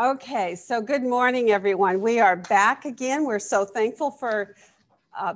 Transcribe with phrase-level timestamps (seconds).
[0.00, 2.00] Okay, so good morning, everyone.
[2.00, 3.24] We are back again.
[3.24, 4.54] We're so thankful for
[5.18, 5.34] uh,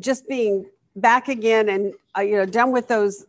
[0.00, 3.26] just being back again and uh, you know done with those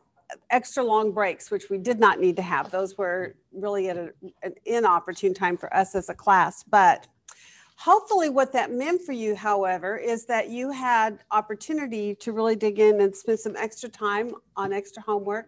[0.50, 2.72] extra long breaks, which we did not need to have.
[2.72, 4.12] Those were really at a,
[4.42, 6.64] an inopportune time for us as a class.
[6.64, 7.06] But
[7.76, 12.80] hopefully, what that meant for you, however, is that you had opportunity to really dig
[12.80, 15.46] in and spend some extra time on extra homework.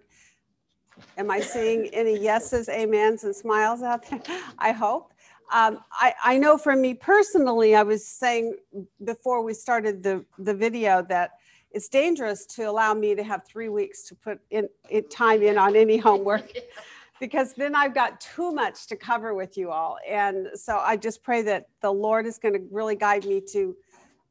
[1.17, 4.21] Am I seeing any yeses, amens, and smiles out there?
[4.59, 5.12] I hope.
[5.51, 8.55] Um, I, I know for me personally, I was saying
[9.03, 11.31] before we started the, the video that
[11.71, 15.57] it's dangerous to allow me to have three weeks to put in, in time in
[15.57, 16.51] on any homework
[17.19, 19.97] because then I've got too much to cover with you all.
[20.07, 23.75] And so I just pray that the Lord is going to really guide me to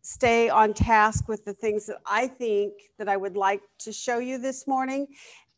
[0.02, 4.18] stay on task with the things that I think that I would like to show
[4.18, 5.06] you this morning.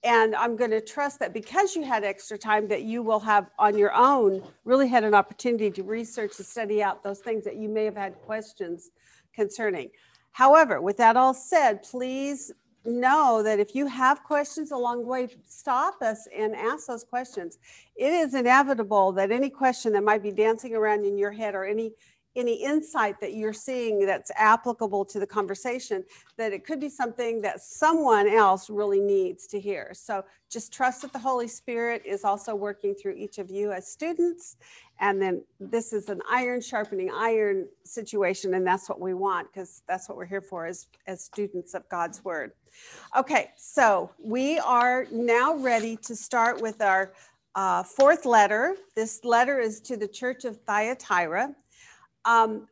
[0.05, 3.51] And I'm going to trust that because you had extra time that you will have
[3.59, 7.57] on your own really had an opportunity to research and study out those things that
[7.57, 8.91] you may have had questions
[9.35, 9.91] concerning.
[10.33, 12.53] However, with that all said, please
[12.85, 17.59] know that if you have questions along the way, stop us and ask those questions.
[17.97, 21.65] It is inevitable that any question that might be dancing around in your head or
[21.65, 21.93] any
[22.37, 26.05] any insight that you're seeing that's applicable to the conversation
[26.37, 29.93] that it could be something that someone else really needs to hear.
[29.95, 33.87] So just trust that the holy spirit is also working through each of you as
[33.87, 34.57] students.
[35.01, 39.83] And then this is an iron sharpening iron situation and that's what we want because
[39.89, 42.53] that's what we're here for as as students of god's word.
[43.17, 47.13] Okay so we are now ready to start with our
[47.57, 48.77] uh, fourth letter.
[48.95, 51.55] This letter is to the church of thyatira
[52.25, 52.69] um,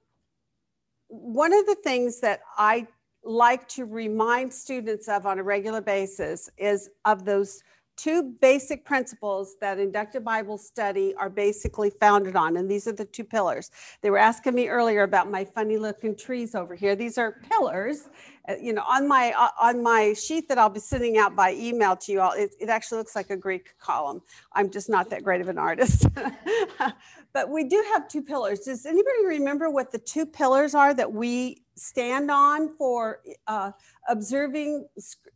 [1.08, 2.86] one of the things that I
[3.24, 7.62] like to remind students of on a regular basis is of those
[7.96, 12.56] two basic principles that inductive Bible study are basically founded on.
[12.56, 13.70] And these are the two pillars.
[14.00, 16.96] They were asking me earlier about my funny looking trees over here.
[16.96, 18.08] These are pillars.
[18.48, 21.52] Uh, you know, on my uh, on my sheet that I'll be sending out by
[21.52, 24.20] email to you all, it, it actually looks like a Greek column.
[24.52, 26.06] I'm just not that great of an artist.
[27.32, 28.60] but we do have two pillars.
[28.60, 33.72] Does anybody remember what the two pillars are that we stand on for uh,
[34.08, 34.86] observing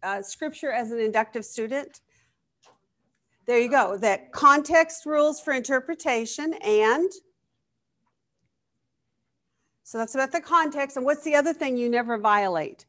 [0.02, 2.00] uh, scripture as an inductive student?
[3.46, 3.96] There you go.
[3.96, 7.10] That context rules for interpretation and
[9.86, 10.96] so that's about the context.
[10.96, 12.86] And what's the other thing you never violate?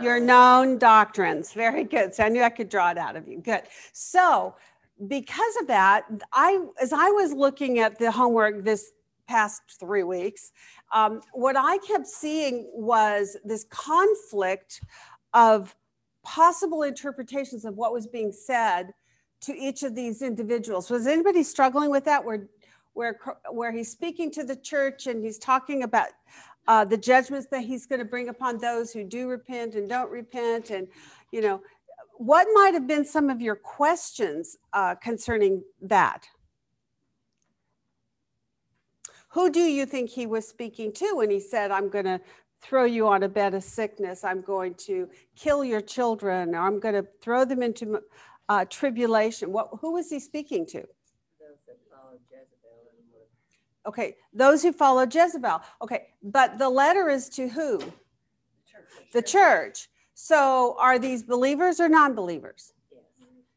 [0.00, 1.52] Your known doctrines.
[1.52, 2.14] Very good.
[2.14, 3.38] So I knew I could draw it out of you.
[3.38, 3.64] Good.
[3.92, 4.54] So
[5.06, 8.92] because of that, I as I was looking at the homework this
[9.26, 10.52] past three weeks,
[10.92, 14.80] um, what I kept seeing was this conflict
[15.34, 15.74] of
[16.22, 18.92] possible interpretations of what was being said
[19.40, 20.90] to each of these individuals.
[20.90, 22.48] Was anybody struggling with that where
[22.94, 23.18] where
[23.50, 26.08] where he's speaking to the church and he's talking about
[26.68, 30.10] uh, the judgments that he's going to bring upon those who do repent and don't
[30.10, 30.88] repent and
[31.30, 31.60] you know
[32.18, 36.26] what might have been some of your questions uh, concerning that
[39.28, 42.20] who do you think he was speaking to when he said i'm going to
[42.62, 46.80] throw you on a bed of sickness i'm going to kill your children or i'm
[46.80, 48.00] going to throw them into
[48.48, 49.52] uh, tribulation.
[49.52, 50.78] What, who was he speaking to?
[50.78, 53.86] Those that followed Jezebel.
[53.86, 55.62] Okay, those who follow Jezebel.
[55.82, 57.78] Okay, but the letter is to who?
[57.78, 57.84] The
[58.70, 59.12] church.
[59.12, 59.88] The church.
[60.18, 62.72] So are these believers or non believers?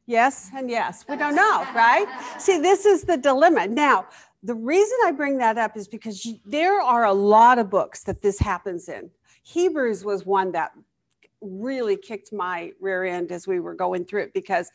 [0.05, 0.49] Yes.
[0.53, 1.05] and yes.
[1.07, 2.05] We don't know, right?
[2.37, 3.67] See, this is the dilemma.
[3.67, 4.07] Now,
[4.43, 8.21] the reason I bring that up is because there are a lot of books that
[8.21, 9.09] this happens in.
[9.43, 10.71] Hebrews was one that
[11.39, 14.69] really kicked my rear end as we were going through it because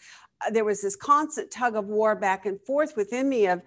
[0.47, 3.61] uh, there was this constant tug of war back and forth within me of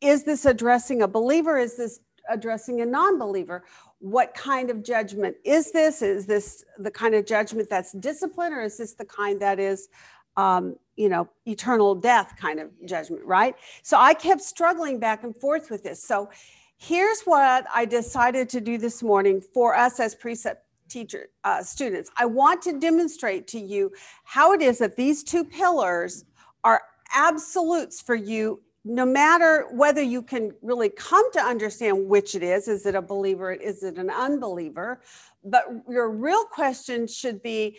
[0.00, 2.00] is this addressing a believer is this
[2.30, 3.64] addressing a non-believer
[4.00, 6.02] what kind of judgment is this?
[6.02, 9.88] Is this the kind of judgment that's discipline or is this the kind that is
[10.36, 13.54] um, you know eternal death kind of judgment right?
[13.82, 16.02] So i kept struggling back and forth with this.
[16.02, 16.30] So
[16.78, 22.10] here's what i decided to do this morning for us as precept teacher uh, students.
[22.16, 23.92] I want to demonstrate to you
[24.24, 26.24] how it is that these two pillars
[26.64, 26.82] are
[27.14, 32.66] absolutes for you no matter whether you can really come to understand which it is
[32.66, 35.00] is it a believer is it an unbeliever
[35.44, 37.78] but your real question should be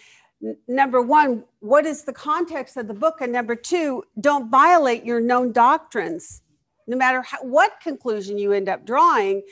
[0.68, 3.22] number one what is the context of the book?
[3.22, 6.42] And number two don't violate your known doctrines.
[6.88, 9.44] No matter how, what conclusion you end up drawing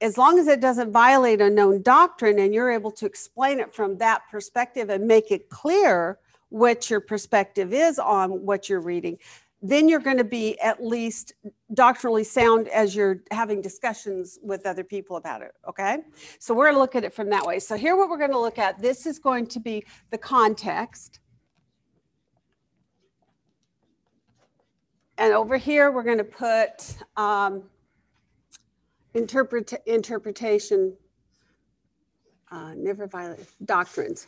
[0.00, 3.74] as long as it doesn't violate a known doctrine and you're able to explain it
[3.74, 6.18] from that perspective and make it clear
[6.50, 9.18] what your perspective is on what you're reading,
[9.66, 11.32] then you're going to be at least
[11.72, 15.52] doctrinally sound as you're having discussions with other people about it.
[15.66, 16.00] Okay.
[16.38, 17.58] So we're going to look at it from that way.
[17.58, 21.20] So here, what we're going to look at this is going to be the context.
[25.16, 27.62] And over here, we're going to put um,
[29.14, 30.94] interpret, interpretation,
[32.52, 34.26] uh, never violate doctrines.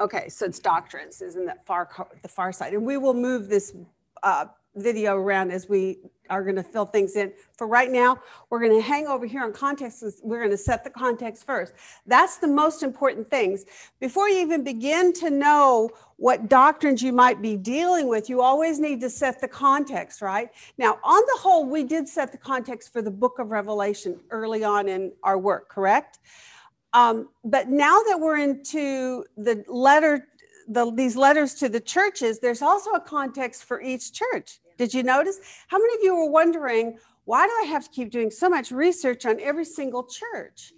[0.00, 1.88] Okay, so it's doctrines, isn't that far
[2.22, 2.72] the far side?
[2.72, 3.74] And we will move this
[4.22, 4.46] uh,
[4.76, 5.98] video around as we
[6.30, 7.32] are going to fill things in.
[7.56, 8.18] For right now,
[8.48, 10.04] we're going to hang over here on context.
[10.22, 11.72] We're going to set the context first.
[12.06, 13.64] That's the most important things.
[13.98, 18.78] Before you even begin to know what doctrines you might be dealing with, you always
[18.78, 20.50] need to set the context, right?
[20.76, 24.62] Now, on the whole, we did set the context for the book of Revelation early
[24.62, 26.20] on in our work, correct?
[26.92, 30.28] Um, but now that we're into the letter,
[30.68, 34.60] the, these letters to the churches, there's also a context for each church.
[34.78, 35.38] Did you notice?
[35.68, 38.70] How many of you were wondering, why do I have to keep doing so much
[38.70, 40.72] research on every single church?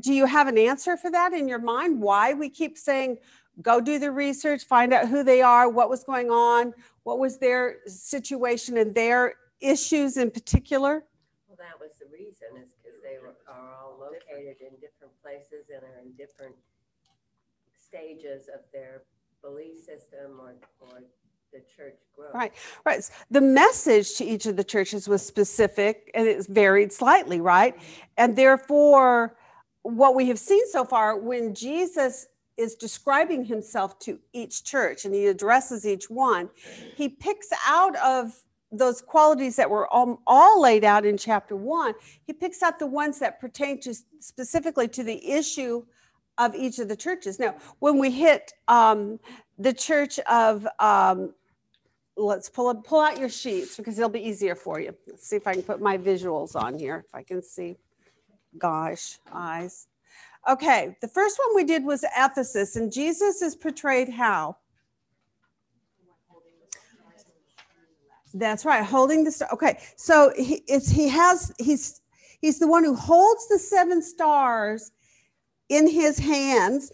[0.00, 2.00] Do you have an answer for that in your mind?
[2.00, 3.18] Why we keep saying,
[3.60, 6.72] go do the research, find out who they are, what was going on,
[7.02, 11.04] what was their situation and their issues in particular?
[11.46, 15.70] Well, that was the reason is because they were, are all located in different places
[15.74, 16.54] and are in different
[17.74, 19.02] stages of their
[19.42, 21.02] belief system or, or
[21.52, 22.34] the church growth.
[22.34, 22.52] Right,
[22.84, 23.10] right.
[23.30, 27.76] The message to each of the churches was specific and it's varied slightly, right?
[27.76, 28.00] Mm-hmm.
[28.18, 29.36] And therefore,
[29.82, 32.26] what we have seen so far, when Jesus
[32.56, 36.48] is describing himself to each church and he addresses each one,
[36.96, 38.32] he picks out of
[38.72, 41.94] those qualities that were all, all, laid out in chapter one,
[42.26, 45.84] he picks out the ones that pertain to specifically to the issue
[46.38, 47.38] of each of the churches.
[47.38, 49.20] Now, when we hit um,
[49.58, 51.34] the church of, um,
[52.16, 54.94] let's pull pull out your sheets because it'll be easier for you.
[55.06, 57.04] Let's see if I can put my visuals on here.
[57.06, 57.76] If I can see,
[58.58, 59.86] gosh, eyes.
[60.48, 64.56] Okay, the first one we did was Ephesus, and Jesus is portrayed how?
[68.34, 69.48] That's right, holding the star.
[69.52, 72.00] Okay, so he, it's he has he's
[72.40, 74.90] he's the one who holds the seven stars
[75.68, 76.92] in his hands,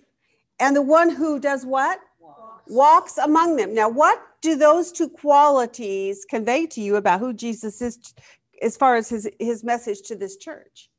[0.59, 2.01] and the one who does what?
[2.21, 3.75] Walks, Walks among them.
[3.75, 8.15] Now, what do those two qualities convey to you about who Jesus is,
[8.61, 10.91] as far as his his message to this church?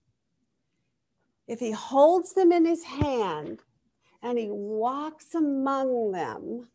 [1.48, 3.60] If he holds them in his hand
[4.22, 6.68] and he walks among them.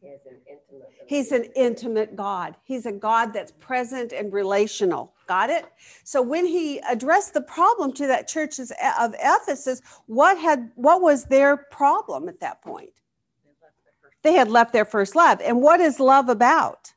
[1.06, 2.56] He's an intimate God.
[2.64, 5.12] He's a God that's present and relational.
[5.26, 5.67] Got it?
[6.05, 11.02] So when he addressed the problem to that church eh, of Ephesus, what had what
[11.02, 12.91] was their problem at that point?
[14.23, 15.40] They had left their first love.
[15.43, 16.93] And what is love about?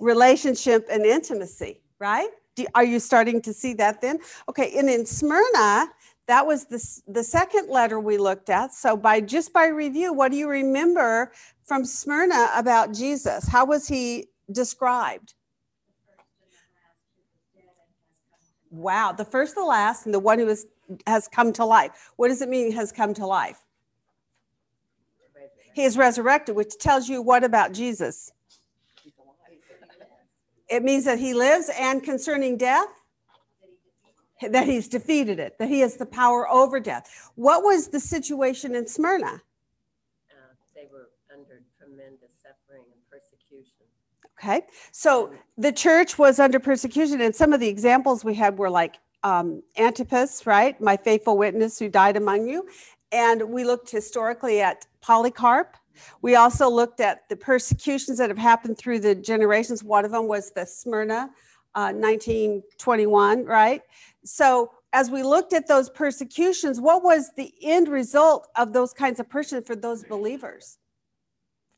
[0.00, 2.30] Relationship and intimacy, right?
[2.54, 4.18] Do, are you starting to see that then?
[4.48, 5.88] Okay, and in Smyrna,
[6.26, 8.72] that was the, the second letter we looked at.
[8.72, 11.32] So by just by review, what do you remember
[11.64, 13.48] from Smyrna about Jesus?
[13.48, 15.34] How was he described?
[18.70, 20.66] Wow, the first, the last, and the one who is,
[21.06, 22.12] has come to life.
[22.16, 23.58] What does it mean has come to life?
[25.74, 28.32] He is resurrected, which tells you what about Jesus?
[30.68, 32.88] It means that he lives and concerning death?
[34.50, 37.30] That he's defeated it, that he has the power over death.
[37.34, 39.26] What was the situation in Smyrna?
[40.30, 43.86] Uh, they were under tremendous suffering and persecution.
[44.42, 48.70] Okay, so the church was under persecution, and some of the examples we had were
[48.70, 50.80] like um, Antipas, right?
[50.80, 52.68] My faithful witness who died among you.
[53.12, 55.76] And we looked historically at Polycarp.
[56.22, 59.84] We also looked at the persecutions that have happened through the generations.
[59.84, 61.30] One of them was the Smyrna
[61.74, 63.82] uh, 1921, right?
[64.24, 69.20] So as we looked at those persecutions, what was the end result of those kinds
[69.20, 70.78] of persecution for those believers?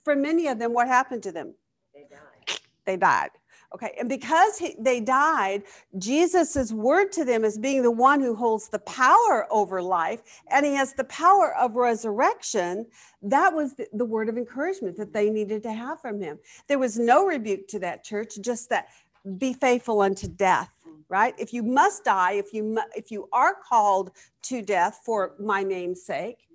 [0.05, 1.55] For many of them, what happened to them?
[1.95, 2.59] They died.
[2.85, 3.31] They died.
[3.75, 5.65] Okay, and because he, they died,
[5.99, 10.65] Jesus' word to them as being the one who holds the power over life and
[10.65, 12.87] he has the power of resurrection.
[13.21, 16.39] That was the, the word of encouragement that they needed to have from him.
[16.69, 18.89] There was no rebuke to that church, just that
[19.39, 20.71] be faithful unto death
[21.09, 21.35] right?
[21.39, 24.11] If you must die if you if you are called
[24.43, 26.47] to death for my name's sake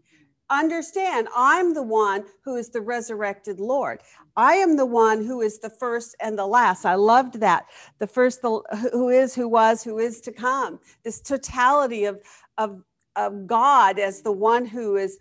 [0.50, 4.02] understand i'm the one who is the resurrected lord.
[4.36, 6.86] I am the one who is the first and the last.
[6.86, 7.66] I loved that.
[8.00, 10.80] The first the, who is who was who is to come.
[11.04, 12.22] This totality of
[12.58, 12.82] of
[13.16, 15.20] of god as the one who is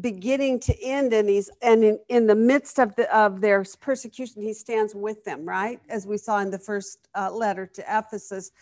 [0.00, 4.40] beginning to end and he's and in, in the midst of the of their persecution
[4.40, 5.80] he stands with them right?
[5.88, 8.52] As we saw in the first uh, letter to ephesus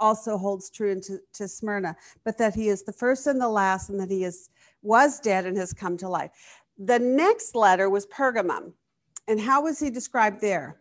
[0.00, 3.88] also holds true into to smyrna but that he is the first and the last
[3.88, 4.50] and that he is
[4.82, 6.30] was dead and has come to life.
[6.78, 8.72] The next letter was pergamum.
[9.26, 10.76] And how was he described there?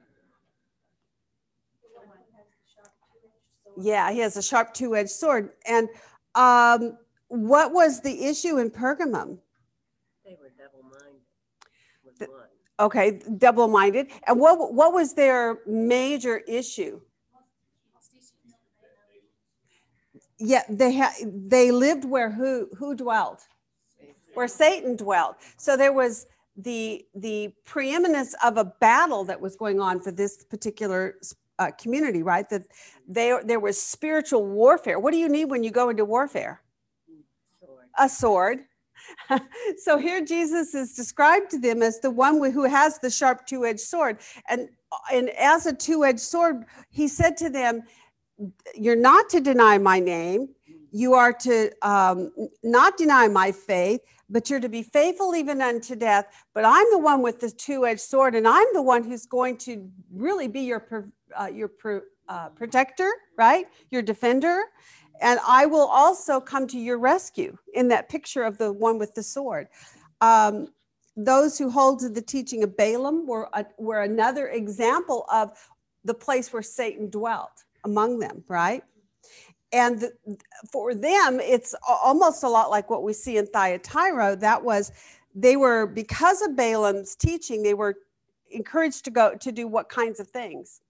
[3.79, 5.51] Yeah he has a sharp two-edged sword.
[5.67, 5.87] And
[6.33, 9.37] um, what was the issue in pergamum
[10.27, 11.21] They were double-minded
[12.07, 12.47] was The- one.
[12.79, 14.11] Okay, double-minded.
[14.27, 17.01] And what what was their major issue?
[20.39, 21.13] Yeah, they had
[21.49, 23.47] they lived where who who dwelt?
[24.35, 25.37] Where Satan dwelt.
[25.57, 30.43] So there was the the preeminence of a battle that was going on for this
[30.43, 31.15] particular
[31.57, 32.47] uh, community, right?
[32.49, 32.67] That
[33.07, 34.99] they there was spiritual warfare.
[34.99, 36.61] What do you need when you go into warfare?
[37.59, 37.87] Sword.
[37.97, 38.66] a sword.
[39.77, 43.79] so here Jesus is described to them as the one who has the sharp two-edged
[43.79, 44.19] sword.
[44.49, 44.69] And,
[45.11, 47.83] and as a two-edged sword, he said to them,
[48.75, 50.49] you're not to deny my name.
[50.91, 52.31] You are to um,
[52.63, 56.27] not deny my faith, but you're to be faithful even unto death.
[56.53, 59.89] But I'm the one with the two-edged sword, and I'm the one who's going to
[60.11, 61.71] really be your uh, your
[62.29, 63.67] uh, protector, right?
[63.91, 64.63] Your defender
[65.21, 69.13] and I will also come to your rescue in that picture of the one with
[69.15, 69.67] the sword.
[70.21, 70.69] Um,
[71.15, 75.51] those who hold to the teaching of Balaam were, a, were another example of
[76.03, 78.83] the place where Satan dwelt among them, right?
[79.73, 80.37] And the,
[80.71, 84.35] for them, it's almost a lot like what we see in Thyatira.
[84.37, 84.91] That was,
[85.35, 87.95] they were, because of Balaam's teaching, they were
[88.51, 90.81] encouraged to go to do what kinds of things?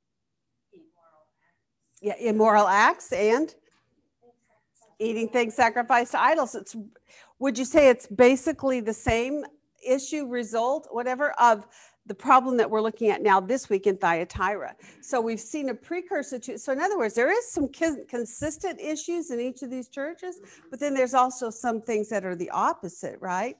[2.02, 3.54] Yeah, immoral acts and
[5.00, 6.56] eating things sacrificed to idols.
[6.56, 6.76] It's
[7.40, 9.44] would you say it's basically the same
[9.88, 11.68] issue, result, whatever, of
[12.08, 14.76] the problem that we're looking at now this week in Thyatira.
[15.02, 16.58] So we've seen a precursor to.
[16.58, 20.40] So in other words, there is some cons- consistent issues in each of these churches,
[20.70, 23.58] but then there's also some things that are the opposite, right?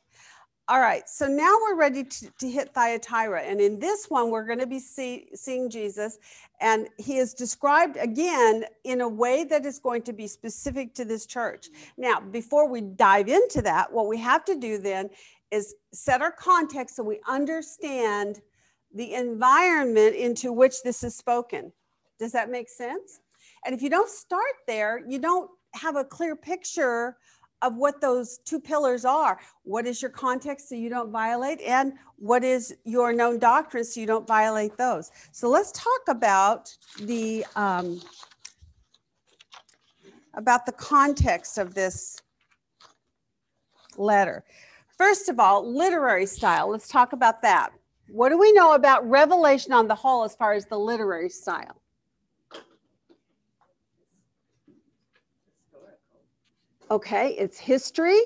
[0.70, 3.42] All right, so now we're ready to, to hit Thyatira.
[3.42, 6.20] And in this one, we're going to be see, seeing Jesus.
[6.60, 11.06] And he is described again in a way that is going to be specific to
[11.06, 11.70] this church.
[11.98, 15.10] Now, before we dive into that, what we have to do then
[15.52, 18.42] is set our context so we understand
[18.94, 21.72] the environment into which this is spoken.
[22.20, 23.22] Does that make sense?
[23.66, 27.16] And if you don't start there, you don't have a clear picture
[27.62, 29.40] of what those two pillars are.
[29.64, 34.00] What is your context so you don't violate, and what is your known doctrine so
[34.00, 35.12] you don't violate those?
[35.32, 38.02] So let's talk about the um,
[40.36, 42.22] about the context of this
[43.98, 44.44] letter.
[44.98, 46.70] First of all, literary style.
[46.70, 47.72] Let's talk about that.
[48.10, 51.82] What do we know about Revelation on the whole as far as the literary style?
[56.90, 58.20] Okay, it's history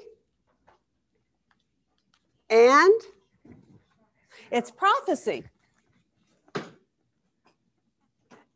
[2.52, 2.94] and
[4.52, 5.44] it's prophecy.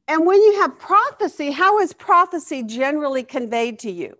[0.07, 4.15] And when you have prophecy, how is prophecy generally conveyed to you?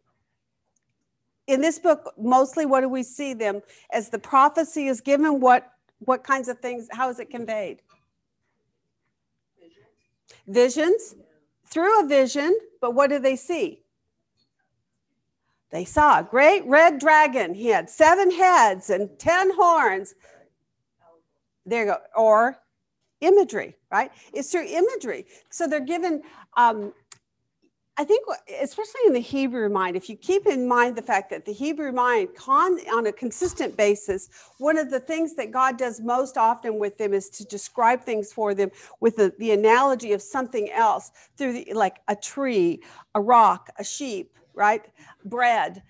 [1.46, 3.62] In this book, mostly what do we see them
[3.92, 5.39] as the prophecy is given?
[5.39, 6.88] What what kinds of things?
[6.92, 7.82] How is it conveyed?
[10.48, 11.15] Visions
[11.68, 13.85] through a vision, but what do they see?
[15.72, 17.53] They saw a great red dragon.
[17.53, 20.15] He had seven heads and 10 horns.
[21.65, 21.98] There you go.
[22.15, 22.57] Or
[23.22, 24.12] imagery, right?
[24.34, 25.25] It's through imagery.
[25.50, 26.22] So they're given,
[26.55, 26.93] um,
[27.98, 28.25] I think,
[28.62, 31.91] especially in the Hebrew mind, if you keep in mind the fact that the Hebrew
[31.91, 36.77] mind, con, on a consistent basis, one of the things that God does most often
[36.77, 38.69] with them is to describe things for them
[39.00, 42.84] with the, the analogy of something else through the, like a tree,
[43.15, 44.83] a rock, a sheep, right?
[45.25, 45.83] Bread.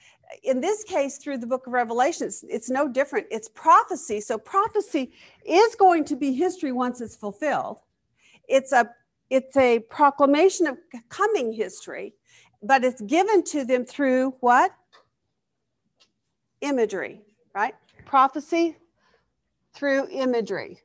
[0.43, 3.27] In this case, through the book of Revelation, it's, it's no different.
[3.29, 4.19] It's prophecy.
[4.21, 5.11] So prophecy
[5.45, 7.79] is going to be history once it's fulfilled.
[8.47, 8.89] It's a
[9.31, 10.77] it's a proclamation of
[11.09, 12.13] coming history,
[12.61, 14.71] but it's given to them through what?
[16.61, 17.21] Imagery,
[17.55, 17.73] right?
[18.05, 18.77] Prophecy
[19.73, 20.79] through imagery.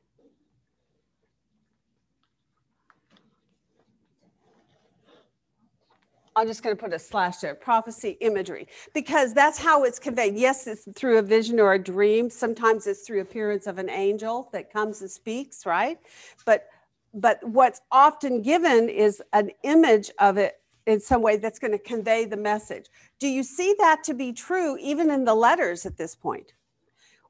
[6.35, 10.35] I'm just going to put a slash there prophecy imagery because that's how it's conveyed.
[10.35, 12.29] Yes, it's through a vision or a dream.
[12.29, 15.99] Sometimes it's through appearance of an angel that comes and speaks, right?
[16.45, 16.67] But
[17.13, 21.77] but what's often given is an image of it in some way that's going to
[21.77, 22.85] convey the message.
[23.19, 26.53] Do you see that to be true even in the letters at this point?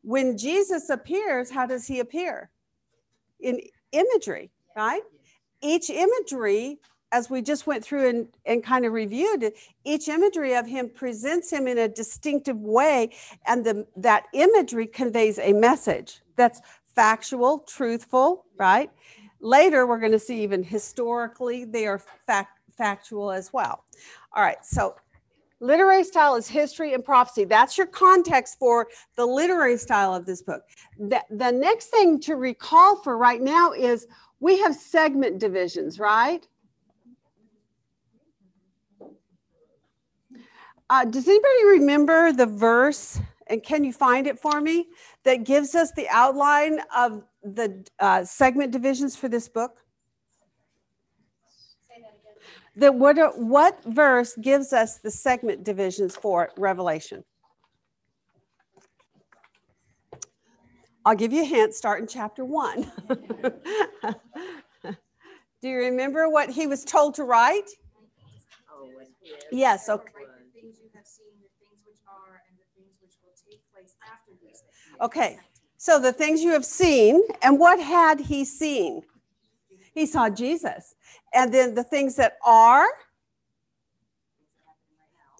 [0.02, 2.50] when Jesus appears, how does he appear?
[3.40, 3.60] In
[3.92, 5.02] imagery, right?
[5.62, 6.80] Each imagery,
[7.12, 10.90] as we just went through and, and kind of reviewed it, each imagery of him
[10.90, 13.12] presents him in a distinctive way,
[13.48, 16.62] and the, that imagery conveys a message that's
[16.96, 18.90] factual, truthful, right?
[19.40, 23.84] Later, we're going to see even historically, they are fact, factual as well.
[24.34, 24.96] All right, so
[25.60, 27.44] literary style is history and prophecy.
[27.44, 30.64] That's your context for the literary style of this book.
[30.98, 34.08] The, the next thing to recall for right now is
[34.40, 36.48] we have segment divisions, right?
[40.92, 43.18] Uh, does anybody remember the verse,
[43.48, 44.88] and can you find it for me,
[45.24, 49.78] that gives us the outline of the uh, segment divisions for this book?
[52.76, 57.24] That what, are- what verse gives us the segment divisions for Revelation?
[61.06, 62.92] I'll give you a hint, start in chapter one.
[65.62, 67.70] Do you remember what he was told to write?
[68.70, 69.08] Oh, what
[69.52, 70.04] Yes, okay.
[70.14, 73.18] what Write the things you have seen, the things which are, and the things which
[73.22, 74.91] will take place after these things.
[75.02, 75.40] Okay.
[75.78, 79.02] So the things you have seen, and what had he seen?
[79.94, 80.96] He saw Jesus.
[81.34, 82.88] And then the things that are,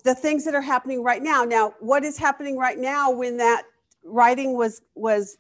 [0.04, 1.44] the things that are happening right now.
[1.44, 3.64] Now, what is happening right now when that
[4.04, 5.38] writing was was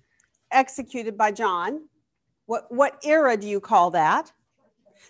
[0.52, 1.88] executed by John?
[2.46, 4.32] What what era do you call that?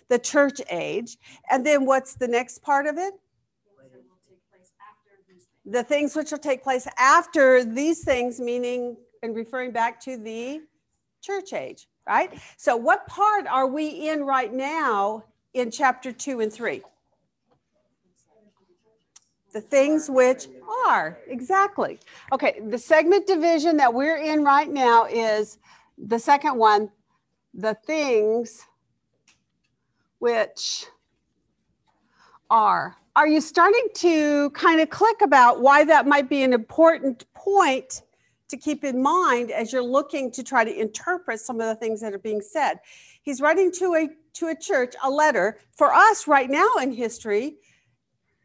[0.08, 1.18] The church age.
[1.50, 3.12] And then what's the next part of it?
[3.78, 5.51] Things that will take place after these things.
[5.64, 10.60] The things which will take place after these things, meaning and referring back to the
[11.20, 12.40] church age, right?
[12.56, 16.82] So, what part are we in right now in chapter two and three?
[19.52, 20.46] The things which
[20.88, 22.00] are, exactly.
[22.32, 25.58] Okay, the segment division that we're in right now is
[25.98, 26.90] the second one,
[27.52, 28.64] the things
[30.18, 30.86] which
[32.50, 32.96] are.
[33.14, 38.02] Are you starting to kind of click about why that might be an important point
[38.48, 42.00] to keep in mind as you're looking to try to interpret some of the things
[42.00, 42.80] that are being said?
[43.22, 45.58] He's writing to a to a church a letter.
[45.76, 47.56] For us right now in history,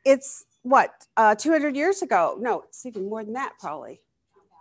[0.04, 2.36] it's what uh, 200 years ago.
[2.38, 4.02] No, it's even more than that, probably.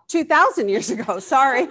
[0.09, 1.19] 2000 years ago.
[1.19, 1.69] Sorry.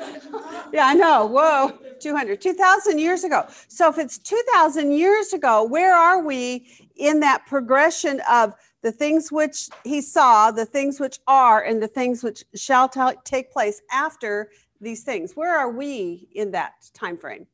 [0.73, 1.25] yeah, I know.
[1.25, 3.45] Whoa, 200, 2000 years ago.
[3.67, 9.31] So if it's 2000 years ago, where are we in that progression of the things
[9.31, 13.81] which he saw, the things which are, and the things which shall ta- take place
[13.91, 15.35] after these things?
[15.35, 17.47] Where are we in that time frame?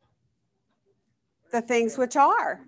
[1.51, 2.61] The things which are.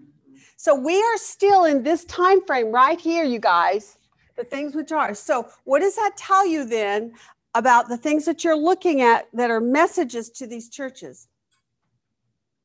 [0.56, 3.98] So we are still in this time frame right here, you guys.
[4.36, 5.14] The things which are.
[5.14, 7.14] So what does that tell you then
[7.56, 11.28] about the things that you're looking at that are messages to these churches?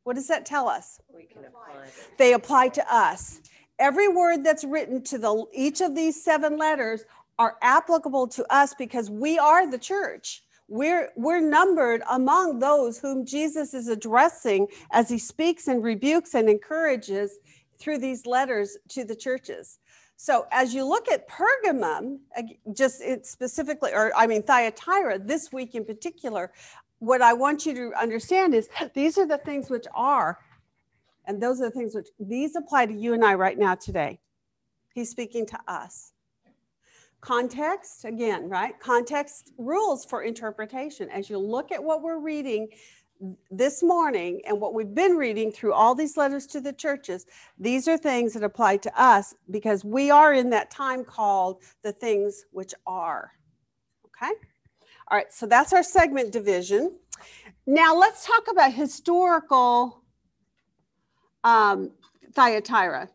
[0.05, 1.01] What does that tell us?
[1.15, 1.87] We can apply.
[2.17, 3.41] They apply to us.
[3.79, 7.05] Every word that's written to the each of these seven letters
[7.39, 10.43] are applicable to us because we are the church.
[10.67, 16.49] We're we're numbered among those whom Jesus is addressing as he speaks and rebukes and
[16.49, 17.39] encourages
[17.79, 19.79] through these letters to the churches.
[20.21, 22.19] So as you look at Pergamum,
[22.73, 26.51] just specifically, or I mean Thyatira, this week in particular,
[26.99, 30.41] what I want you to understand is these are the things which are,
[31.27, 34.19] and those are the things which these apply to you and I right now today.
[34.93, 36.11] He's speaking to us.
[37.21, 38.79] Context, again, right?
[38.81, 41.09] Context rules for interpretation.
[41.11, 42.69] As you look at what we're reading
[43.51, 47.27] this morning and what we've been reading through all these letters to the churches,
[47.59, 51.93] these are things that apply to us because we are in that time called the
[51.93, 53.33] things which are.
[54.07, 54.33] Okay?
[55.11, 56.97] All right, so that's our segment division.
[57.67, 60.03] Now let's talk about historical
[61.45, 61.91] um,
[62.35, 63.09] Thyatira.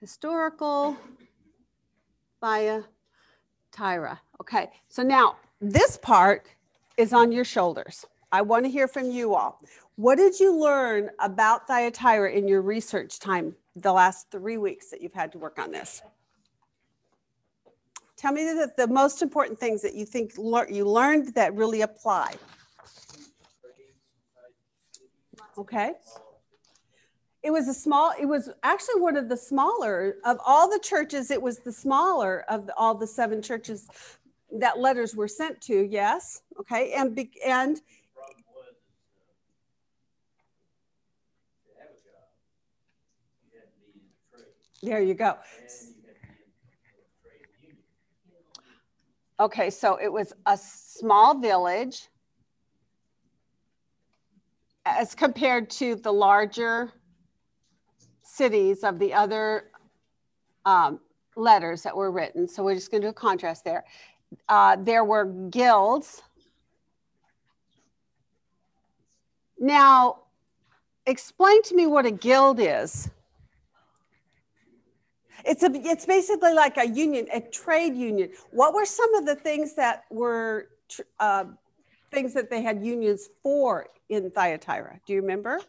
[0.00, 0.96] Historical
[2.40, 4.20] Thyatira.
[4.40, 6.48] Okay, so now this part
[6.96, 8.04] is on your shoulders.
[8.30, 9.60] I want to hear from you all.
[9.96, 15.02] What did you learn about Thyatira in your research time the last three weeks that
[15.02, 16.02] you've had to work on this?
[18.16, 21.82] Tell me the, the most important things that you think lear- you learned that really
[21.82, 22.34] apply.
[25.58, 25.92] Okay.
[27.42, 31.30] It was a small, it was actually one of the smaller of all the churches,
[31.30, 33.88] it was the smaller of the- all the seven churches
[34.58, 36.42] that letters were sent to, yes.
[36.60, 36.92] Okay.
[36.92, 37.80] And, be- and
[44.82, 45.36] there you go.
[49.40, 52.08] Okay, so it was a small village
[54.84, 56.92] as compared to the larger
[58.22, 59.70] cities of the other
[60.64, 61.00] um,
[61.36, 62.46] letters that were written.
[62.46, 63.84] So we're just going to do a contrast there.
[64.48, 66.22] Uh, there were guilds.
[69.58, 70.20] Now,
[71.06, 73.10] explain to me what a guild is.
[75.44, 78.30] It's a it's basically like a union, a trade union.
[78.50, 80.68] What were some of the things that were
[81.18, 81.44] uh,
[82.10, 85.00] things that they had unions for in Thyatira?
[85.06, 85.60] Do you remember?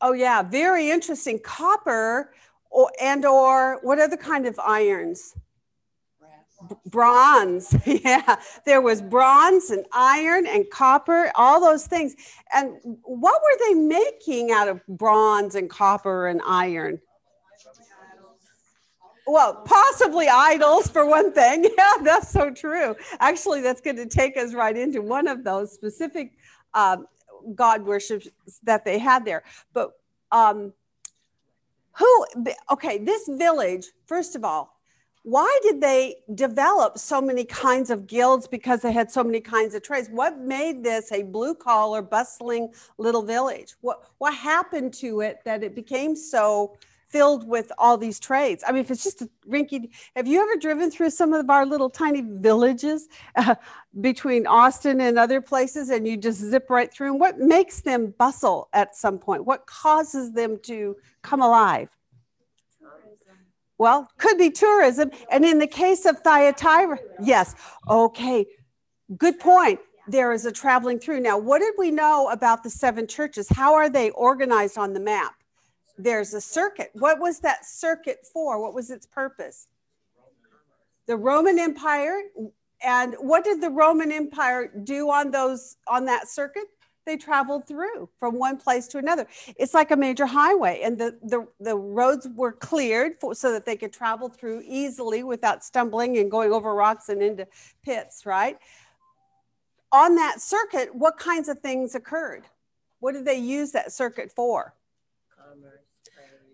[0.00, 1.38] Oh yeah, very interesting.
[1.38, 2.32] Copper
[2.72, 5.36] or and or what other kind of irons?
[6.86, 7.74] Bronze.
[7.86, 12.14] yeah, there was bronze and iron and copper, all those things.
[12.52, 17.00] And what were they making out of bronze and copper and iron?
[19.26, 21.64] Well, possibly idols for one thing.
[21.78, 22.94] Yeah, that's so true.
[23.18, 26.32] Actually, that's going to take us right into one of those specific
[26.74, 27.06] um,
[27.54, 28.28] God worships
[28.62, 29.42] that they had there.
[29.72, 29.92] But
[30.30, 30.72] um,
[31.94, 32.26] who,
[32.70, 34.78] okay, this village, first of all,
[35.24, 39.74] why did they develop so many kinds of guilds because they had so many kinds
[39.74, 40.08] of trades?
[40.10, 43.74] What made this a blue collar, bustling little village?
[43.82, 46.76] What, what happened to it that it became so
[47.12, 48.64] filled with all these trades.
[48.66, 51.66] I mean, if it's just a rinky, have you ever driven through some of our
[51.66, 53.54] little tiny villages uh,
[54.00, 57.12] between Austin and other places and you just zip right through?
[57.12, 59.44] And what makes them bustle at some point?
[59.44, 61.90] What causes them to come alive?
[63.78, 65.10] Well, could be tourism.
[65.30, 67.54] And in the case of Thyatira, yes.
[67.88, 68.46] Okay,
[69.16, 69.80] good point.
[70.08, 71.20] There is a traveling through.
[71.20, 73.48] Now, what did we know about the seven churches?
[73.48, 75.34] How are they organized on the map?
[75.98, 76.90] There's a circuit.
[76.94, 78.60] What was that circuit for?
[78.60, 79.68] What was its purpose?
[81.06, 82.20] The Roman Empire.
[82.84, 86.64] And what did the Roman Empire do on those on that circuit?
[87.04, 89.26] They traveled through from one place to another.
[89.56, 93.64] It's like a major highway, and the the, the roads were cleared for, so that
[93.64, 97.46] they could travel through easily without stumbling and going over rocks and into
[97.84, 98.24] pits.
[98.24, 98.56] Right
[99.92, 102.44] on that circuit, what kinds of things occurred?
[103.00, 104.74] What did they use that circuit for?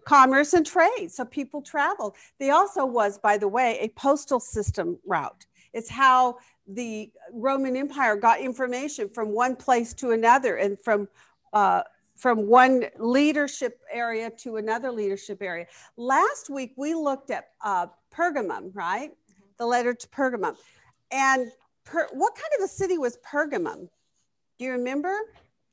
[0.08, 1.10] Commerce, and trade.
[1.10, 2.16] So people traveled.
[2.38, 5.44] They also was, by the way, a postal system route.
[5.74, 11.08] It's how the Roman Empire got information from one place to another and from
[11.52, 11.82] uh,
[12.16, 15.66] from one leadership area to another leadership area.
[15.96, 19.10] Last week we looked at uh, Pergamum, right?
[19.58, 20.56] The letter to Pergamum,
[21.10, 21.52] and
[21.84, 23.88] per, what kind of a city was Pergamum?
[24.58, 25.14] Do you remember?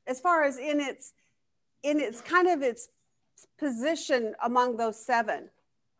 [0.06, 1.14] As far as in its
[1.82, 2.88] in its kind of its
[3.58, 5.50] position among those seven?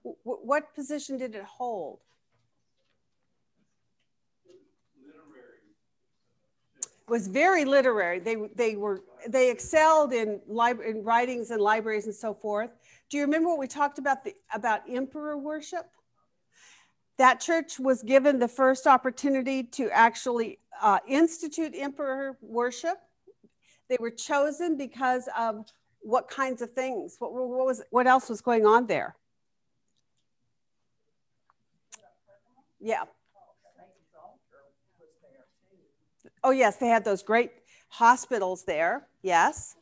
[0.05, 2.01] W- what position did it hold?
[7.09, 8.19] Was very literary.
[8.19, 12.71] They they were they excelled in in writings and libraries and so forth.
[13.09, 15.89] Do you remember what we talked about the about emperor worship?
[17.17, 22.99] That church was given the first opportunity to actually uh, institute emperor worship.
[23.89, 25.65] They were chosen because of
[26.07, 27.17] what kinds of things?
[27.19, 29.17] What, what was what else was going on there?
[32.81, 33.03] Yeah.
[36.45, 37.51] Oh yes, they had those great
[37.89, 39.09] hospitals there.
[39.23, 39.75] Yes.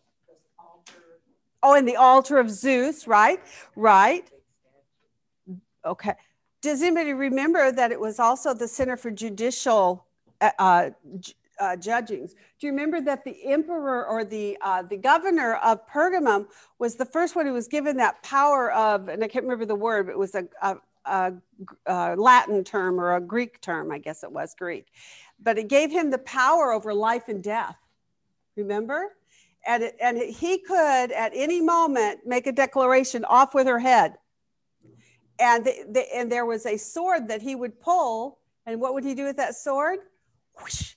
[1.63, 3.41] Oh, and the altar of Zeus, right?
[3.77, 4.27] Right.
[5.85, 6.15] Okay.
[6.63, 10.07] Does anybody remember that it was also the Center for Judicial
[10.41, 10.91] uh,
[11.61, 12.35] uh, uh, judgings.
[12.59, 16.47] Do you remember that the emperor or the uh, the governor of Pergamum
[16.79, 19.75] was the first one who was given that power of, and I can't remember the
[19.75, 21.33] word, but it was a, a, a,
[21.87, 24.87] a Latin term or a Greek term, I guess it was Greek,
[25.43, 27.77] but it gave him the power over life and death.
[28.57, 29.17] Remember?
[29.67, 34.15] And, it, and he could at any moment make a declaration off with her head.
[35.39, 38.39] And, the, the, and there was a sword that he would pull.
[38.67, 39.99] And what would he do with that sword?
[40.61, 40.95] Whoosh,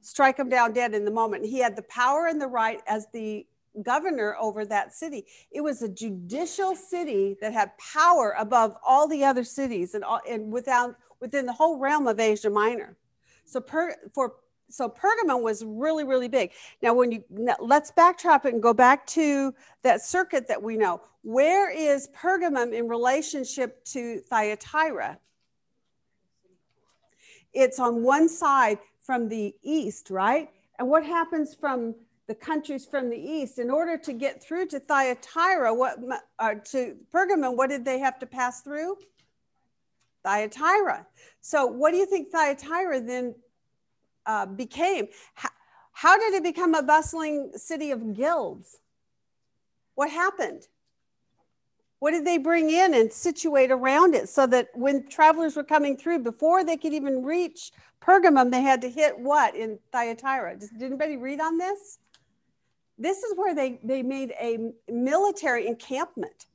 [0.00, 1.44] strike him down dead in the moment.
[1.44, 3.46] He had the power and the right as the
[3.82, 5.24] governor over that city.
[5.50, 10.20] It was a judicial city that had power above all the other cities and, all,
[10.28, 12.96] and without, within the whole realm of Asia Minor.
[13.44, 14.34] So per, for
[14.72, 16.52] so Pergamum was really really big.
[16.80, 17.24] Now when you
[17.58, 21.00] let's backtrack it and go back to that circuit that we know.
[21.22, 25.18] Where is Pergamum in relationship to Thyatira?
[27.52, 30.50] It's on one side from the east, right?
[30.78, 31.94] And what happens from
[32.26, 33.58] the countries from the east?
[33.58, 35.98] In order to get through to Thyatira, what
[36.38, 38.96] uh, to Pergamum, what did they have to pass through?
[40.22, 41.06] Thyatira.
[41.40, 43.34] So, what do you think Thyatira then
[44.26, 45.08] uh, became?
[45.34, 45.48] How,
[45.92, 48.78] how did it become a bustling city of guilds?
[49.94, 50.66] What happened?
[51.98, 55.98] What did they bring in and situate around it so that when travelers were coming
[55.98, 60.56] through, before they could even reach Pergamum, they had to hit what in Thyatira?
[60.56, 61.98] Did anybody read on this?
[62.98, 66.46] This is where they, they made a military encampment.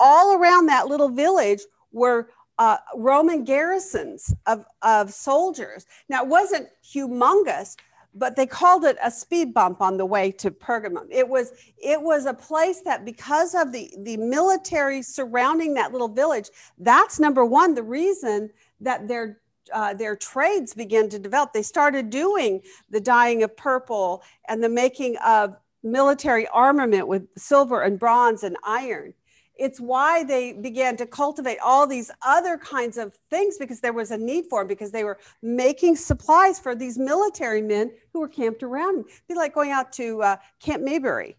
[0.00, 1.60] All around that little village
[1.92, 5.86] were uh, Roman garrisons of, of soldiers.
[6.08, 7.76] Now, it wasn't humongous,
[8.14, 11.06] but they called it a speed bump on the way to Pergamum.
[11.10, 16.08] It was it was a place that because of the the military surrounding that little
[16.08, 19.40] village, that's number one the reason that their
[19.72, 21.52] uh, their trades began to develop.
[21.52, 27.82] They started doing the dyeing of purple and the making of military armament with silver
[27.82, 29.14] and bronze and iron
[29.58, 34.12] it's why they began to cultivate all these other kinds of things because there was
[34.12, 38.28] a need for them because they were making supplies for these military men who were
[38.28, 39.00] camped around.
[39.00, 41.36] It'd be like going out to uh, Camp Mabry,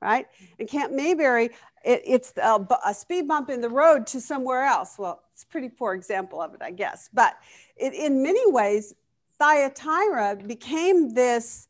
[0.00, 0.26] right?
[0.58, 1.50] And Camp Mabry,
[1.84, 4.96] it, it's a, a, speed bump in the road to somewhere else.
[4.98, 7.10] Well, it's a pretty poor example of it, I guess.
[7.12, 7.36] But
[7.78, 8.94] it, in many ways,
[9.38, 11.68] Thyatira became this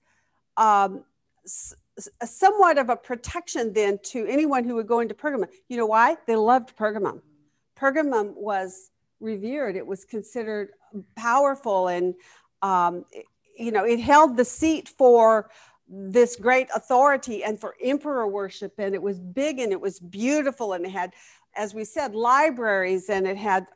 [0.56, 1.04] um,
[2.24, 5.48] somewhat of a protection then to anyone who would go into Pergamum.
[5.68, 6.16] You know why?
[6.26, 7.20] They loved Pergamum.
[7.78, 8.90] Pergamum was
[9.20, 9.76] revered.
[9.76, 10.70] It was considered
[11.16, 12.14] powerful, and
[12.62, 13.04] um,
[13.58, 15.50] you know it held the seat for
[15.88, 18.74] this great authority and for emperor worship.
[18.78, 21.14] And it was big and it was beautiful, and it had,
[21.58, 23.66] as we said, libraries, and it had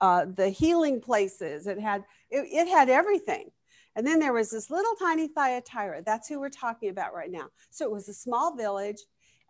[0.00, 1.66] uh, the healing places.
[1.66, 3.50] It had it, it had everything.
[3.96, 6.02] And then there was this little tiny Thyatira.
[6.06, 7.48] That's who we're talking about right now.
[7.70, 9.00] So it was a small village.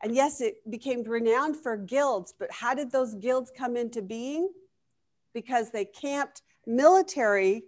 [0.02, 4.50] And yes, it became renowned for guilds, but how did those guilds come into being?
[5.32, 7.62] Because they camped military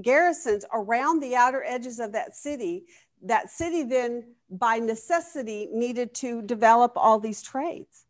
[0.00, 2.84] garrisons around the outer edges of that city.
[3.22, 8.05] That city then, by necessity, needed to develop all these trades.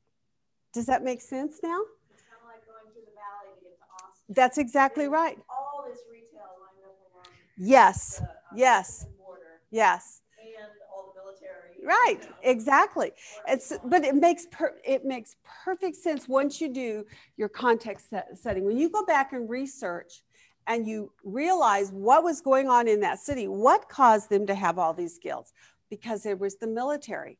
[0.76, 1.78] Does that make sense now?
[2.12, 4.34] It's kind of like going through the valley to get to Austin.
[4.34, 5.38] That's exactly right.
[5.48, 10.20] All this retail lined up around Yes, the, uh, yes, border yes.
[10.38, 11.82] and all the military.
[11.82, 13.12] Right, you know, exactly.
[13.48, 17.06] It's it's but it makes per, it makes perfect sense once you do
[17.38, 18.66] your context set, setting.
[18.66, 20.20] When you go back and research
[20.66, 24.78] and you realize what was going on in that city, what caused them to have
[24.78, 25.54] all these guilds?
[25.88, 27.38] Because it was the military.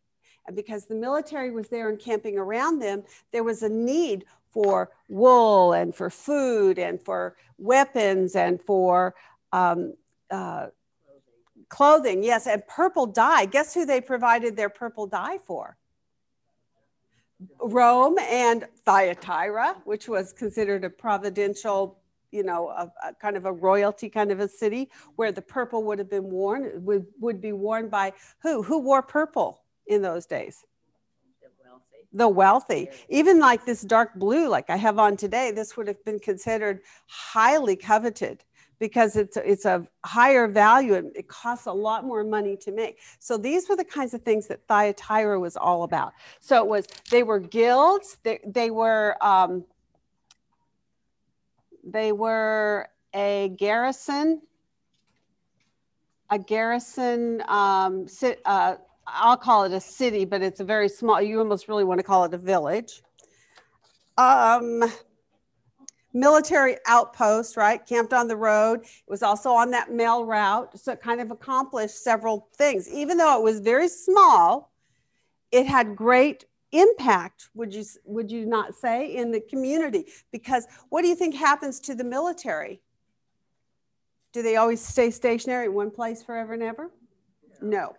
[0.55, 5.73] Because the military was there and camping around them, there was a need for wool
[5.73, 9.15] and for food and for weapons and for
[9.53, 9.95] um,
[10.31, 10.69] uh,
[11.69, 12.23] clothing.
[12.23, 13.47] Yes, and purple dye.
[13.47, 15.77] Guess who they provided their purple dye for?
[17.61, 21.99] Rome and Thyatira, which was considered a providential,
[22.31, 25.83] you know, a, a kind of a royalty kind of a city where the purple
[25.85, 28.63] would have been worn, would, would be worn by who?
[28.63, 30.65] Who wore purple in those days?
[31.41, 32.09] The wealthy.
[32.13, 32.89] the wealthy.
[33.09, 36.81] Even like this dark blue, like I have on today, this would have been considered
[37.07, 38.45] highly coveted
[38.79, 42.99] because it's it's a higher value and it costs a lot more money to make.
[43.19, 46.13] So these were the kinds of things that Thyatira was all about.
[46.41, 48.19] So it was they were guilds.
[48.23, 49.65] They they were um,
[51.85, 54.43] they were a garrison.
[56.29, 58.07] A garrison, um,
[58.45, 58.75] uh,
[59.07, 62.05] I'll call it a city, but it's a very small, you almost really want to
[62.05, 63.03] call it a village.
[64.19, 64.83] Um,
[66.13, 67.85] military outpost, right?
[67.87, 68.81] Camped on the road.
[68.83, 70.79] It was also on that mail route.
[70.79, 72.89] So it kind of accomplished several things.
[72.89, 74.73] Even though it was very small,
[75.53, 80.07] it had great impact, would you, would you not say, in the community?
[80.33, 82.81] Because what do you think happens to the military?
[84.33, 86.91] Do they always stay stationary in one place forever and ever?
[87.63, 87.95] No.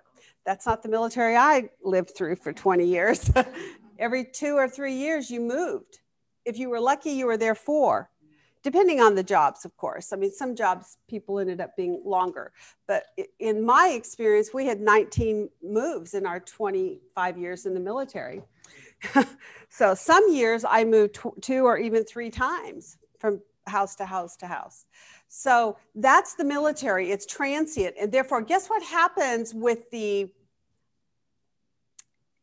[0.48, 3.30] That's not the military I lived through for 20 years.
[4.00, 6.00] Every two or three years, you moved.
[6.46, 8.10] If you were lucky, you were there four,
[8.64, 10.14] depending on the jobs, of course.
[10.14, 12.54] I mean, some jobs people ended up being longer.
[12.88, 13.04] But
[13.40, 18.42] in my experience, we had 19 moves in our 25 years in the military.
[19.70, 24.38] so some years I moved tw- two or even three times from house to house
[24.38, 24.86] to house.
[25.28, 27.96] So that's the military, it's transient.
[28.00, 30.32] And therefore, guess what happens with the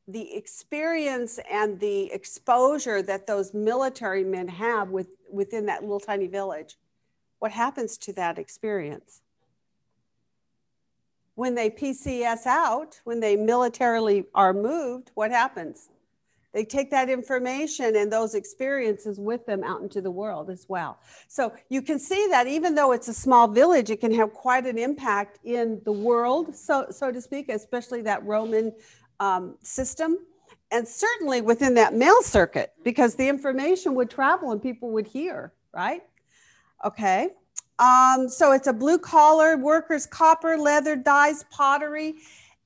[0.06, 6.26] the experience and the exposure that those military men have with, within that little tiny
[6.26, 6.76] village?
[7.38, 9.20] What happens to that experience?
[11.34, 15.88] When they PCS out, when they militarily are moved, what happens?
[16.54, 21.00] They take that information and those experiences with them out into the world as well.
[21.26, 24.64] So you can see that even though it's a small village, it can have quite
[24.64, 28.72] an impact in the world, so, so to speak, especially that Roman
[29.20, 30.18] um, system.
[30.70, 35.52] And certainly within that mail circuit, because the information would travel and people would hear,
[35.72, 36.02] right?
[36.84, 37.30] Okay.
[37.78, 42.16] Um, so it's a blue collar workers, copper, leather, dyes, pottery.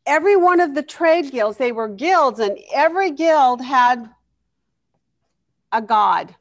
[0.07, 4.09] Every one of the trade guilds, they were guilds, and every guild had
[5.73, 6.35] a god.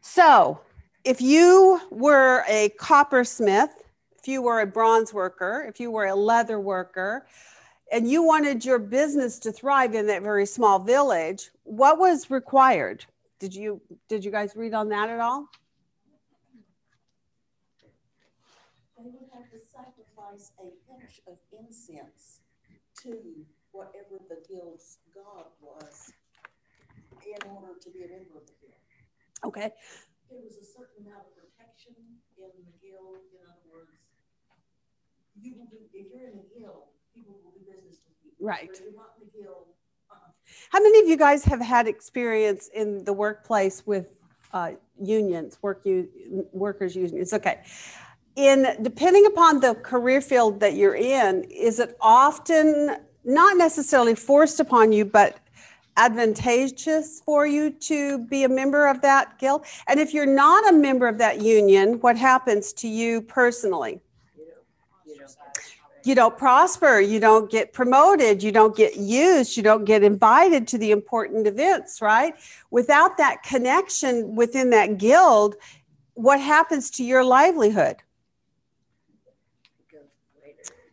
[0.00, 0.60] So
[1.04, 3.70] if you were a coppersmith,
[4.24, 7.26] if you were a bronze worker, if you were a leather worker,
[7.92, 13.04] and you wanted your business to thrive in that very small village, what was required?
[13.38, 15.50] Did you did you guys read on that at all?
[18.96, 22.40] They would have to sacrifice a pinch of incense
[23.02, 23.18] to
[23.72, 26.14] whatever the guild's god was
[27.26, 28.80] in order to be a member of the guild.
[29.44, 29.70] Okay.
[30.30, 31.92] There was a certain amount of protection
[32.38, 34.03] in the guild, in other words.
[35.40, 38.30] You will do, if you're in a guild, people will do business with you.
[38.46, 38.70] Right.
[38.72, 39.66] If you're not in the guild,
[40.10, 40.30] uh-uh.
[40.70, 44.06] How many of you guys have had experience in the workplace with
[44.52, 46.08] uh, unions, work u-
[46.52, 47.32] workers unions?
[47.32, 47.62] Okay.
[48.36, 54.60] In depending upon the career field that you're in, is it often not necessarily forced
[54.60, 55.38] upon you, but
[55.96, 59.64] advantageous for you to be a member of that guild?
[59.86, 64.00] And if you're not a member of that union, what happens to you personally?
[64.36, 65.26] You know, you know.
[66.06, 70.68] You don't prosper, you don't get promoted, you don't get used, you don't get invited
[70.68, 72.34] to the important events, right?
[72.70, 75.56] Without that connection within that guild,
[76.14, 77.96] what happens to your livelihood?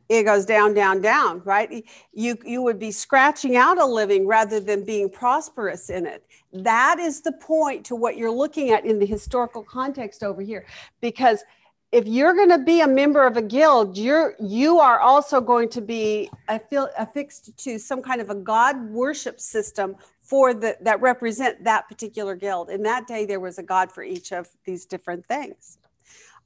[0.10, 1.86] It goes down, down, down, right?
[2.12, 6.26] You you would be scratching out a living rather than being prosperous in it.
[6.52, 10.66] That is the point to what you're looking at in the historical context over here.
[11.00, 11.46] Because
[11.92, 15.68] if you're going to be a member of a guild, you're you are also going
[15.70, 21.02] to be affi- affixed to some kind of a god worship system for the that
[21.02, 22.70] represent that particular guild.
[22.70, 25.80] In that day, there was a god for each of these different things.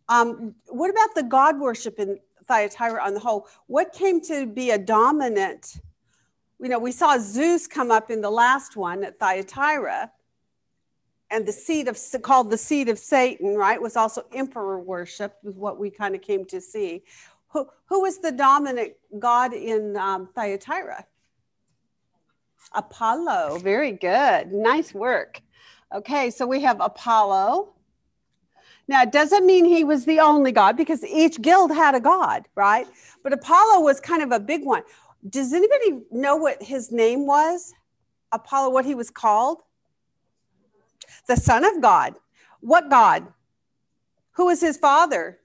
[0.09, 3.47] Um, what about the god worship in Thyatira on the whole?
[3.67, 5.79] What came to be a dominant?
[6.59, 10.11] You know, we saw Zeus come up in the last one at Thyatira
[11.31, 15.55] and the seed of called the seed of Satan, right, was also emperor worship, was
[15.55, 17.03] what we kind of came to see.
[17.49, 21.05] Who, who was the dominant god in um, Thyatira?
[22.73, 23.59] Apollo.
[23.59, 24.51] Very good.
[24.51, 25.41] Nice work.
[25.93, 27.73] Okay, so we have Apollo.
[28.87, 32.47] Now, it doesn't mean he was the only god because each guild had a god,
[32.55, 32.87] right?
[33.23, 34.83] But Apollo was kind of a big one.
[35.29, 37.73] Does anybody know what his name was?
[38.31, 39.61] Apollo, what he was called?
[41.27, 42.15] The son of God.
[42.61, 43.27] What God?
[44.31, 45.39] Who is his father?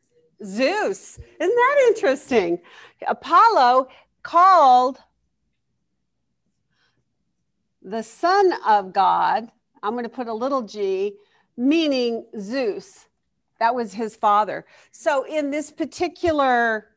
[0.44, 1.18] Zeus.
[1.18, 2.58] Isn't that interesting?
[3.06, 3.88] Apollo
[4.22, 4.98] called
[7.82, 9.50] the son of God,
[9.82, 11.14] I'm going to put a little g,
[11.56, 13.06] meaning Zeus.
[13.58, 14.66] That was his father.
[14.90, 16.88] So in this particular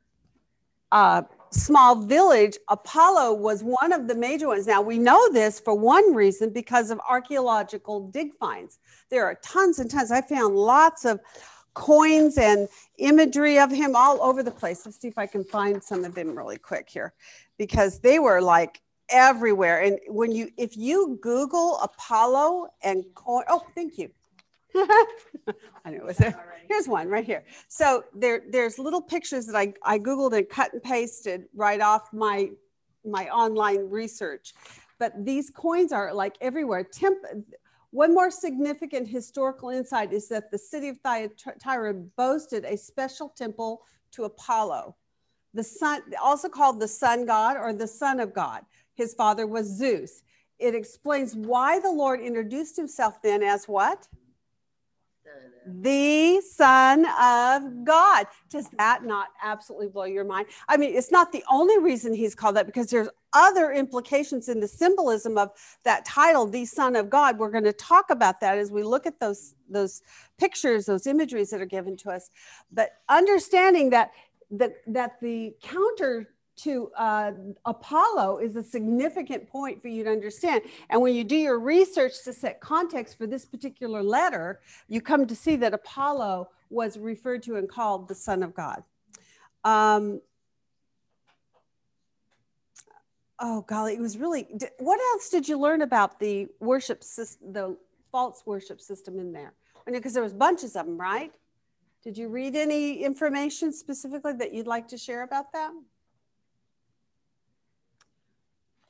[0.91, 4.67] uh, small village, Apollo was one of the major ones.
[4.67, 8.79] Now, we know this for one reason because of archaeological dig finds.
[9.09, 10.11] There are tons and tons.
[10.11, 11.19] I found lots of
[11.73, 14.85] coins and imagery of him all over the place.
[14.85, 17.13] Let's see if I can find some of them really quick here
[17.57, 19.81] because they were like everywhere.
[19.81, 24.09] And when you, if you Google Apollo and coin, oh, thank you.
[25.85, 26.39] I know it was there.
[26.67, 27.43] Here's one right here.
[27.67, 32.11] So there, there's little pictures that I, I Googled and cut and pasted right off
[32.13, 32.49] my,
[33.05, 34.53] my online research.
[34.99, 36.83] But these coins are like everywhere.
[36.83, 37.17] Temp,
[37.91, 43.83] one more significant historical insight is that the city of Thyatira boasted a special temple
[44.13, 44.95] to Apollo,
[45.53, 48.63] the sun, also called the sun god or the son of God.
[48.95, 50.23] His father was Zeus.
[50.57, 54.07] It explains why the Lord introduced himself then as what?
[55.65, 58.27] The Son of God.
[58.49, 60.47] Does that not absolutely blow your mind?
[60.67, 64.59] I mean, it's not the only reason he's called that because there's other implications in
[64.59, 65.51] the symbolism of
[65.83, 67.39] that title, the Son of God.
[67.39, 70.01] We're going to talk about that as we look at those those
[70.37, 72.29] pictures, those imageries that are given to us.
[72.71, 74.11] But understanding that
[74.51, 77.31] that that the counter to uh,
[77.65, 80.61] Apollo is a significant point for you to understand.
[80.89, 85.25] And when you do your research to set context for this particular letter, you come
[85.27, 88.83] to see that Apollo was referred to and called the Son of God.
[89.63, 90.21] Um,
[93.39, 94.47] oh golly, it was really.
[94.79, 97.77] What else did you learn about the worship system, the
[98.11, 99.53] false worship system in there?
[99.85, 101.33] Because there was bunches of them, right?
[102.03, 105.71] Did you read any information specifically that you'd like to share about that?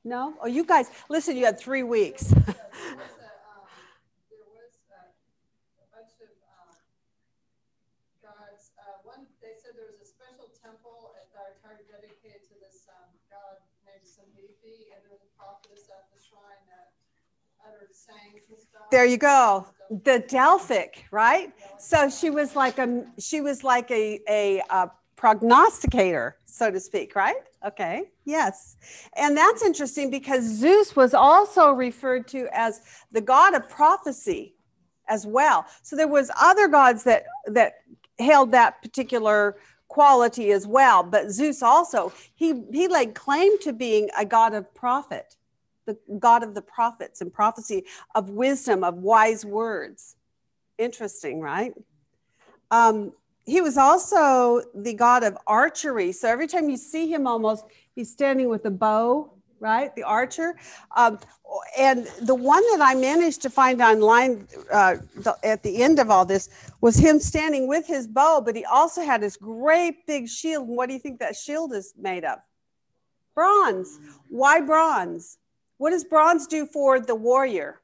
[0.04, 0.36] No?
[0.41, 2.28] Oh, you guys, listen, you had three weeks.
[2.28, 3.64] There was a, um,
[4.28, 4.99] there was a,
[5.80, 6.76] a bunch of, um,
[8.20, 12.84] gods, uh, one, they said there was a special temple at Thyatira dedicated to this,
[12.91, 16.91] um, god named Sambithi, there was a prophetess at the shrine that
[17.64, 18.91] uttered sayings and stuff.
[18.91, 19.68] There you go.
[20.04, 21.54] The Delphic, right?
[21.80, 27.16] So she was like a she was like a a, uh prognosticator, so to speak,
[27.16, 27.36] right?
[27.66, 28.09] Okay.
[28.26, 28.76] Yes.
[29.16, 34.55] And that's interesting because Zeus was also referred to as the god of prophecy
[35.07, 35.66] as well.
[35.82, 37.76] So there was other gods that that
[38.20, 39.57] held that particular
[39.88, 44.74] quality as well, but Zeus also he he laid claim to being a god of
[44.74, 45.36] prophet,
[45.86, 50.16] the god of the prophets and prophecy of wisdom, of wise words.
[50.78, 51.74] Interesting, right?
[52.72, 53.14] Um,
[53.45, 56.11] he was also the god of archery.
[56.11, 57.65] So every time you see him, almost
[57.95, 59.95] he's standing with a bow, right?
[59.95, 60.55] The archer.
[60.95, 61.19] Um,
[61.77, 64.97] and the one that I managed to find online uh,
[65.43, 66.49] at the end of all this
[66.81, 70.67] was him standing with his bow, but he also had this great big shield.
[70.67, 72.39] And what do you think that shield is made of?
[73.35, 73.99] Bronze.
[74.29, 75.37] Why bronze?
[75.77, 77.81] What does bronze do for the warrior?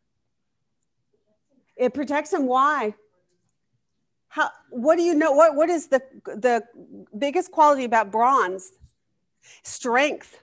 [1.76, 2.46] It protects him.
[2.46, 2.94] Why?
[4.30, 5.32] How, what do you know?
[5.32, 6.64] What, what is the, the
[7.18, 8.72] biggest quality about bronze?
[9.64, 10.42] Strength.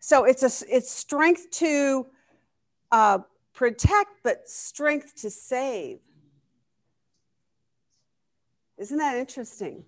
[0.00, 2.06] So it's a, it's strength to
[2.92, 3.18] uh,
[3.54, 5.98] protect, but strength to save.
[8.76, 9.84] Isn't that interesting?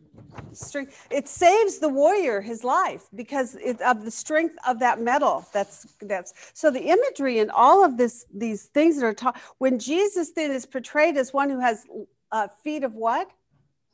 [0.52, 1.08] Strength.
[1.10, 5.44] It saves the warrior his life because of the strength of that metal.
[5.52, 9.38] That's that's so the imagery and all of this these things that are taught.
[9.58, 11.84] When Jesus then is portrayed as one who has
[12.32, 13.30] uh, feet of what?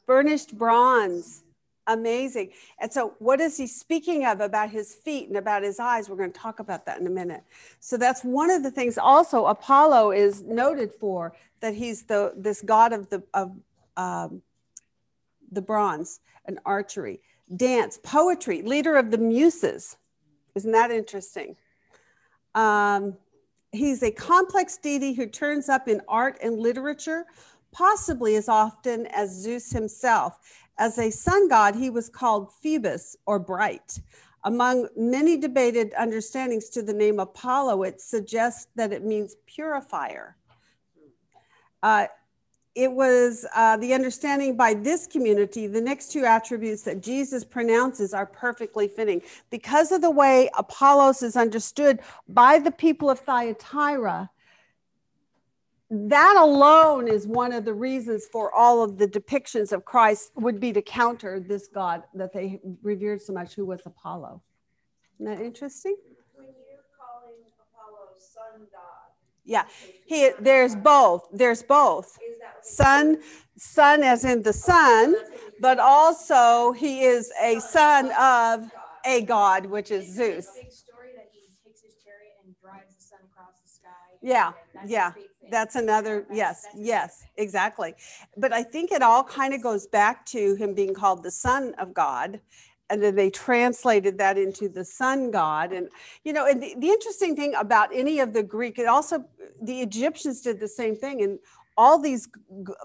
[0.07, 1.45] Burnished bronze.
[1.89, 2.53] Amazing.
[2.79, 6.09] And so, what is he speaking of about his feet and about his eyes?
[6.09, 7.43] We're going to talk about that in a minute.
[7.81, 12.63] So, that's one of the things also Apollo is noted for that he's the this
[12.63, 13.57] god of the of
[13.97, 14.43] um,
[15.51, 17.21] the bronze and archery,
[17.57, 19.97] dance, poetry, leader of the muses.
[20.55, 21.57] Isn't that interesting?
[22.55, 23.17] Um,
[23.73, 27.25] he's a complex deity who turns up in art and literature,
[27.73, 30.39] possibly as often as Zeus himself.
[30.79, 33.99] As a sun god, he was called Phoebus or bright.
[34.45, 40.37] Among many debated understandings to the name Apollo, it suggests that it means purifier.
[41.83, 42.07] Uh,
[42.75, 48.15] it was uh, the understanding by this community, the next two attributes that Jesus pronounces
[48.15, 49.21] are perfectly fitting.
[49.51, 54.31] Because of the way Apollos is understood by the people of Thyatira,
[55.95, 60.59] that alone is one of the reasons for all of the depictions of Christ would
[60.59, 64.43] be to counter this God that they revered so much, who was Apollo.
[65.21, 65.97] Isn't that interesting?
[66.35, 69.13] When you're calling Apollo sun god.
[69.45, 69.65] Yeah,
[70.07, 71.29] he there's both.
[71.31, 72.07] There's both.
[72.07, 73.19] Is that what Sun,
[73.59, 75.15] sun as in the sun,
[75.61, 78.71] but also he is a son of
[79.05, 80.47] a god, which is Zeus.
[80.57, 84.12] Big story that he takes his chariot and drives the sun across the sky.
[84.23, 84.53] Yeah,
[84.87, 85.13] yeah.
[85.51, 87.95] That's another, yes, yes, exactly.
[88.37, 91.75] But I think it all kind of goes back to him being called the son
[91.79, 92.41] of God.
[92.89, 95.73] And then they translated that into the sun god.
[95.73, 95.89] And,
[96.25, 99.25] you know, and the, the interesting thing about any of the Greek, it also,
[99.61, 101.23] the Egyptians did the same thing.
[101.23, 101.39] And
[101.77, 102.29] all these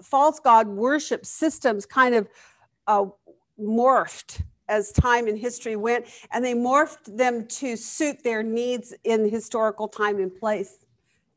[0.02, 2.28] false god worship systems kind of
[2.86, 3.04] uh,
[3.60, 6.06] morphed as time and history went.
[6.32, 10.84] And they morphed them to suit their needs in historical time and place.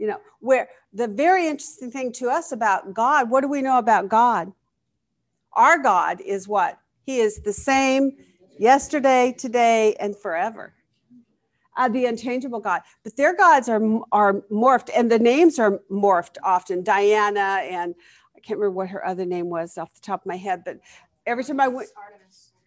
[0.02, 3.78] You know, where the very interesting thing to us about God, what do we know
[3.78, 4.52] about God?
[5.54, 6.80] Our God is what?
[7.06, 8.18] He is the same
[8.58, 10.74] yesterday, today, and forever.
[11.78, 12.82] Uh, the unchangeable God.
[13.04, 13.80] But their gods are,
[14.12, 16.82] are morphed, and the names are morphed often.
[16.82, 17.94] Diana, and
[18.36, 20.80] I can't remember what her other name was off the top of my head, but
[21.28, 21.90] every time I went,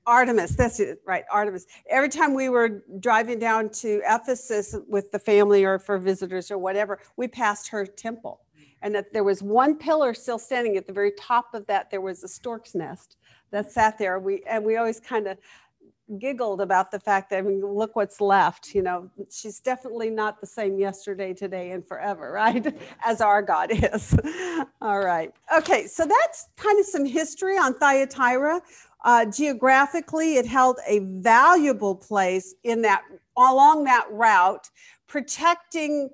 [0.07, 0.55] Artemis.
[0.57, 1.67] That's it, right, Artemis.
[1.89, 6.59] Every time we were driving down to Ephesus with the family or for visitors or
[6.59, 8.41] whatever, we passed her temple.
[8.83, 12.03] And that there was one pillar still standing at the very top of that, there
[12.03, 13.17] was a stork's nest
[13.51, 14.19] that sat there.
[14.19, 15.39] We and we always kind of
[16.19, 18.75] giggled about the fact that I mean, look what's left.
[18.75, 22.75] You know, she's definitely not the same yesterday, today, and forever, right?
[23.05, 24.15] As our God is.
[24.81, 25.33] All right.
[25.57, 28.61] Okay, so that's kind of some history on Thyatira.
[29.05, 33.03] Uh, geographically, it held a valuable place in that
[33.37, 34.69] along that route,
[35.07, 36.09] protecting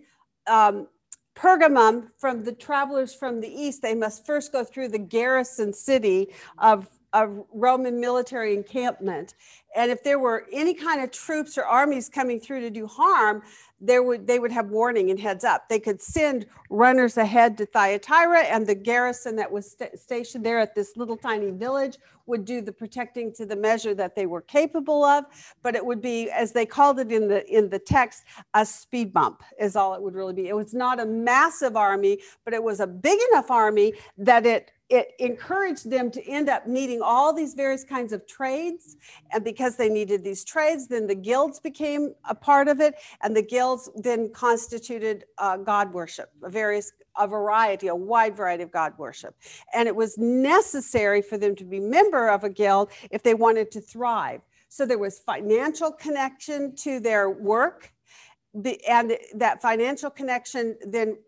[0.49, 0.89] um,
[1.37, 3.81] Pergamum from the travelers from the east.
[3.81, 6.29] They must first go through the garrison city
[6.59, 9.35] of, of Roman military encampment.
[9.77, 13.43] And if there were any kind of troops or armies coming through to do harm,
[13.81, 15.69] there would they would have warning and heads up.
[15.69, 20.59] They could send runners ahead to Thyatira, and the garrison that was sta- stationed there
[20.59, 21.97] at this little tiny village
[22.27, 25.25] would do the protecting to the measure that they were capable of.
[25.63, 29.13] But it would be, as they called it in the in the text, a speed
[29.13, 30.49] bump is all it would really be.
[30.49, 34.73] It was not a massive army, but it was a big enough army that it
[34.91, 38.97] it encouraged them to end up needing all these various kinds of trades.
[39.33, 42.95] And because they needed these trades, then the guilds became a part of it.
[43.21, 48.63] And the guilds then constituted uh, God worship, a various, a variety, a wide variety
[48.63, 49.35] of God worship.
[49.75, 53.71] And it was necessary for them to be member of a guild if they wanted
[53.73, 54.41] to thrive.
[54.71, 57.93] So there was financial connection to their work.
[58.89, 61.19] And that financial connection then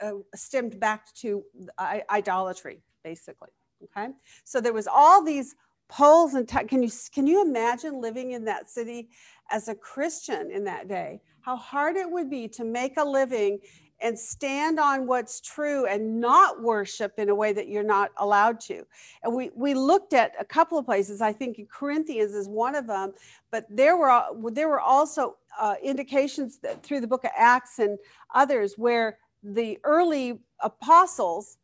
[0.00, 1.44] uh, stemmed back to
[1.76, 3.50] I- idolatry basically.
[3.84, 4.08] Okay.
[4.44, 5.56] So there was all these
[5.92, 9.10] poles and t- can you can you imagine living in that city
[9.50, 11.20] as a Christian in that day?
[11.42, 13.58] How hard it would be to make a living
[14.00, 18.58] and stand on what's true and not worship in a way that you're not allowed
[18.58, 18.84] to.
[19.22, 21.20] And we we looked at a couple of places.
[21.20, 23.12] I think Corinthians is one of them,
[23.50, 27.98] but there were there were also uh, indications that through the book of Acts and
[28.34, 31.58] others where the early apostles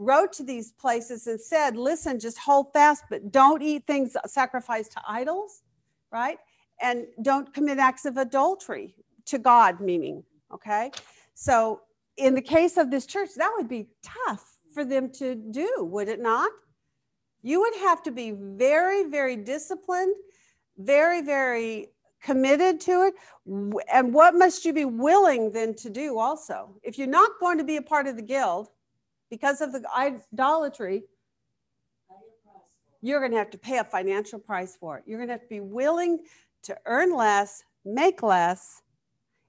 [0.00, 4.92] wrote to these places and said, listen, just hold fast, but don't eat things sacrificed
[4.92, 5.62] to idols,
[6.10, 6.38] right?
[6.80, 8.94] And don't commit acts of adultery
[9.26, 10.90] to God, meaning, okay?
[11.34, 11.82] So
[12.16, 16.08] in the case of this church, that would be tough for them to do, would
[16.08, 16.50] it not?
[17.42, 20.14] You would have to be very, very disciplined,
[20.78, 21.88] very, very
[22.22, 23.14] committed to it.
[23.92, 26.74] And what must you be willing then to do also?
[26.82, 28.68] If you're not going to be a part of the guild,
[29.30, 31.04] because of the idolatry,
[33.00, 35.04] you're going to have to pay a financial price for it.
[35.06, 36.20] You're going to have to be willing
[36.64, 38.82] to earn less, make less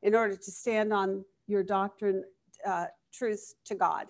[0.03, 2.23] in order to stand on your doctrine,
[2.65, 4.07] uh, truths to God.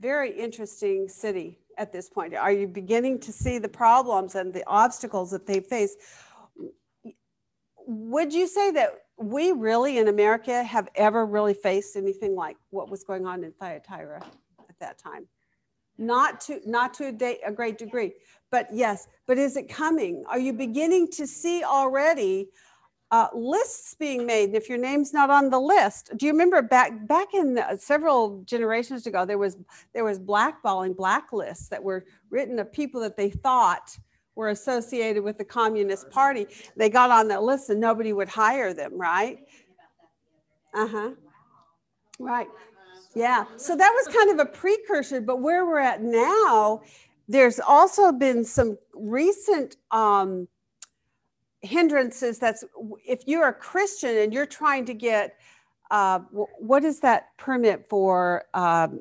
[0.00, 2.34] Very interesting city at this point.
[2.34, 5.96] Are you beginning to see the problems and the obstacles that they face?
[7.86, 12.90] Would you say that we really in America have ever really faced anything like what
[12.90, 14.22] was going on in Thyatira
[14.68, 15.26] at that time.
[15.98, 18.14] Not to not to a, a great degree,
[18.50, 19.08] but yes.
[19.26, 20.24] But is it coming?
[20.26, 22.48] Are you beginning to see already
[23.10, 24.44] uh, lists being made?
[24.44, 28.42] And if your name's not on the list, do you remember back back in several
[28.44, 29.58] generations ago there was
[29.92, 33.98] there was blackballing blacklists that were written of people that they thought
[34.34, 38.72] were associated with the Communist Party, they got on that list and nobody would hire
[38.72, 39.38] them, right?
[40.74, 41.10] Uh huh.
[42.18, 42.48] Right.
[43.14, 43.44] Yeah.
[43.56, 46.82] So that was kind of a precursor, but where we're at now,
[47.28, 50.46] there's also been some recent um,
[51.62, 52.38] hindrances.
[52.38, 52.64] That's
[53.06, 55.36] if you're a Christian and you're trying to get
[55.90, 59.00] uh, what is that permit for um,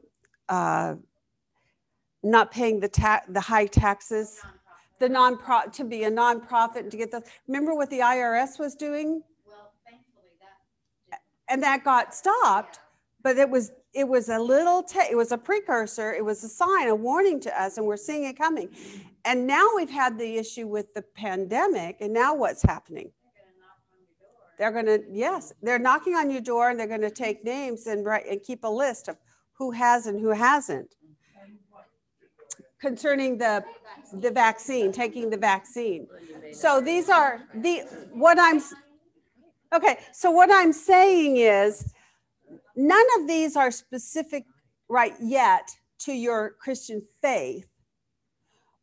[0.49, 0.95] uh,
[2.23, 4.41] not paying the ta- the high taxes?
[4.99, 5.37] The non
[5.71, 9.21] to be a nonprofit and to get the remember what the IRS was doing?
[9.47, 11.21] Well, thankfully that.
[11.47, 12.79] And that got stopped,
[13.23, 16.89] but it was it was a little it was a precursor, it was a sign,
[16.89, 18.69] a warning to us, and we're seeing it coming.
[19.25, 23.11] And now we've had the issue with the pandemic, and now what's happening?
[24.57, 27.87] They're going to yes, they're knocking on your door, and they're going to take names
[27.87, 29.17] and write and keep a list of
[29.53, 30.95] who has and who hasn't
[32.79, 33.63] concerning the
[34.13, 36.07] the vaccine, taking the vaccine.
[36.53, 37.79] So these are the
[38.11, 38.61] what I'm
[39.73, 39.99] okay.
[40.13, 41.93] So what I'm saying is
[42.75, 44.45] none of these are specific
[44.87, 45.69] right yet
[45.99, 47.67] to your Christian faith,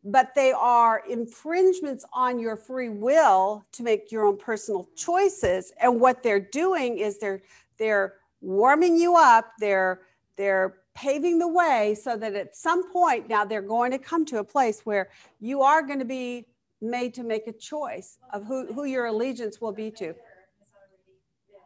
[0.05, 5.73] but they are infringements on your free will to make your own personal choices.
[5.81, 7.43] And what they're doing is they're
[7.79, 9.53] they're warming you up.
[9.59, 10.03] They're
[10.37, 14.39] they're paving the way so that at some point now they're going to come to
[14.39, 16.47] a place where you are going to be
[16.81, 20.15] made to make a choice of who, who your allegiance will be to.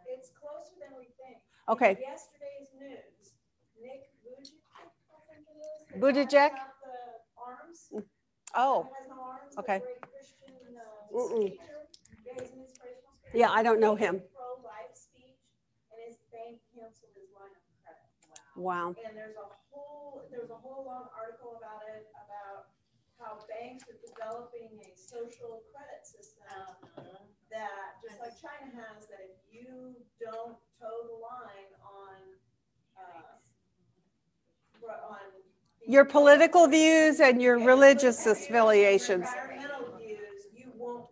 [0.08, 1.38] It's closer than we think.
[1.68, 1.96] Okay.
[2.00, 3.32] Yesterday's news,
[3.80, 4.82] Nick Buttigieg, I
[5.32, 5.58] think it
[5.96, 6.28] is.
[6.28, 6.50] Buttigieg?
[6.50, 8.04] the arms.
[8.56, 9.80] Oh, Has no arms, okay.
[11.14, 11.56] Mm-mm.
[13.32, 14.20] Yeah, I don't know him.
[14.34, 15.38] Pro-life speech,
[15.92, 18.49] and his bank canceled his line of credit.
[18.60, 18.94] Wow.
[19.06, 22.68] And there's a whole, there's a whole long article about it, about
[23.18, 26.44] how banks are developing a social credit system
[27.50, 32.16] that, just like China has, that if you don't toe the line on,
[32.96, 33.36] uh,
[35.08, 35.18] on.
[35.86, 39.26] Your political views and your religious affiliations.
[39.98, 40.18] Views,
[40.54, 41.06] you won't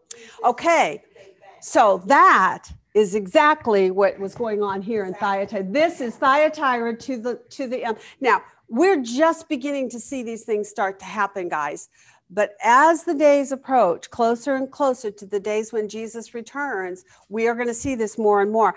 [0.45, 0.93] Okay.
[0.93, 1.69] with the big banks.
[1.69, 2.65] So that
[2.99, 5.63] is exactly what was going on here in Thyatira.
[5.63, 7.99] This is Thyatira to the to the end.
[8.21, 11.89] Now we're just beginning to see these things start to happen, guys.
[12.29, 17.47] But as the days approach, closer and closer to the days when Jesus returns, we
[17.47, 18.75] are going to see this more and more.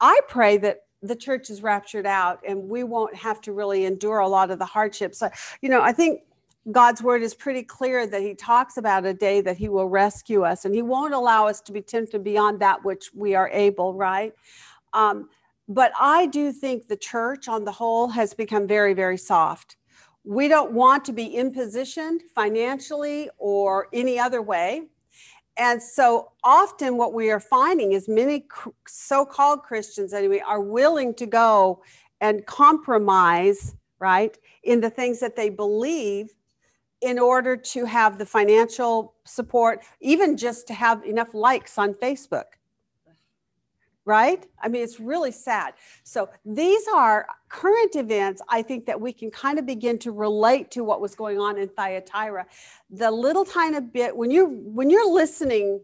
[0.00, 4.20] I pray that the church is raptured out and we won't have to really endure
[4.20, 5.18] a lot of the hardships.
[5.18, 5.28] So,
[5.60, 6.22] you know, I think
[6.72, 10.42] God's word is pretty clear that he talks about a day that he will rescue
[10.42, 13.94] us and he won't allow us to be tempted beyond that which we are able,
[13.94, 14.32] right?
[14.92, 15.28] Um,
[15.68, 19.76] but I do think the church on the whole has become very, very soft.
[20.24, 24.82] We don't want to be impositioned financially or any other way.
[25.56, 28.46] And so often what we are finding is many
[28.86, 31.82] so-called Christians anyway are willing to go
[32.20, 36.34] and compromise, right, in the things that they believe
[37.00, 42.44] in order to have the financial support, even just to have enough likes on Facebook.
[44.04, 44.46] Right?
[44.62, 45.74] I mean, it's really sad.
[46.04, 50.70] So these are current events, I think, that we can kind of begin to relate
[50.72, 52.46] to what was going on in Thyatira.
[52.88, 55.80] The little tiny bit, when you're when you're listening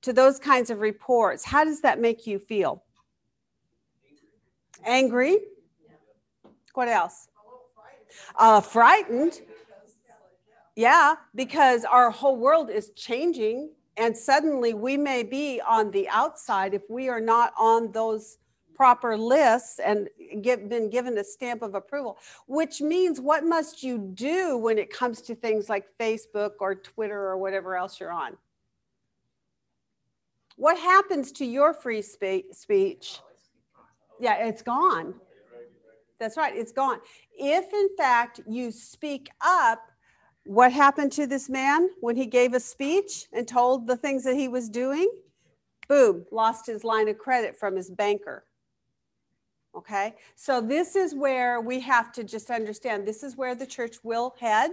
[0.00, 2.84] to those kinds of reports, how does that make you feel?
[4.86, 5.38] Angry?
[6.72, 7.28] What else?
[8.36, 9.42] Uh, frightened.
[10.78, 16.72] Yeah, because our whole world is changing, and suddenly we may be on the outside
[16.72, 18.38] if we are not on those
[18.76, 20.08] proper lists and
[20.40, 22.16] get, been given a stamp of approval.
[22.46, 27.26] Which means, what must you do when it comes to things like Facebook or Twitter
[27.26, 28.36] or whatever else you're on?
[30.54, 33.18] What happens to your free spe- speech?
[34.20, 35.14] Yeah, it's gone.
[36.20, 37.00] That's right, it's gone.
[37.36, 39.87] If in fact you speak up,
[40.48, 44.34] what happened to this man when he gave a speech and told the things that
[44.34, 45.10] he was doing?
[45.90, 48.46] Boom, lost his line of credit from his banker.
[49.76, 53.96] Okay, so this is where we have to just understand this is where the church
[54.02, 54.70] will head.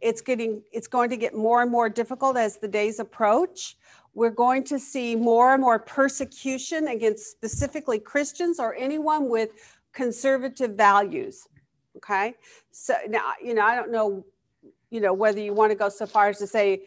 [0.00, 3.76] It's getting, it's going to get more and more difficult as the days approach.
[4.14, 9.50] We're going to see more and more persecution against specifically Christians or anyone with
[9.92, 11.46] conservative values.
[11.98, 12.36] Okay,
[12.70, 14.24] so now, you know, I don't know
[14.90, 16.82] you know, whether you want to go so far as to say,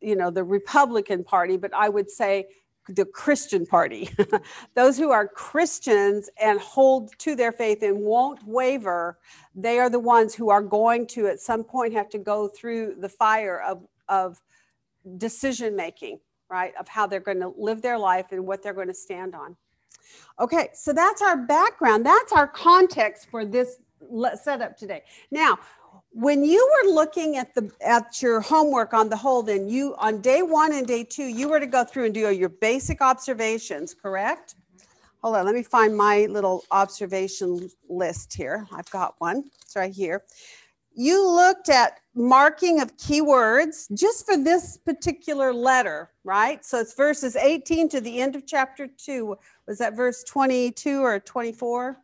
[0.00, 2.46] you know, the Republican Party, but I would say
[2.88, 4.10] the Christian Party.
[4.74, 9.18] Those who are Christians and hold to their faith and won't waver,
[9.54, 12.96] they are the ones who are going to at some point have to go through
[12.98, 14.40] the fire of, of
[15.18, 16.18] decision making,
[16.48, 16.72] right?
[16.80, 19.56] Of how they're going to live their life and what they're going to stand on.
[20.40, 22.06] Okay, so that's our background.
[22.06, 23.76] That's our context for this
[24.42, 25.02] setup today.
[25.30, 25.58] Now,
[26.18, 30.20] when you were looking at the at your homework on the whole then you on
[30.20, 33.94] day one and day two you were to go through and do your basic observations
[33.94, 34.56] correct?
[35.22, 38.66] Hold on let me find my little observation list here.
[38.72, 39.44] I've got one.
[39.62, 40.24] It's right here.
[40.92, 46.64] You looked at marking of keywords just for this particular letter right?
[46.64, 49.36] So it's verses 18 to the end of chapter 2
[49.68, 51.96] was that verse 22 or 24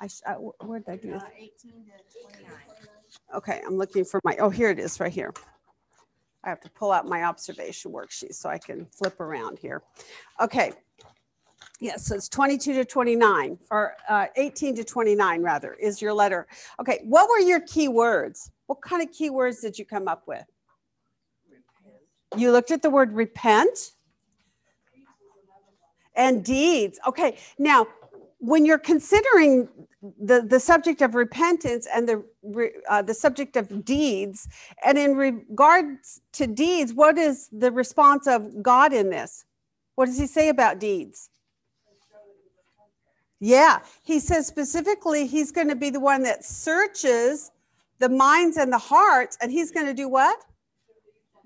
[0.00, 2.67] i, I where did i do Uh, eighteen to twenty-nine.
[3.34, 5.32] Okay, I'm looking for my, oh, here it is, right here.
[6.44, 9.82] I have to pull out my observation worksheet so I can flip around here.
[10.40, 10.72] Okay.
[11.80, 16.48] Yes, so it's 22 to 29, or uh, 18 to 29, rather, is your letter.
[16.80, 18.50] Okay, what were your key words?
[18.66, 20.44] What kind of key words did you come up with?
[22.36, 23.92] You looked at the word repent
[26.16, 26.98] and deeds.
[27.06, 27.86] Okay, now
[28.38, 29.68] when you're considering
[30.20, 34.48] the, the subject of repentance and the, uh, the subject of deeds,
[34.84, 39.44] and in regards to deeds, what is the response of God in this?
[39.96, 41.30] What does he say about deeds?
[43.40, 47.50] Yeah, he says specifically he's going to be the one that searches
[47.98, 50.44] the minds and the hearts, and he's going to do what?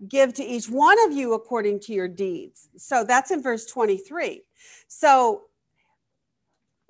[0.09, 2.69] Give to each one of you according to your deeds.
[2.77, 4.43] So that's in verse 23.
[4.89, 5.43] So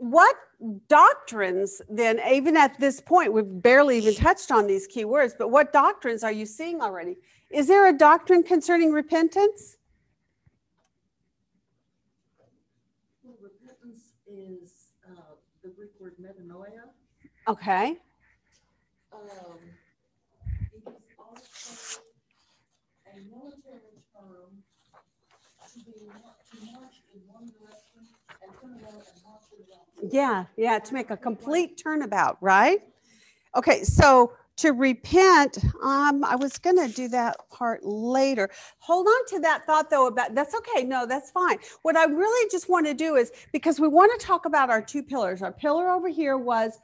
[0.03, 0.35] what
[0.89, 5.49] doctrines then even at this point we've barely even touched on these key words but
[5.49, 7.17] what doctrines are you seeing already?
[7.51, 9.77] Is there a doctrine concerning repentance?
[13.23, 16.91] Well, repentance is, uh, the Greek word metanoia.
[17.47, 17.97] okay.
[19.13, 19.21] Um,
[20.73, 22.03] it is also,
[23.07, 24.65] a military term
[25.73, 28.05] to be, to march in one direction
[28.43, 29.82] and turn around and march in the other.
[30.11, 32.81] Yeah, yeah, to make a complete turnabout, right?
[33.57, 38.51] Okay, so to repent, um, I was gonna do that part later.
[38.79, 41.59] Hold on to that thought though about, that's okay, no, that's fine.
[41.83, 44.83] What I really just want to do is, because we want to talk about our
[44.83, 45.43] two pillars.
[45.43, 46.79] Our pillar over here was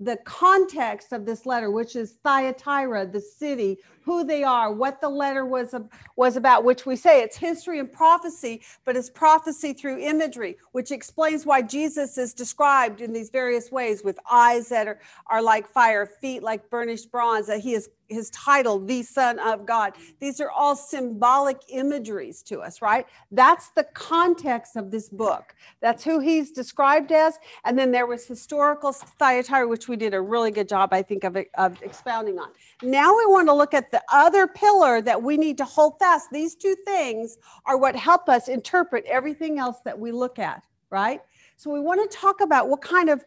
[0.00, 3.78] the context of this letter, which is Thyatira, the city,
[4.08, 5.74] who they are, what the letter was,
[6.16, 10.90] was about, which we say it's history and prophecy, but it's prophecy through imagery, which
[10.90, 15.68] explains why Jesus is described in these various ways with eyes that are, are like
[15.68, 19.92] fire, feet like burnished bronze, that he is his title, the Son of God.
[20.20, 23.06] These are all symbolic imageries to us, right?
[23.30, 25.54] That's the context of this book.
[25.80, 27.38] That's who he's described as.
[27.64, 31.24] And then there was historical Thyatira, which we did a really good job, I think,
[31.24, 32.48] of, of expounding on.
[32.82, 36.28] Now we want to look at the other pillar that we need to hold fast.
[36.30, 41.20] These two things are what help us interpret everything else that we look at, right?
[41.56, 43.24] So we want to talk about what kind of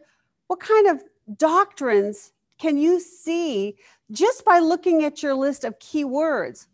[0.48, 1.04] what kind of
[1.38, 3.78] doctrines can you see
[4.12, 6.68] just by looking at your list of key words?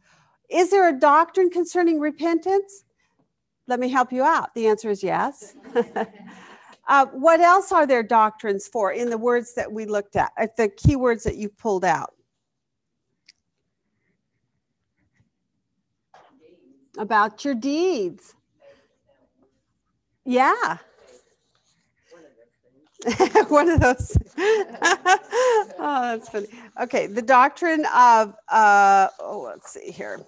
[0.49, 2.83] Is there a doctrine concerning repentance?
[3.67, 4.53] Let me help you out.
[4.55, 5.55] The answer is yes.
[6.87, 10.55] uh, what else are there doctrines for in the words that we looked at, at
[10.55, 12.13] the key words that you pulled out?
[16.97, 18.33] About your deeds.
[20.25, 20.77] Yeah.
[23.47, 26.47] One of those oh, that's funny.
[26.81, 30.25] Okay, the doctrine of, uh, oh, let's see here.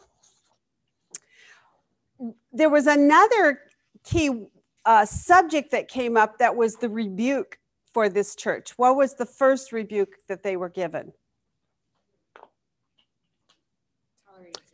[2.51, 3.61] There was another
[4.03, 4.47] key
[4.85, 7.59] uh, subject that came up that was the rebuke
[7.93, 8.71] for this church.
[8.77, 11.13] What was the first rebuke that they were given?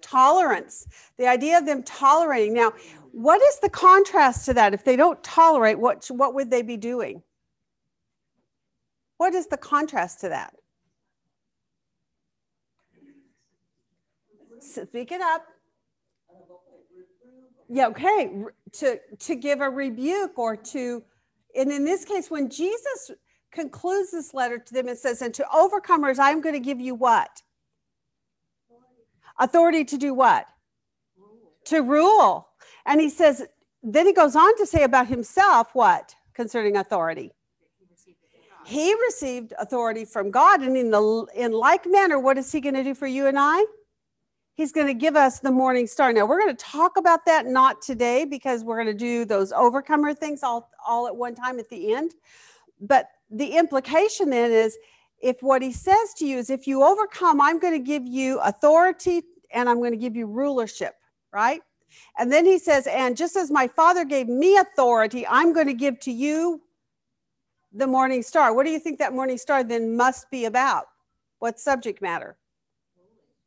[0.06, 0.88] Tolerance.
[1.18, 2.54] The idea of them tolerating.
[2.54, 2.74] Now,
[3.12, 4.74] what is the contrast to that?
[4.74, 7.24] If they don't tolerate, what, what would they be doing?
[9.18, 10.54] What is the contrast to that?
[14.60, 15.46] Speak it up.
[17.68, 18.32] Yeah, okay.
[18.74, 21.04] To, to give a rebuke or to,
[21.56, 23.12] and in this case, when Jesus
[23.52, 26.94] concludes this letter to them, it says, And to overcomers, I'm going to give you
[26.94, 27.42] what?
[29.40, 30.48] Authority to do what?
[31.66, 32.48] To rule.
[32.86, 33.46] And he says,
[33.84, 37.32] then he goes on to say about himself what concerning authority?
[38.66, 42.74] He received authority from God, and in the in like manner, what is he going
[42.74, 43.64] to do for you and I?
[44.56, 46.12] He's going to give us the morning star.
[46.12, 49.52] Now we're going to talk about that not today because we're going to do those
[49.52, 52.16] overcomer things all all at one time at the end.
[52.82, 54.78] But the implication then is
[55.26, 58.40] if what he says to you is if you overcome, I'm going to give you
[58.42, 60.94] authority and I'm going to give you rulership,
[61.34, 61.62] right?
[62.20, 65.74] And then he says, and just as my father gave me authority, I'm going to
[65.74, 66.62] give to you
[67.74, 68.54] the morning star.
[68.54, 70.86] What do you think that morning star then must be about?
[71.40, 72.38] What subject matter?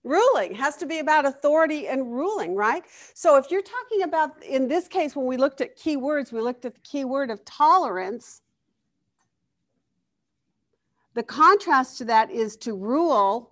[0.02, 2.82] Ruling has to be about authority and ruling, right?
[3.14, 6.40] So if you're talking about, in this case, when we looked at key words, we
[6.40, 8.42] looked at the key word of tolerance.
[11.18, 13.50] The contrast to that is to rule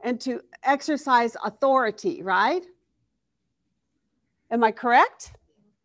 [0.00, 2.66] and to exercise authority, right?
[4.50, 5.30] Am I correct?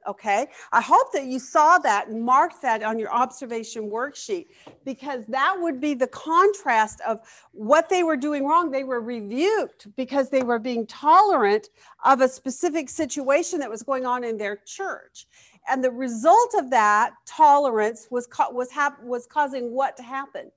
[0.08, 0.48] Okay.
[0.72, 4.48] I hope that you saw that and marked that on your observation worksheet
[4.86, 7.20] because that would be the contrast of
[7.52, 8.72] what they were doing wrong.
[8.72, 11.70] They were rebuked because they were being tolerant
[12.06, 15.28] of a specific situation that was going on in their church.
[15.70, 18.70] And the result of that tolerance was was
[19.04, 20.52] was causing what to happen?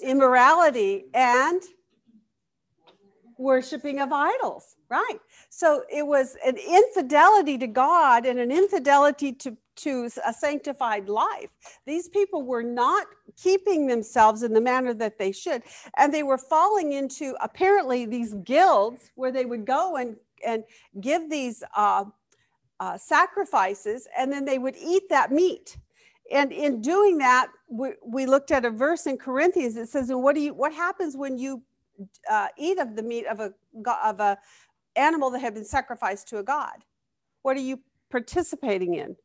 [0.00, 1.62] Immorality and
[3.38, 5.18] worshiping of idols, right?
[5.50, 11.50] So it was an infidelity to God and an infidelity to, to a sanctified life.
[11.86, 13.06] These people were not
[13.40, 15.62] keeping themselves in the manner that they should.
[15.96, 20.16] And they were falling into apparently these guilds where they would go and,
[20.46, 20.64] and
[21.00, 22.04] give these uh,
[22.80, 25.76] uh, sacrifices and then they would eat that meat.
[26.32, 30.22] And in doing that, we, we looked at a verse in Corinthians that says, and
[30.22, 31.62] what do you what happens when you
[32.30, 33.52] uh, eat of the meat of a
[34.02, 34.38] of a
[34.96, 36.84] animal that had been sacrificed to a god.
[37.42, 39.16] What are you participating in?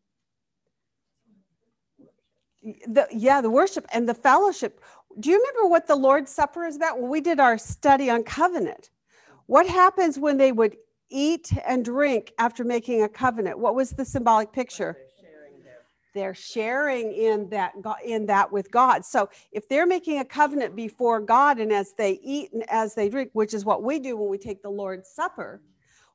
[2.88, 4.82] The, yeah, the worship and the fellowship.
[5.20, 7.02] Do you remember what the Lord's Supper is about?
[7.02, 8.90] We did our study on covenant,
[9.46, 10.76] what happens when they would
[11.10, 13.58] eat and drink after making a covenant?
[13.58, 14.98] What was the symbolic picture?
[16.20, 19.06] They're sharing in that in that with God.
[19.06, 23.08] So if they're making a covenant before God and as they eat and as they
[23.08, 25.62] drink, which is what we do when we take the Lord's Supper,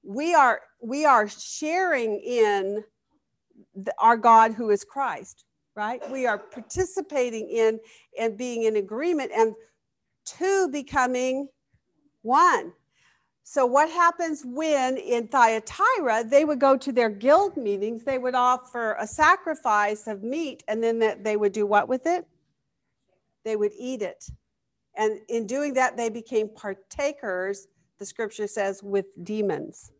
[0.02, 2.84] we are we are sharing in
[3.74, 6.02] the, our God who is Christ, right?
[6.10, 7.80] We are participating in
[8.20, 9.54] and being in agreement and
[10.26, 11.48] two becoming
[12.20, 12.74] one.
[13.46, 18.34] So what happens when in Thyatira they would go to their guild meetings, they would
[18.34, 22.26] offer a sacrifice of meat and then that they would do what with it?
[23.44, 24.24] They would eat it.
[24.96, 27.68] And in doing that they became partakers,
[27.98, 29.92] the scripture says with demons.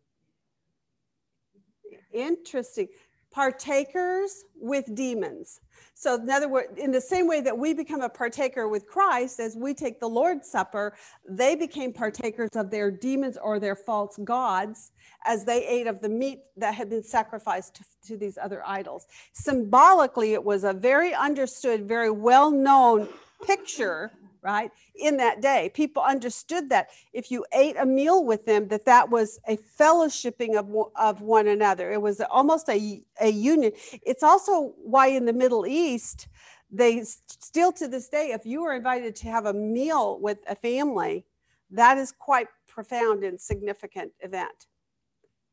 [2.11, 2.87] Interesting.
[3.31, 5.59] Partakers with demons.
[5.97, 9.39] So, in other words, in the same way that we become a partaker with Christ
[9.39, 10.93] as we take the Lord's Supper,
[11.27, 14.91] they became partakers of their demons or their false gods
[15.25, 19.07] as they ate of the meat that had been sacrificed to, to these other idols.
[19.31, 23.07] Symbolically, it was a very understood, very well known
[23.45, 24.11] picture
[24.45, 24.71] right?
[24.95, 29.09] In that day people understood that if you ate a meal with them that that
[29.09, 31.91] was a fellowshipping of, of one another.
[31.91, 33.71] It was almost a, a union.
[34.05, 36.27] It's also why in the middle east
[36.71, 40.55] they still to this day if you were invited to have a meal with a
[40.55, 41.25] family
[41.71, 44.67] that is quite profound and significant event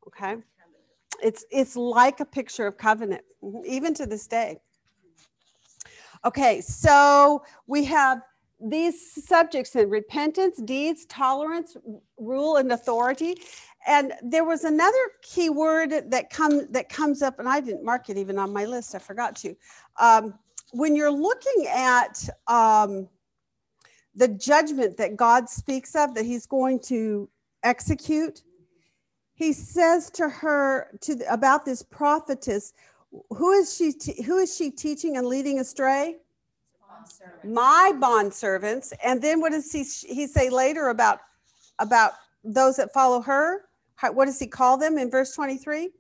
[0.07, 0.37] okay?
[1.23, 4.59] It's it's like a picture of covenant mhm, even to this day.
[6.25, 8.23] Okay so we have
[8.65, 11.77] these subjects in repentance, deeds, tolerance,
[12.19, 13.37] rule, and authority.
[13.87, 18.09] And there was another key word that come that comes up, and I didn't mark
[18.09, 18.95] it even on my list.
[18.95, 19.57] I forgot to.
[19.99, 20.35] Um,
[20.73, 23.09] when you're looking at um,
[24.15, 27.29] the judgment that God speaks of, that He's going to
[27.65, 28.43] execute,
[29.35, 32.73] He says to her to about this prophetess,
[33.31, 33.93] who is she?
[34.23, 36.19] Who is she teaching and leading astray?
[37.45, 38.93] My bond servants.
[39.05, 41.21] And then what does he he say later about
[41.79, 42.13] about
[42.45, 43.63] those that follow her?
[44.11, 45.91] What does he call them in verse 23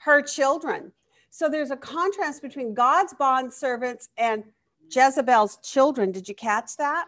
[0.00, 0.92] her children.
[1.30, 4.44] So there's a contrast between god's bond servants and
[4.90, 6.10] jezebel's children.
[6.10, 7.06] Did you catch that?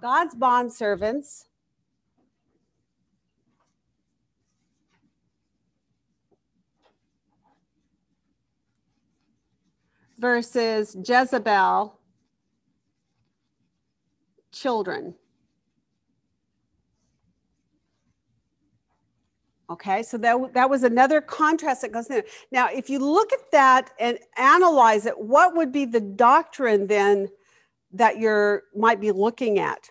[0.00, 1.46] God's bond servants
[10.18, 11.98] versus jezebel
[14.52, 15.14] children.
[19.70, 22.22] Okay, so that, that was another contrast that goes in.
[22.50, 27.28] Now, if you look at that and analyze it, what would be the doctrine then
[27.92, 29.90] that you're might be looking at?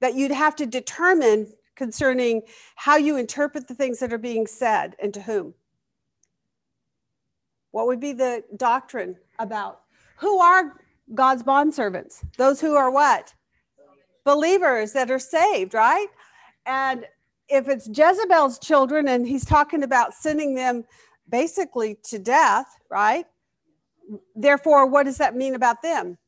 [0.00, 2.42] That you'd have to determine concerning
[2.76, 5.54] how you interpret the things that are being said and to whom?
[7.72, 9.80] What would be the doctrine about?
[10.18, 10.80] Who are
[11.12, 12.24] God's bondservants?
[12.38, 13.34] Those who are what?
[14.24, 16.08] Believers that are saved, right?
[16.66, 17.06] And
[17.48, 20.84] if it's Jezebel's children and he's talking about sending them
[21.28, 23.26] basically to death, right?
[24.34, 26.18] Therefore, what does that mean about them?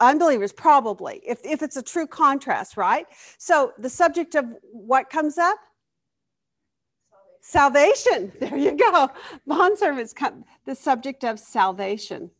[0.00, 3.06] Unbelievers, probably, if, if it's a true contrast, right?
[3.38, 5.58] So the subject of what comes up?
[7.40, 8.32] Salvation.
[8.40, 9.10] There you go.
[9.48, 12.30] Bondservants come, the subject of salvation.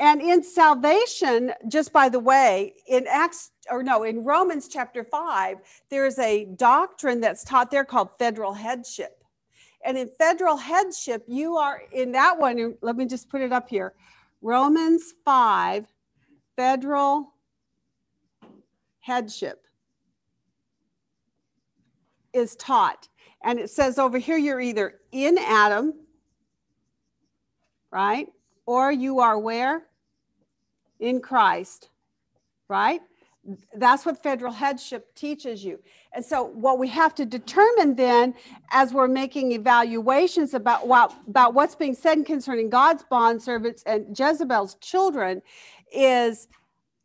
[0.00, 5.58] And in salvation, just by the way, in Acts, or no, in Romans chapter 5,
[5.90, 9.22] there's a doctrine that's taught there called federal headship.
[9.84, 13.68] And in federal headship, you are in that one, let me just put it up
[13.68, 13.92] here
[14.40, 15.84] Romans 5,
[16.56, 17.34] federal
[19.00, 19.66] headship
[22.32, 23.08] is taught.
[23.44, 25.92] And it says over here, you're either in Adam,
[27.90, 28.28] right?
[28.64, 29.89] Or you are where?
[31.00, 31.88] In Christ,
[32.68, 33.00] right?
[33.74, 35.80] That's what federal headship teaches you.
[36.12, 38.34] And so, what we have to determine then,
[38.70, 44.16] as we're making evaluations about what, about what's being said concerning God's bond servants and
[44.16, 45.40] Jezebel's children,
[45.90, 46.48] is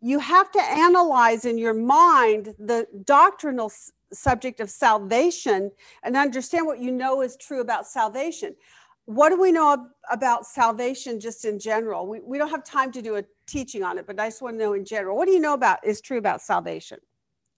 [0.01, 3.71] you have to analyze in your mind the doctrinal
[4.11, 5.71] subject of salvation
[6.03, 8.55] and understand what you know is true about salvation.
[9.05, 12.07] What do we know ab- about salvation just in general?
[12.07, 14.55] We, we don't have time to do a teaching on it, but I just want
[14.55, 15.17] to know in general.
[15.17, 16.99] What do you know about is true about salvation?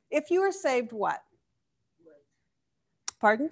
[0.10, 1.22] If you are saved, what?
[3.20, 3.50] Pardon?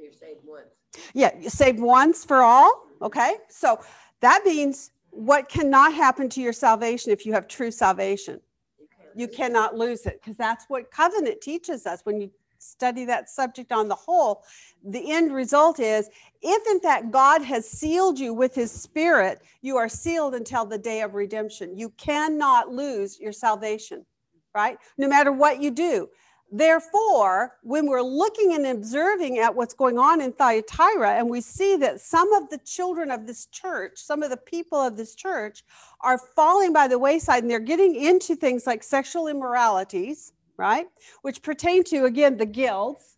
[0.00, 0.66] You're saved once.
[1.14, 2.86] Yeah, you saved once for all.
[3.02, 3.36] Okay.
[3.48, 3.80] So
[4.20, 8.40] that means what cannot happen to your salvation if you have true salvation?
[8.78, 9.36] You can't You lose it.
[9.36, 12.00] cannot lose it because that's what covenant teaches us.
[12.04, 12.30] When you
[12.62, 14.44] study that subject on the whole,
[14.84, 16.08] the end result is
[16.42, 20.78] if in fact God has sealed you with his spirit, you are sealed until the
[20.78, 21.76] day of redemption.
[21.76, 24.04] You cannot lose your salvation,
[24.54, 24.78] right?
[24.98, 26.08] No matter what you do.
[26.52, 31.76] Therefore, when we're looking and observing at what's going on in Thyatira, and we see
[31.76, 35.62] that some of the children of this church, some of the people of this church,
[36.00, 40.86] are falling by the wayside and they're getting into things like sexual immoralities, right?
[41.22, 43.16] Which pertain to, again, the guilds.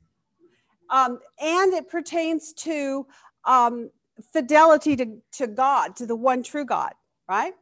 [0.90, 3.04] Um, and it pertains to
[3.44, 3.90] um,
[4.32, 6.92] fidelity to, to God, to the one true God,
[7.28, 7.54] right?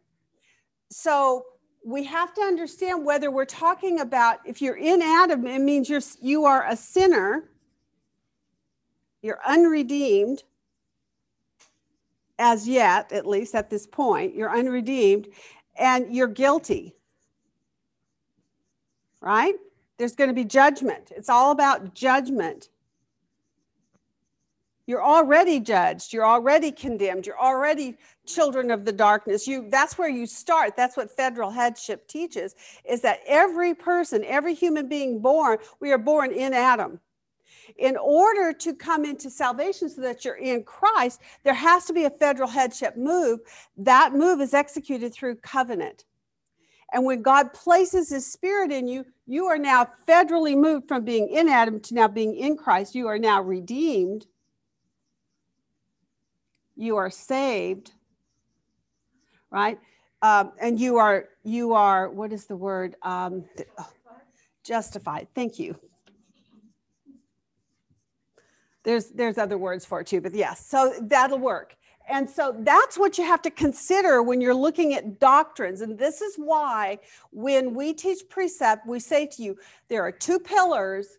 [0.90, 1.46] So
[1.82, 6.02] we have to understand whether we're talking about if you're in Adam, it means you're
[6.20, 7.48] you are a sinner,
[9.22, 10.42] you're unredeemed
[12.38, 15.28] as yet, at least at this point, you're unredeemed,
[15.78, 16.94] and you're guilty.
[19.22, 19.54] Right?
[20.00, 21.12] There's going to be judgment.
[21.14, 22.70] It's all about judgment.
[24.86, 26.14] You're already judged.
[26.14, 27.26] You're already condemned.
[27.26, 29.46] You're already children of the darkness.
[29.46, 30.74] You that's where you start.
[30.74, 32.54] That's what federal headship teaches
[32.88, 36.98] is that every person, every human being born, we are born in Adam.
[37.76, 42.04] In order to come into salvation so that you're in Christ, there has to be
[42.04, 43.40] a federal headship move.
[43.76, 46.06] That move is executed through covenant.
[46.92, 51.28] And when God places his spirit in you, you are now federally moved from being
[51.28, 52.94] in Adam to now being in Christ.
[52.94, 54.26] You are now redeemed.
[56.76, 57.92] You are saved
[59.50, 59.78] right?
[60.22, 62.94] Um, and you are you are what is the word?
[63.02, 63.44] Um,
[63.78, 63.90] oh,
[64.64, 65.28] justified.
[65.34, 65.78] Thank you.
[68.82, 71.76] There's there's other words for it too but yes so that'll work
[72.10, 76.20] and so that's what you have to consider when you're looking at doctrines and this
[76.20, 76.98] is why
[77.30, 79.56] when we teach precept we say to you
[79.88, 81.18] there are two pillars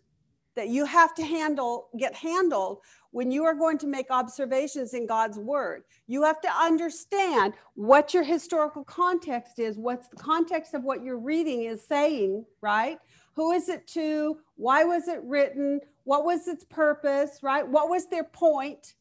[0.55, 2.79] that you have to handle get handled
[3.11, 5.83] when you are going to make observations in God's word.
[6.07, 11.19] You have to understand what your historical context is, what's the context of what you're
[11.19, 12.97] reading is saying, right?
[13.35, 14.39] Who is it to?
[14.55, 15.79] Why was it written?
[16.03, 17.67] What was its purpose, right?
[17.67, 18.95] What was their point?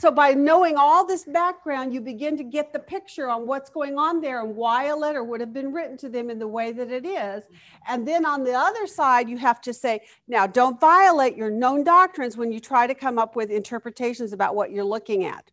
[0.00, 3.98] So, by knowing all this background, you begin to get the picture on what's going
[3.98, 6.70] on there and why a letter would have been written to them in the way
[6.70, 7.42] that it is.
[7.42, 7.54] Mm-hmm.
[7.88, 11.82] And then on the other side, you have to say, now don't violate your known
[11.82, 15.50] doctrines when you try to come up with interpretations about what you're looking at.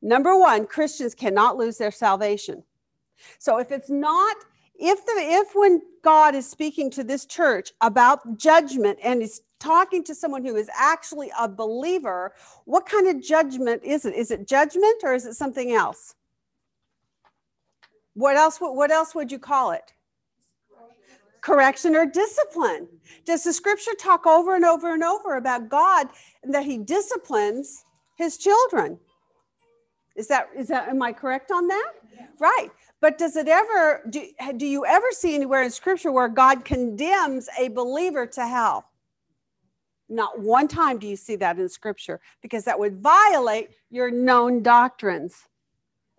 [0.00, 2.62] Number one, Christians cannot lose their salvation.
[3.40, 4.36] So, if it's not
[4.82, 10.02] if the if when God is speaking to this church about judgment and is talking
[10.02, 12.32] to someone who is actually a believer,
[12.64, 14.14] what kind of judgment is it?
[14.14, 16.16] Is it judgment or is it something else?
[18.14, 19.92] What else what else would you call it?
[21.42, 22.88] Correction or discipline.
[23.24, 26.08] Does the scripture talk over and over and over about God
[26.42, 27.84] and that he disciplines
[28.16, 28.98] his children?
[30.16, 31.92] Is that is that am I correct on that?
[32.40, 32.70] Right.
[33.02, 34.24] But does it ever, do,
[34.56, 38.86] do you ever see anywhere in scripture where God condemns a believer to hell?
[40.08, 44.62] Not one time do you see that in scripture because that would violate your known
[44.62, 45.48] doctrines.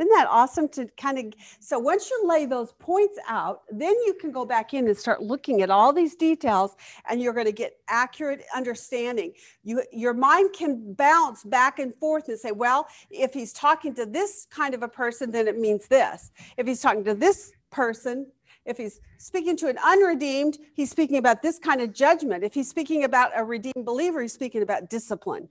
[0.04, 1.34] Isn't that awesome to kind of?
[1.62, 5.22] So once you lay those points out, then you can go back in and start
[5.22, 6.76] looking at all these details,
[7.10, 9.32] and you're going to get accurate understanding.
[9.64, 14.06] You, your mind can bounce back and forth and say, well, if he's talking to
[14.06, 16.32] this kind of a person, then it means this.
[16.58, 18.28] If he's talking to this person,
[18.66, 22.44] if he's speaking to an unredeemed, he's speaking about this kind of judgment.
[22.44, 25.48] If he's speaking about a redeemed believer, he's speaking about discipline.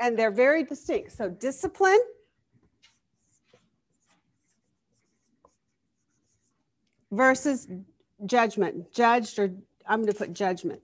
[0.00, 1.12] And they're very distinct.
[1.12, 2.00] So, discipline
[7.12, 7.68] versus
[8.26, 9.52] judgment, judged, or
[9.86, 10.80] I'm going to put judgment.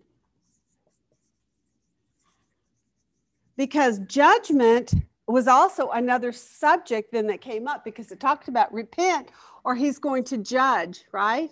[3.57, 4.95] Because judgment
[5.27, 9.31] was also another subject then that came up because it talked about repent
[9.65, 11.51] or he's going to judge, right?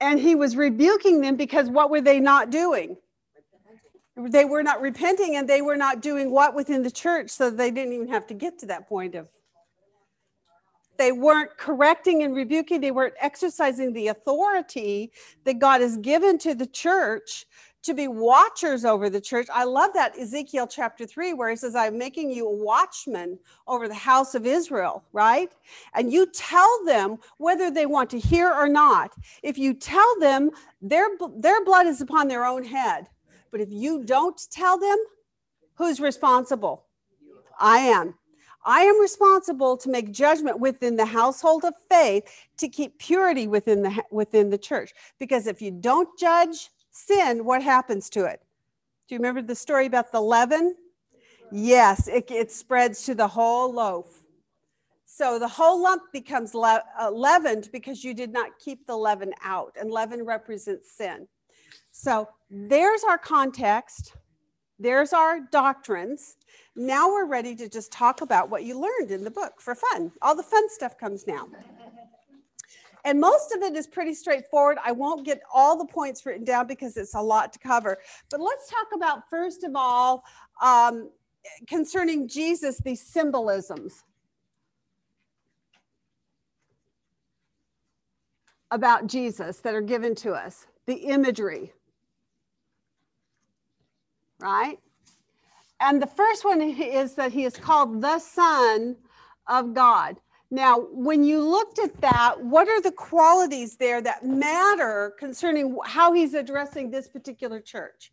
[0.00, 2.96] And he was rebuking them because what were they not doing?
[4.16, 7.70] They were not repenting and they were not doing what within the church, so they
[7.70, 9.28] didn't even have to get to that point of
[10.98, 15.12] they weren't correcting and rebuking, they weren't exercising the authority
[15.44, 17.46] that God has given to the church
[17.84, 19.46] to be watchers over the church.
[19.52, 23.88] I love that Ezekiel chapter 3, where he says, I'm making you a watchman over
[23.88, 25.50] the house of Israel, right?
[25.94, 29.14] And you tell them whether they want to hear or not.
[29.42, 30.50] If you tell them,
[30.82, 33.08] their, their blood is upon their own head.
[33.50, 34.98] But if you don't tell them,
[35.74, 36.84] who's responsible?
[37.58, 38.14] I am.
[38.68, 42.24] I am responsible to make judgment within the household of faith
[42.58, 44.92] to keep purity within the within the church.
[45.18, 48.42] Because if you don't judge sin, what happens to it?
[49.08, 50.76] Do you remember the story about the leaven?
[51.50, 54.22] Yes, it, it spreads to the whole loaf.
[55.06, 59.32] So the whole lump becomes le- uh, leavened because you did not keep the leaven
[59.42, 61.26] out, and leaven represents sin.
[61.90, 64.12] So there's our context.
[64.78, 66.36] There's our doctrines.
[66.76, 70.12] Now we're ready to just talk about what you learned in the book for fun.
[70.22, 71.48] All the fun stuff comes now.
[73.04, 74.78] And most of it is pretty straightforward.
[74.84, 77.98] I won't get all the points written down because it's a lot to cover.
[78.30, 80.24] But let's talk about, first of all,
[80.60, 81.10] um,
[81.66, 84.04] concerning Jesus, these symbolisms
[88.70, 91.72] about Jesus that are given to us, the imagery
[94.40, 94.78] right?
[95.80, 98.96] And the first one is that he is called the Son
[99.46, 100.16] of God.
[100.50, 106.12] Now, when you looked at that, what are the qualities there that matter concerning how
[106.12, 108.12] he's addressing this particular church?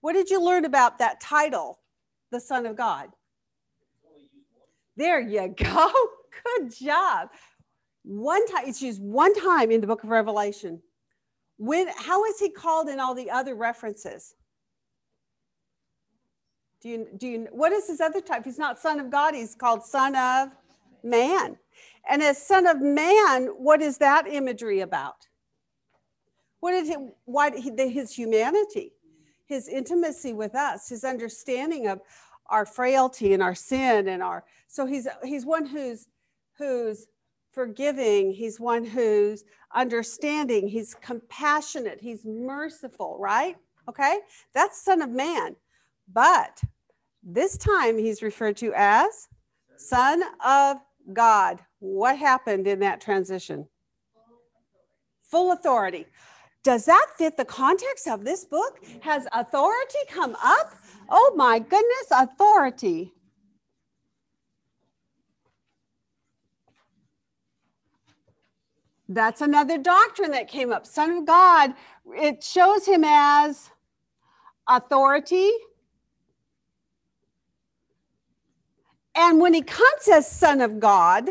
[0.00, 1.78] What did you learn about that title,
[2.32, 3.10] the Son of God?
[4.96, 5.92] There you go.
[6.58, 7.30] Good job.
[8.02, 10.82] One time, it's used one time in the book of Revelation.
[11.56, 14.34] When, how is he called in all the other references?
[16.80, 18.44] Do you, do you, what is his other type?
[18.44, 20.50] He's not son of God, he's called son of
[21.02, 21.56] man.
[22.08, 25.26] And as son of man, what is that imagery about?
[26.60, 28.92] What is it, why, his humanity,
[29.46, 32.00] his intimacy with us, his understanding of
[32.46, 36.08] our frailty and our sin and our, so he's, he's one who's,
[36.56, 37.06] who's
[37.52, 43.56] forgiving, he's one who's understanding, he's compassionate, he's merciful, right?
[43.88, 44.18] Okay,
[44.54, 45.56] that's son of man.
[46.12, 46.60] But
[47.22, 49.28] this time he's referred to as
[49.76, 50.78] Son of
[51.12, 51.60] God.
[51.78, 53.66] What happened in that transition?
[55.30, 56.06] Full authority.
[56.64, 58.80] Does that fit the context of this book?
[59.00, 60.74] Has authority come up?
[61.08, 63.12] Oh my goodness, authority.
[69.08, 70.86] That's another doctrine that came up.
[70.86, 71.72] Son of God,
[72.14, 73.70] it shows him as
[74.68, 75.50] authority,
[79.18, 81.28] And when he comes as Son of God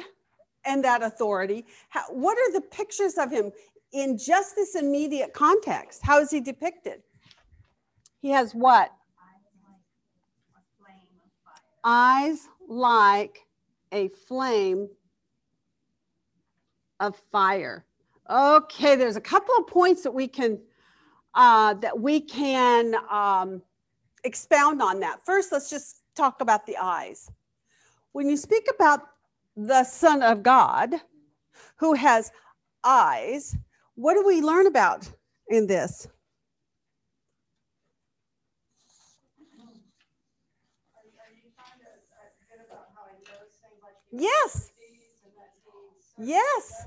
[0.65, 3.49] and that authority, how, what are the pictures of him
[3.93, 6.01] in just this immediate context?
[6.03, 7.01] How is he depicted?
[8.19, 8.91] He has what?
[11.85, 13.45] Eyes like
[13.93, 14.89] a flame
[16.99, 17.85] of fire.
[18.29, 20.59] Okay, there's a couple of points that we can
[21.35, 23.61] uh, that we can um,
[24.25, 25.23] expound on that.
[25.25, 27.29] First, let's just talk about the eyes.
[28.17, 29.01] When you speak about
[29.55, 30.95] the Son of God
[31.75, 32.31] who has
[32.83, 33.55] eyes,
[33.93, 35.07] what do we learn about
[35.49, 36.07] in this?
[44.11, 44.71] Yes.
[46.17, 46.85] Yes.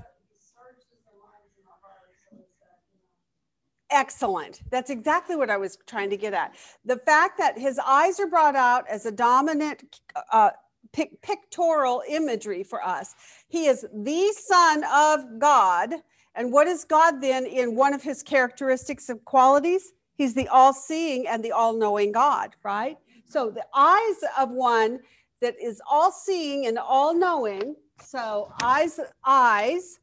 [3.89, 4.63] Excellent.
[4.69, 6.55] That's exactly what I was trying to get at.
[6.83, 10.01] The fact that his eyes are brought out as a dominant
[10.33, 10.49] uh,
[10.93, 13.15] pic- pictorial imagery for us.
[13.47, 15.93] He is the Son of God.
[16.35, 19.93] And what is God then in one of his characteristics of qualities?
[20.15, 22.97] He's the all seeing and the all knowing God, right?
[23.25, 24.99] So the eyes of one
[25.41, 27.75] that is all seeing and all knowing.
[28.03, 29.99] So eyes, eyes,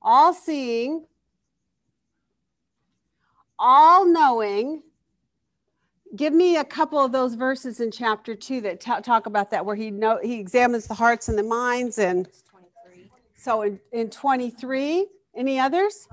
[0.00, 1.06] all seeing,
[3.58, 4.82] all knowing,
[6.16, 9.64] give me a couple of those verses in chapter two that ta- talk about that,
[9.64, 12.28] where he know he examines the hearts and the minds, and
[13.36, 15.06] so in, in 23,
[15.36, 16.08] any others?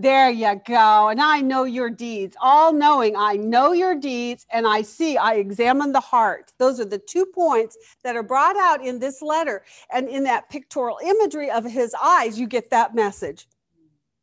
[0.00, 1.08] There you go.
[1.08, 5.34] And I know your deeds, all knowing I know your deeds and I see, I
[5.34, 6.52] examine the heart.
[6.58, 9.64] Those are the two points that are brought out in this letter.
[9.92, 13.48] And in that pictorial imagery of his eyes, you get that message.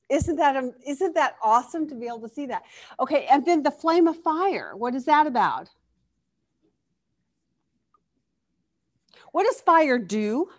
[0.09, 2.63] Isn't that um, isn't that awesome to be able to see that?
[2.99, 4.75] Okay, and then the flame of fire.
[4.75, 5.69] What is that about?
[9.31, 10.49] What does fire do?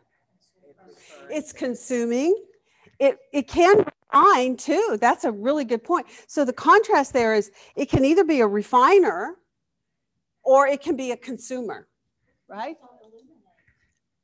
[1.30, 2.36] It's consuming.
[2.98, 4.98] It it can refine too.
[5.00, 6.06] That's a really good point.
[6.26, 9.36] So the contrast there is it can either be a refiner
[10.42, 11.86] or it can be a consumer,
[12.48, 12.76] right?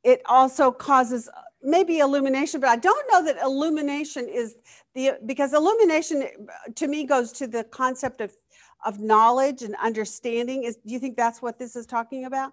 [0.05, 1.29] It also causes
[1.63, 4.57] maybe illumination, but I don't know that illumination is
[4.95, 8.37] the because illumination uh, to me goes to the concept of
[8.85, 10.65] of knowledge and understanding.
[10.65, 12.53] Is do you think that's what this is talking about?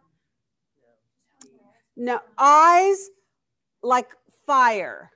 [1.95, 3.09] No, eyes
[3.83, 4.09] like
[4.45, 5.11] fire.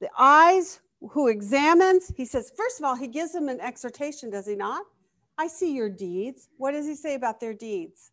[0.00, 0.80] The eyes
[1.10, 4.84] who examines, he says, first of all, he gives them an exhortation, does he not?
[5.38, 6.48] I see your deeds.
[6.58, 8.12] What does he say about their deeds?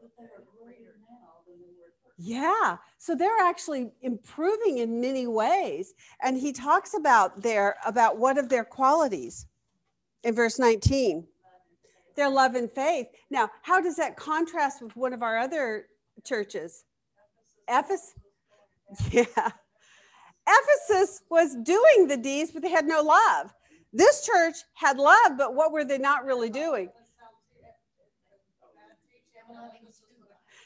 [0.00, 2.11] But they are greater now than they were first.
[2.24, 2.76] Yeah.
[2.98, 5.94] So they're actually improving in many ways.
[6.22, 9.46] And he talks about their about what of their qualities
[10.22, 11.26] in verse 19.
[12.14, 13.08] Their love and faith.
[13.30, 15.86] Now, how does that contrast with one of our other
[16.22, 16.84] churches?
[17.68, 18.14] Ephesus.
[19.10, 19.24] Yeah.
[20.46, 23.52] Ephesus was doing the deeds, but they had no love.
[23.92, 26.88] This church had love, but what were they not really doing?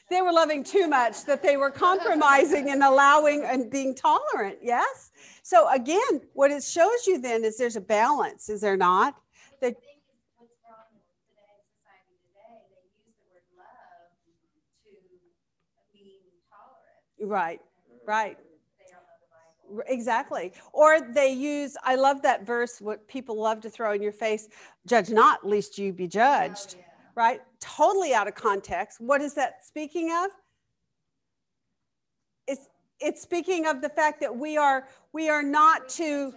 [0.09, 4.57] They were loving too much that they were compromising and allowing and being tolerant.
[4.61, 5.11] Yes.
[5.43, 9.15] So again, what it shows you then is there's a balance, is there not?
[9.61, 14.11] That- the thing is, what's wrong with today's society today, they use the word love
[14.85, 14.91] to
[15.93, 16.19] mean
[16.49, 17.29] tolerant.
[17.29, 17.61] Right,
[18.05, 18.37] right.
[18.79, 19.27] They don't know the
[19.73, 19.83] Bible.
[19.83, 20.53] R- Exactly.
[20.71, 24.47] Or they use, I love that verse, what people love to throw in your face
[24.85, 26.86] judge not, lest you be judged, Oh, yeah.
[27.17, 27.41] Right?
[27.59, 29.01] Totally out of context.
[29.01, 30.29] What is that speaking of?
[32.47, 32.67] It's,
[32.99, 36.31] it's speaking of the fact that we are, we are not to,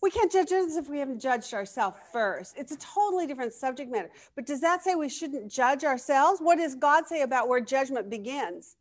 [0.00, 2.54] we can't judge others if we haven't judged ourselves first.
[2.56, 4.10] It's a totally different subject matter.
[4.34, 6.40] But does that say we shouldn't judge ourselves?
[6.40, 8.76] What does God say about where judgment begins?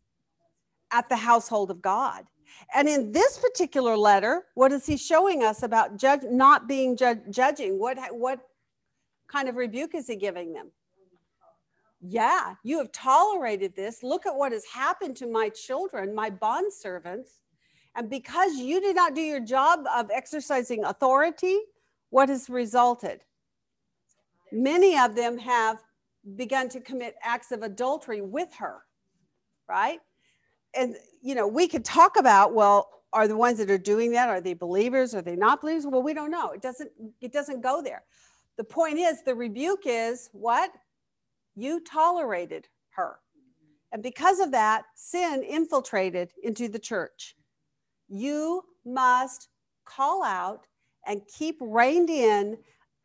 [0.91, 2.25] At the household of God.
[2.73, 7.19] And in this particular letter, what is he showing us about judge not being judge,
[7.29, 7.77] judging?
[7.77, 8.39] What what
[9.27, 10.71] kind of rebuke is he giving them?
[12.01, 14.03] Yeah, you have tolerated this.
[14.03, 17.41] Look at what has happened to my children, my bond servants.
[17.95, 21.59] And because you did not do your job of exercising authority,
[22.09, 23.21] what has resulted?
[24.51, 25.83] Many of them have
[26.35, 28.77] begun to commit acts of adultery with her,
[29.67, 29.99] right?
[30.75, 34.29] And, you know, we could talk about, well, are the ones that are doing that,
[34.29, 35.15] are they believers?
[35.15, 35.87] Are they not believers?
[35.87, 36.51] Well, we don't know.
[36.51, 38.03] It doesn't, it doesn't go there.
[38.57, 40.71] The point is, the rebuke is what?
[41.59, 43.19] You tolerated her.
[43.91, 47.35] And because of that, sin infiltrated into the church.
[48.07, 49.49] You must
[49.85, 50.67] call out
[51.05, 52.57] and keep reined in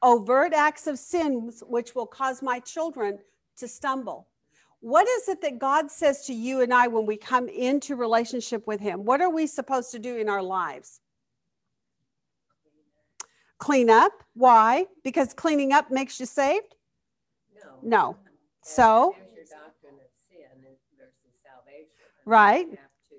[0.02, 3.18] overt acts of sin which will cause my children
[3.56, 4.28] to stumble.
[4.81, 8.66] What is it that God says to you and I when we come into relationship
[8.66, 9.05] with Him?
[9.05, 11.01] What are we supposed to do in our lives?
[13.59, 14.12] Clean up.
[14.35, 14.86] Why?
[15.02, 16.76] Because cleaning up makes you saved?
[17.82, 18.14] No.
[18.14, 18.16] No.
[18.65, 20.49] So, your doctrine of sin
[20.97, 21.93] versus salvation.
[22.24, 22.66] Right.
[22.70, 23.16] To,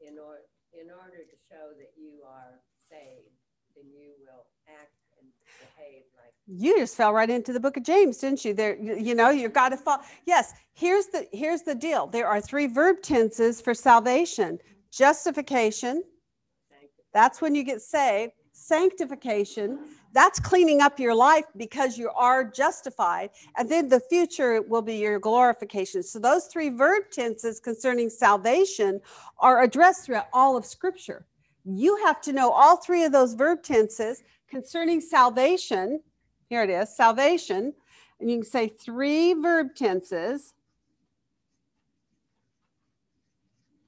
[0.00, 0.40] in order,
[0.72, 3.28] in order to show that you are saved,
[3.76, 5.28] then you will act and
[5.60, 6.32] behave like.
[6.46, 8.54] you just fell right into the book of James, didn't you?
[8.54, 10.00] There, you you know, you've got to fall.
[10.24, 12.06] Yes, here's the here's the deal.
[12.06, 14.72] There are three verb tenses for salvation: mm-hmm.
[14.90, 16.02] justification,
[16.70, 17.04] sanctified.
[17.12, 18.32] That's when you get saved.
[18.62, 19.76] Sanctification,
[20.12, 23.30] that's cleaning up your life because you are justified.
[23.56, 26.04] And then the future will be your glorification.
[26.04, 29.00] So those three verb tenses concerning salvation
[29.38, 31.26] are addressed throughout all of Scripture.
[31.64, 36.00] You have to know all three of those verb tenses concerning salvation.
[36.48, 37.74] Here it is salvation.
[38.20, 40.54] And you can say three verb tenses.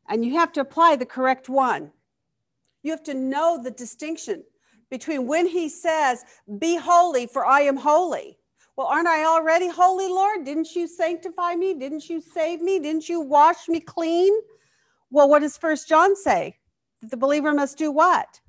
[0.09, 1.93] And you have to apply the correct one.
[2.83, 4.43] You have to know the distinction
[4.95, 6.25] between when he says,
[6.59, 8.39] Be holy, for I am holy.
[8.77, 10.45] Well, aren't I already holy, Lord?
[10.45, 11.75] Didn't you sanctify me?
[11.75, 12.79] Didn't you save me?
[12.79, 14.33] Didn't you wash me clean?
[15.11, 16.59] Well, what does First John say?
[17.01, 18.41] That the believer must do what?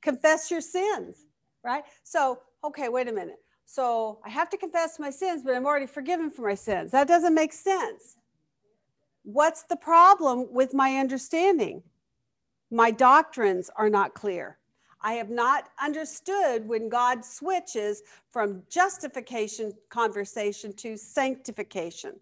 [0.00, 1.26] Confess your sins,
[1.64, 1.82] right?
[2.04, 3.40] So, okay, wait a minute.
[3.66, 6.92] So I have to confess my sins, but I'm already forgiven for my sins.
[6.92, 8.16] That doesn't make sense.
[9.24, 11.82] What's the problem with my understanding?
[12.70, 14.57] My doctrines are not clear.
[15.00, 22.14] I have not understood when God switches from justification conversation to sanctification.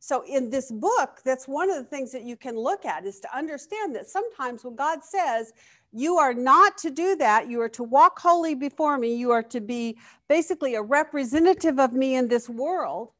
[0.00, 3.20] So in this book, that's one of the things that you can look at is
[3.20, 5.52] to understand that sometimes when God says,
[5.92, 9.42] you are not to do that, you are to walk holy before me, you are
[9.44, 9.96] to be
[10.28, 13.12] basically a representative of me in this world.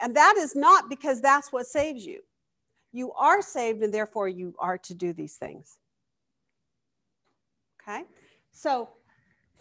[0.00, 2.20] And that is not because that's what saves you.
[2.92, 5.78] You are saved, and therefore you are to do these things.
[7.86, 8.04] Okay,
[8.50, 8.88] so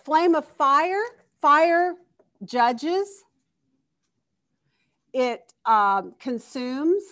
[0.06, 1.04] flame of fire,
[1.41, 1.95] fire
[2.45, 3.24] judges,
[5.14, 7.04] it um, consumes,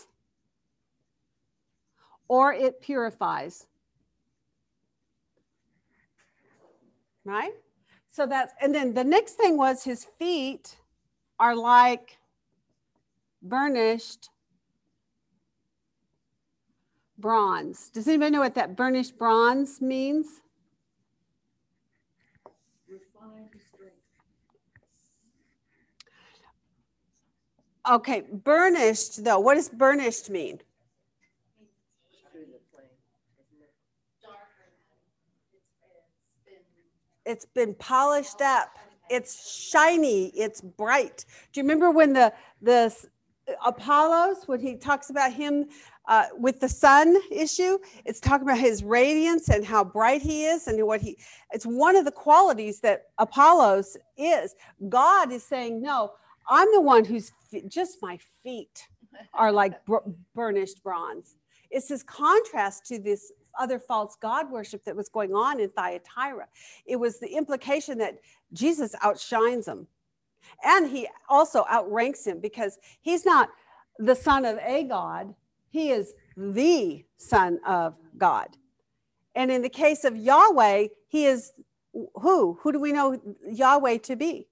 [2.29, 3.67] or it purifies.
[7.25, 7.53] Right?
[8.09, 10.77] So that's, and then the next thing was his feet
[11.39, 12.17] are like
[13.41, 14.29] burnished
[17.17, 17.89] bronze.
[17.89, 20.40] Does anybody know what that burnished bronze means?
[27.89, 29.39] Okay, burnished though.
[29.39, 30.59] What does burnished mean?
[37.25, 37.75] It's been.
[37.75, 38.77] Polished up.
[39.09, 40.27] It's shiny.
[40.27, 41.25] It's bright.
[41.51, 42.95] Do you remember when the the
[43.65, 45.67] Apollos, when he talks about him
[46.07, 50.67] uh, with the sun issue, it's talking about his radiance and how bright he is
[50.67, 51.17] and what he.
[51.51, 54.55] It's one of the qualities that Apollos is.
[54.89, 56.13] God is saying, no,
[56.47, 57.31] I'm the one who's
[57.67, 58.87] just my feet
[59.33, 59.97] are like br-
[60.33, 61.35] burnished bronze.
[61.69, 66.47] It's this contrast to this other false god worship that was going on in Thyatira.
[66.85, 68.19] It was the implication that
[68.53, 69.87] Jesus outshines him.
[70.63, 73.49] And he also outranks him because he's not
[73.99, 75.33] the son of a God,
[75.69, 78.49] he is the son of God.
[79.35, 81.53] And in the case of Yahweh, he is
[82.15, 82.57] who?
[82.61, 84.47] Who do we know Yahweh to be?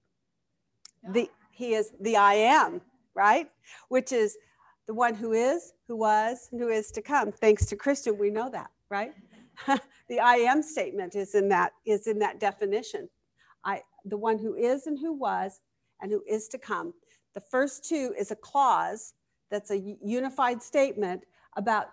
[1.08, 1.30] The
[1.60, 2.80] he is the I am,
[3.14, 3.48] right?
[3.90, 4.38] Which is
[4.86, 7.30] the one who is, who was, and who is to come.
[7.30, 9.12] Thanks to Christian, we know that, right?
[10.08, 13.10] the I am statement is in that is in that definition.
[13.62, 15.60] I the one who is and who was
[16.00, 16.94] and who is to come.
[17.34, 19.12] The first two is a clause
[19.50, 21.24] that's a unified statement
[21.56, 21.90] about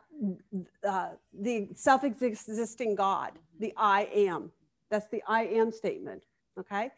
[0.88, 4.52] uh, the self-existing God, the I am.
[4.90, 6.24] That's the I am statement.
[6.60, 6.90] Okay.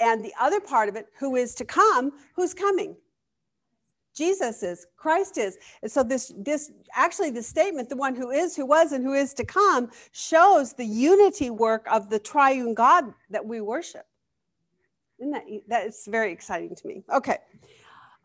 [0.00, 2.96] And the other part of it, who is to come, who's coming?
[4.14, 5.58] Jesus is, Christ is.
[5.82, 9.12] And so this this actually the statement, the one who is, who was, and who
[9.12, 14.06] is to come, shows the unity work of the triune God that we worship.
[15.18, 17.02] Isn't that that is very exciting to me?
[17.12, 17.38] Okay.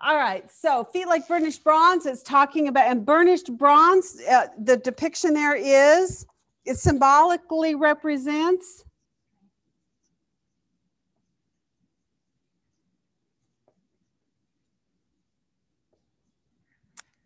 [0.02, 0.50] All right.
[0.52, 4.22] So feet like burnished bronze is talking about and burnished bronze.
[4.30, 6.26] Uh, the depiction there is
[6.66, 8.86] it symbolically represents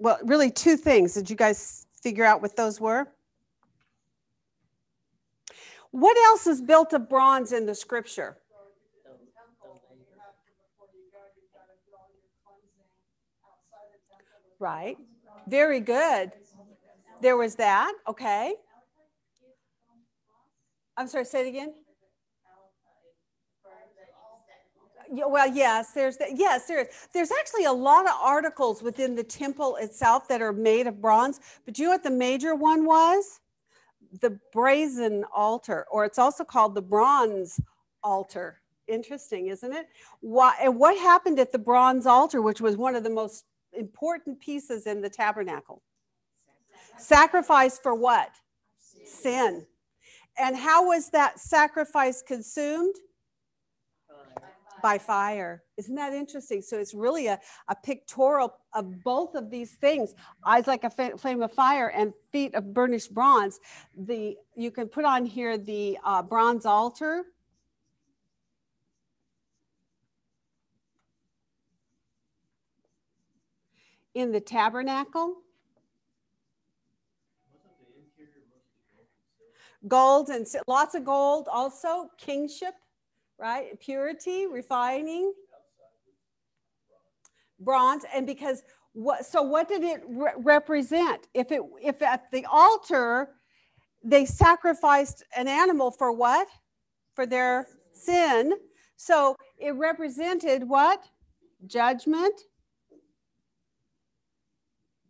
[0.04, 1.14] well, really two things.
[1.14, 3.08] Did you guys figure out what those were?
[5.92, 8.36] What else is built of bronze in the scripture?
[14.60, 14.98] Right.
[15.48, 16.34] Very good.
[17.22, 17.94] There was that.
[18.06, 18.56] Okay.
[20.98, 21.74] I'm sorry, say it again.
[24.98, 26.36] Yeah, well, yes, there's that.
[26.36, 26.88] Yes, there is.
[27.14, 31.40] There's actually a lot of articles within the temple itself that are made of bronze.
[31.66, 33.40] But you know what the major one was?
[34.22, 37.60] The brazen altar, or it's also called the bronze
[38.04, 38.60] altar.
[38.88, 39.88] Interesting, isn't it?
[40.22, 44.40] Why, and what happened at the bronze altar, which was one of the most important
[44.40, 45.82] pieces in the tabernacle?
[46.98, 48.30] Sacrifice for what?
[49.06, 49.66] Sin.
[50.38, 52.96] And how was that sacrifice consumed?
[54.84, 55.64] By fire.
[55.78, 56.62] Isn't that interesting?
[56.62, 57.40] So it's really a,
[57.70, 60.14] a pictorial of both of these things
[60.46, 63.62] eyes like a flame of fire and feet of burnished bronze.
[63.96, 67.24] The You can put on here the uh, bronze altar.
[74.14, 75.38] In the tabernacle,
[79.88, 82.76] gold and lots of gold, also kingship,
[83.44, 83.78] right?
[83.82, 85.34] Purity, refining.
[87.60, 88.64] bronze and because
[88.94, 91.28] what so what did it re- represent?
[91.34, 93.30] If it if at the altar
[94.04, 96.48] they sacrificed an animal for what?
[97.16, 98.54] For their sin.
[98.98, 101.04] So it represented what?
[101.68, 102.40] Judgment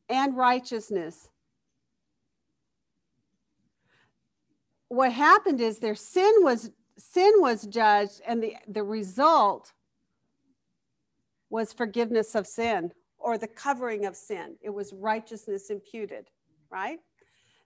[0.09, 1.29] and righteousness.
[4.89, 9.73] What happened is their sin was sin was judged and the the result
[11.49, 14.55] was forgiveness of sin or the covering of sin.
[14.61, 16.29] It was righteousness imputed,
[16.69, 16.99] right?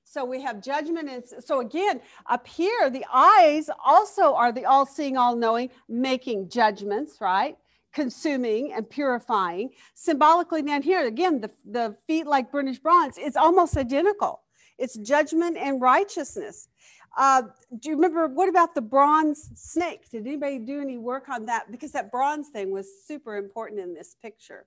[0.03, 1.09] So we have judgment.
[1.09, 6.49] And so again, up here, the eyes also are the all seeing, all knowing, making
[6.49, 7.57] judgments, right?
[7.91, 9.71] Consuming and purifying.
[9.95, 14.43] Symbolically, down here, again, the, the feet like burnished bronze, it's almost identical.
[14.77, 16.69] It's judgment and righteousness.
[17.15, 17.43] Uh,
[17.79, 20.09] do you remember what about the bronze snake?
[20.09, 21.71] Did anybody do any work on that?
[21.71, 24.65] Because that bronze thing was super important in this picture.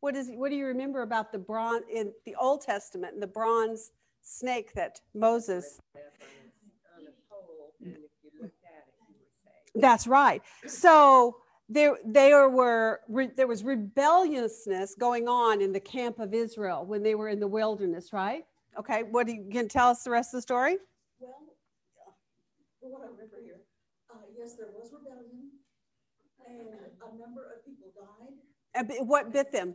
[0.00, 3.26] What is what do you remember about the bronze in the Old Testament and the
[3.26, 3.92] bronze
[4.22, 5.78] snake that Moses?
[7.78, 7.96] You
[8.40, 8.50] you
[9.74, 10.42] That's right.
[10.66, 11.36] So
[11.68, 13.00] there there were
[13.36, 17.46] there was rebelliousness going on in the camp of Israel when they were in the
[17.46, 18.44] wilderness, right?
[18.78, 20.78] Okay, what do you can tell us the rest of the story?
[21.20, 21.34] Well,
[22.88, 23.60] what I remember here,
[24.10, 25.50] uh, yes, there was rebellion
[26.46, 26.68] and
[27.04, 28.40] a number of people died.
[28.74, 29.74] And What bit them?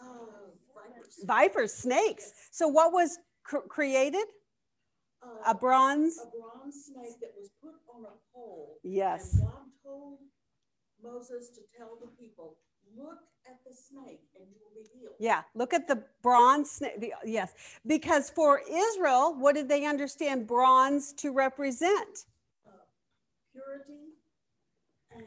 [0.00, 1.14] Uh, vipers.
[1.24, 2.32] Vipers, snakes.
[2.50, 4.26] So what was cr- created?
[5.22, 6.18] Uh, A bronze?
[6.18, 8.78] a bronze snake that was put on a pole.
[8.82, 9.34] Yes.
[9.34, 10.18] And God told
[11.02, 12.56] Moses to tell the people,
[12.96, 15.14] look at the snake and you will be healed.
[15.18, 17.00] Yeah, look at the bronze snake.
[17.00, 17.52] The, yes,
[17.86, 22.26] because for Israel, what did they understand bronze to represent?
[23.52, 24.14] Purity
[25.10, 25.22] and,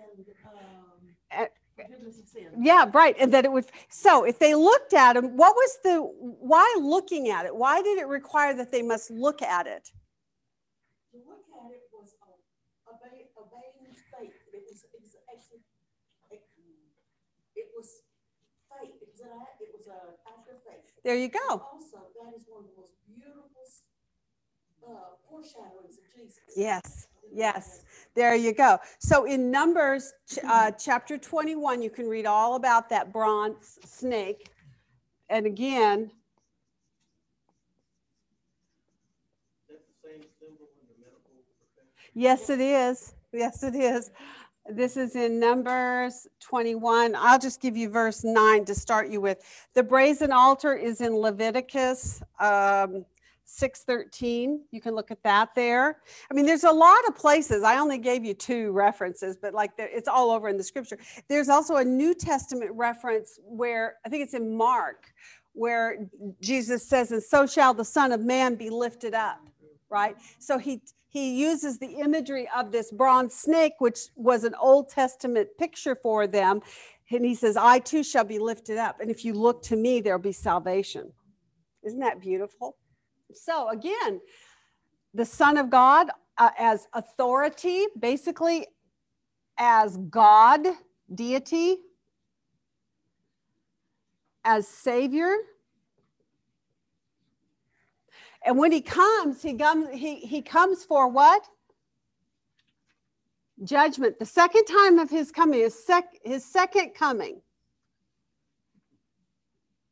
[0.45, 1.45] um, Uh,
[1.80, 2.48] of sin.
[2.60, 3.15] Yeah, right.
[3.19, 3.65] And that it would.
[3.89, 7.56] So if they looked at him, what was the why looking at it?
[7.56, 9.91] Why did it require that they must look at it?
[11.11, 14.34] To look at it was uh, obey, obeying faith.
[14.53, 14.84] It was,
[15.31, 15.61] actually,
[17.58, 18.06] it was
[18.70, 18.96] faith.
[19.02, 20.86] It was an act, it was a act of faith.
[21.04, 21.40] There you go.
[21.50, 23.44] Also, that is one of the most beautiful,
[24.86, 26.40] uh, foreshadowings of Jesus.
[26.56, 27.08] Yes.
[27.34, 27.84] Yes.
[28.16, 28.80] There you go.
[29.00, 30.14] So in Numbers
[30.48, 34.50] uh, chapter 21, you can read all about that bronze snake.
[35.30, 36.10] And again,
[39.70, 42.12] Is that the same symbol in the medical profession?
[42.14, 43.14] yes, it is.
[43.34, 44.10] Yes, it is.
[44.69, 47.15] This is in Numbers 21.
[47.15, 49.39] I'll just give you verse 9 to start you with.
[49.73, 53.06] The brazen altar is in Leviticus um,
[53.45, 54.60] 6:13.
[54.72, 56.02] You can look at that there.
[56.30, 57.64] I mean, there's a lot of places.
[57.64, 60.98] I only gave you two references, but like there, it's all over in the scripture.
[61.30, 65.14] There's also a New Testament reference where I think it's in Mark
[65.53, 66.10] where
[66.41, 69.39] Jesus says, "And so shall the Son of Man be lifted up."
[69.89, 70.18] Right?
[70.39, 70.81] So he
[71.18, 76.27] he uses the imagery of this bronze snake, which was an Old Testament picture for
[76.27, 76.61] them.
[77.10, 78.99] And he says, I too shall be lifted up.
[78.99, 81.11] And if you look to me, there'll be salvation.
[81.84, 82.77] Isn't that beautiful?
[83.34, 84.22] So, again,
[85.14, 88.68] the Son of God uh, as authority, basically
[89.57, 90.68] as God,
[91.14, 91.77] deity,
[94.44, 95.34] as Savior.
[98.46, 101.48] And when he comes, he comes, he, he comes for what?
[103.64, 104.20] Judgment.
[104.20, 107.42] The second time of his coming, his, sec, his second coming.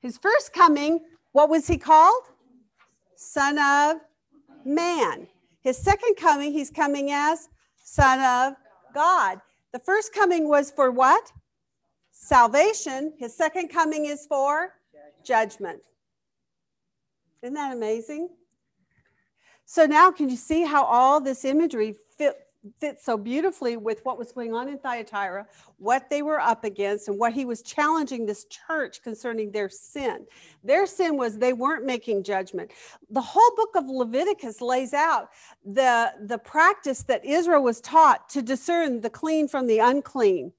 [0.01, 0.99] His first coming,
[1.31, 2.23] what was he called?
[3.15, 4.01] Son of
[4.63, 5.27] Man.
[5.61, 7.49] His second coming, he's coming as
[7.83, 8.55] Son of
[8.93, 9.41] God.
[9.73, 11.31] The first coming was for what?
[12.11, 13.13] Salvation.
[13.17, 14.73] His second coming is for
[15.23, 15.81] judgment.
[17.45, 18.29] Isn't that amazing?
[19.65, 22.47] So now, can you see how all this imagery fit,
[22.79, 25.45] fits so beautifully with what was going on in Thyatira,
[25.77, 30.25] what they were up against, and what he was challenging this church concerning their sin?
[30.63, 32.71] Their sin was they weren't making judgment.
[33.11, 35.29] The whole book of Leviticus lays out
[35.63, 40.51] the, the practice that Israel was taught to discern the clean from the unclean,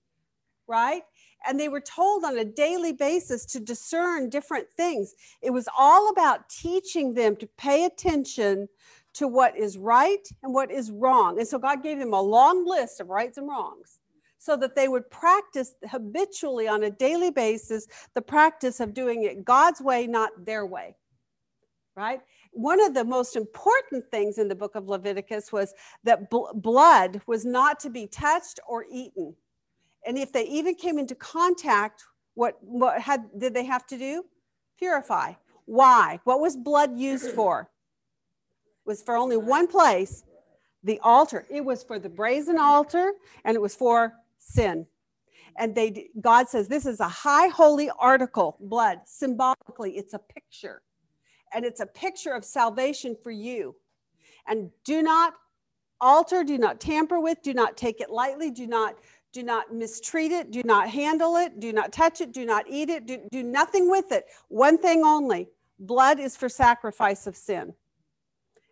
[0.69, 1.03] right?
[1.47, 5.15] And they were told on a daily basis to discern different things.
[5.43, 8.69] It was all about teaching them to pay attention
[9.15, 11.39] to what is right and what is wrong.
[11.39, 13.99] And so God gave them a long list of rights and wrongs
[14.39, 19.45] so that they would practice habitually on a daily basis the practice of doing it
[19.45, 20.95] God's way, not their way.
[21.97, 22.21] Right?
[22.53, 25.73] One of the most important things in the book of Leviticus was
[26.05, 29.35] that bl- blood was not to be touched or eaten
[30.07, 32.05] and if they even came into contact
[32.37, 34.25] what what had did they have to do?
[34.79, 35.33] Purify.
[35.65, 36.21] Why?
[36.25, 37.63] What was blood used for?
[38.85, 40.23] It was for only one place
[40.85, 41.47] the altar.
[41.51, 43.13] It was for the brazen altar
[43.45, 44.87] and it was for sin.
[45.59, 50.83] And they god says this is a high holy article blood symbolically it's a picture.
[51.55, 53.75] And it's a picture of salvation for you.
[54.47, 55.33] And do not
[56.03, 58.97] alter do not tamper with do not take it lightly do not
[59.37, 62.89] do not mistreat it, do not handle it, do not touch it, do not eat
[62.89, 64.25] it, do, do nothing with it.
[64.49, 65.49] One thing only
[65.79, 67.75] blood is for sacrifice of sin.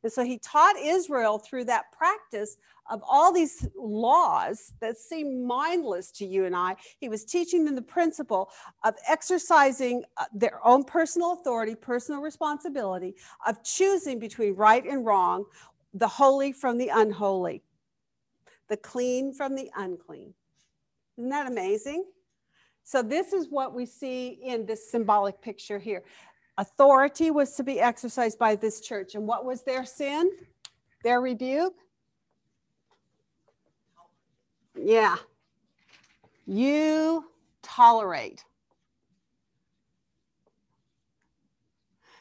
[0.03, 2.57] And so he taught Israel through that practice
[2.89, 6.77] of all these laws that seem mindless to you and I.
[6.99, 8.49] He was teaching them the principle
[8.85, 13.17] of exercising uh, their own personal authority, personal responsibility,
[13.47, 15.45] of choosing between right and wrong,
[15.93, 17.63] the holy from the unholy,
[18.69, 20.33] the clean from the unclean.
[21.19, 22.05] Isn't that amazing?
[22.83, 26.03] So, this is what we see in this symbolic picture here.
[26.59, 29.15] Authority was to be exercised by this church.
[29.15, 30.31] And what was their sin?
[31.03, 31.75] Their rebuke?
[34.77, 35.17] Yeah.
[36.47, 37.25] You
[37.63, 38.45] tolerate.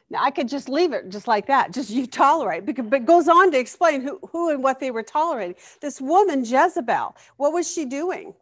[0.09, 3.27] Now I could just leave it just like that, just you tolerate, because, but goes
[3.27, 5.55] on to explain who, who and what they were tolerating.
[5.81, 8.35] This woman, Jezebel, what was she doing?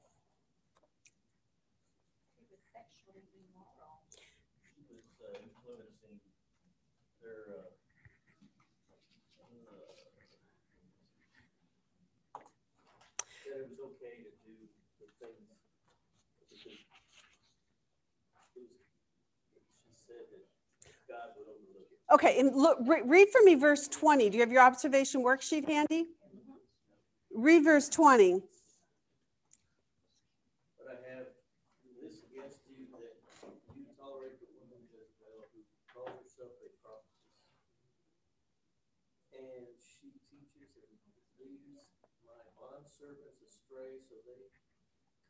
[2.36, 4.04] He was sexually immoral.
[4.12, 6.20] She was uh, influencing
[7.24, 7.72] their, uh,
[12.36, 12.44] uh,
[13.48, 14.52] that it was okay to do
[15.00, 15.40] the things
[16.60, 16.76] because
[18.52, 18.80] it was,
[19.80, 20.44] she said that
[21.08, 22.00] God would overlook it.
[22.12, 24.30] Okay, and look, re- read for me verse 20.
[24.30, 26.08] Do you have your observation worksheet handy?
[27.34, 28.44] Read verse 20.
[30.76, 31.32] But I have
[32.04, 33.16] this against you that
[33.80, 35.64] you tolerate the woman Jezebel who
[36.04, 37.80] herself a prophetess.
[39.32, 40.92] And she teaches and
[41.40, 41.88] leads
[42.28, 44.52] my bondservants astray so they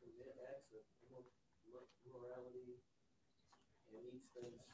[0.02, 0.82] commit acts of
[3.94, 4.71] and things.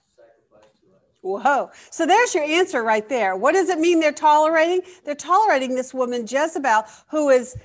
[1.20, 1.70] Whoa.
[1.90, 3.36] So there's your answer right there.
[3.36, 4.80] What does it mean they're tolerating?
[5.04, 7.56] They're tolerating this woman, Jezebel, who is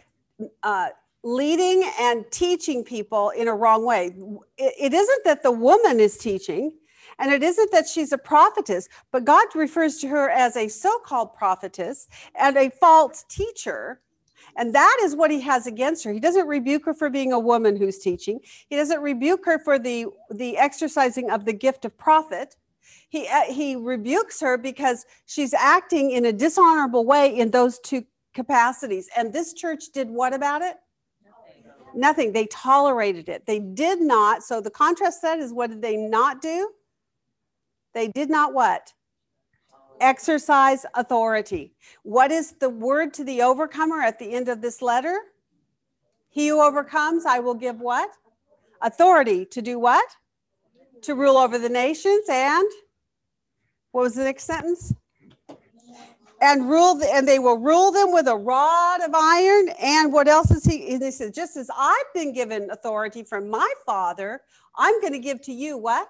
[0.64, 0.90] uh,
[1.24, 4.08] leading and teaching people in a wrong way.
[4.58, 6.74] It, it isn't that the woman is teaching,
[7.20, 11.00] and it isn't that she's a prophetess, but God refers to her as a so
[11.00, 12.08] called prophetess
[12.40, 14.02] and a false teacher.
[14.58, 16.14] And that is what he has against her.
[16.14, 18.40] He doesn't rebuke her for being a woman who's teaching.
[18.70, 22.56] He doesn't rebuke her for the, the exercising of the gift of prophet.
[23.10, 28.04] He uh, he rebukes her because she's acting in a dishonorable way in those two
[28.34, 29.08] capacities.
[29.16, 30.78] And this church did what about it?
[31.96, 32.34] Nothing.
[32.34, 33.46] They tolerated it.
[33.46, 34.42] They did not.
[34.42, 36.72] So the contrast said is what did they not do?
[37.94, 38.92] They did not what
[40.04, 41.74] exercise authority
[42.04, 45.18] what is the word to the overcomer at the end of this letter
[46.30, 48.10] he who overcomes i will give what
[48.82, 50.06] authority to do what
[51.02, 52.68] to rule over the nations and
[53.94, 54.94] what was the next sentence?
[56.42, 59.70] And rule, the- and they will rule them with a rod of iron.
[59.80, 60.98] And what else is he?
[60.98, 64.42] He says, just as I've been given authority from my father,
[64.76, 66.10] I'm going to give to you what?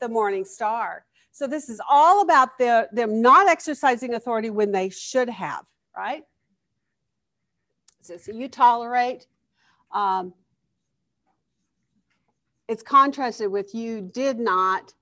[0.00, 1.06] The morning star.
[1.36, 6.22] So this is all about the, them not exercising authority when they should have, right?
[8.00, 9.26] So, so you tolerate.
[9.92, 10.32] Um,
[12.68, 14.94] it's contrasted with you did not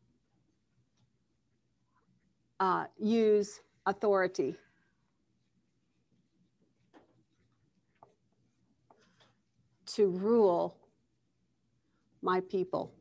[2.59, 4.57] uh, use authority.
[9.87, 10.77] To rule
[12.23, 12.93] my people.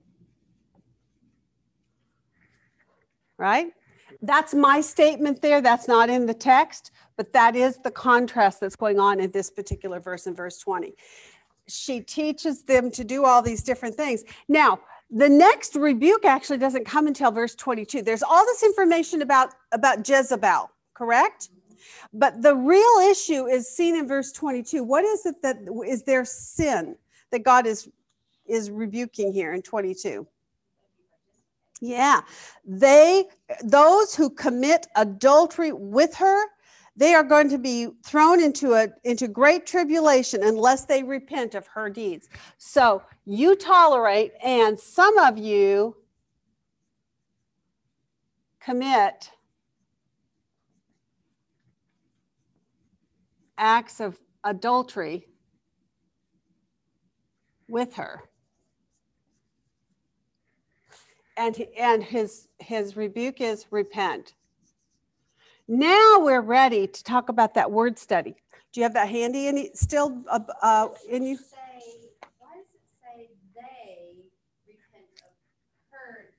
[3.44, 3.74] Right?
[4.22, 5.60] That's my statement there.
[5.60, 9.50] That's not in the text, but that is the contrast that's going on in this
[9.50, 10.94] particular verse in verse 20.
[11.68, 14.24] She teaches them to do all these different things.
[14.48, 14.80] Now,
[15.10, 20.08] the next rebuke actually doesn't come until verse 22 there's all this information about about
[20.08, 21.50] jezebel correct
[22.14, 26.26] but the real issue is seen in verse 22 what is it that is their
[26.26, 26.96] sin
[27.32, 27.90] that god is
[28.48, 30.26] is rebuking here in 22
[31.84, 32.22] yeah.
[32.66, 33.26] They
[33.64, 36.46] those who commit adultery with her
[36.96, 41.66] they are going to be thrown into a into great tribulation unless they repent of
[41.68, 42.30] her deeds.
[42.58, 45.96] So you tolerate and some of you
[48.60, 49.32] commit
[53.58, 55.28] acts of adultery
[57.68, 58.24] with her
[61.38, 64.34] and and his his rebuke is repent
[65.68, 68.36] now we're ready to talk about that word study.
[68.74, 71.38] Do you have that handy in still uh, uh, in you?
[71.38, 71.46] Say,
[72.40, 74.16] why does it say they
[74.68, 75.32] repent of
[75.92, 76.32] her?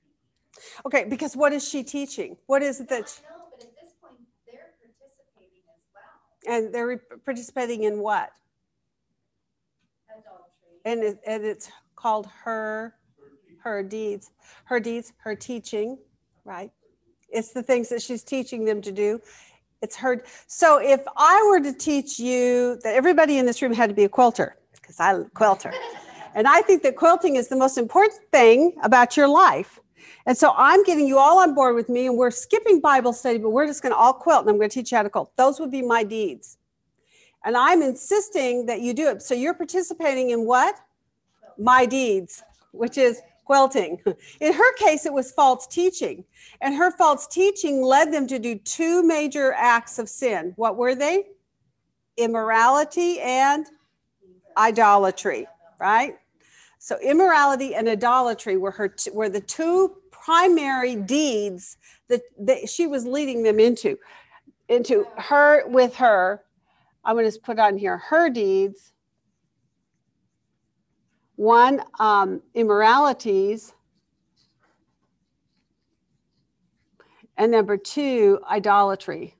[0.85, 2.37] Okay, because what is she teaching?
[2.45, 3.19] What is it that?
[3.23, 6.55] know, but at this point, they're participating as well.
[6.55, 8.31] And they're re- participating in what?
[10.09, 10.81] Adultery.
[10.85, 12.93] And it, and it's called her
[13.65, 14.31] her deeds,
[14.65, 15.97] her deeds, her teaching,
[16.45, 16.71] right?
[17.29, 19.19] It's the things that she's teaching them to do.
[19.81, 20.23] It's her.
[20.47, 24.03] So if I were to teach you that everybody in this room had to be
[24.03, 25.73] a quilter, because I quilter,
[26.35, 29.79] and I think that quilting is the most important thing about your life.
[30.27, 33.39] And so I'm getting you all on board with me, and we're skipping Bible study,
[33.39, 35.09] but we're just going to all quilt, and I'm going to teach you how to
[35.09, 35.31] quilt.
[35.35, 36.57] Those would be my deeds.
[37.43, 39.21] And I'm insisting that you do it.
[39.21, 40.75] So you're participating in what?
[41.57, 44.01] My deeds, which is quilting.
[44.41, 46.25] In her case, it was false teaching.
[46.61, 50.53] And her false teaching led them to do two major acts of sin.
[50.55, 51.25] What were they?
[52.17, 53.67] Immorality and
[54.57, 55.47] idolatry,
[55.79, 56.17] right?
[56.79, 61.77] So immorality and idolatry were her were the two primary deeds
[62.07, 63.97] that, that she was leading them into.
[64.69, 66.43] Into her with her.
[67.03, 68.91] I'm going to put on here her deeds.
[71.35, 73.73] One, um, immoralities.
[77.37, 79.35] And number two, idolatry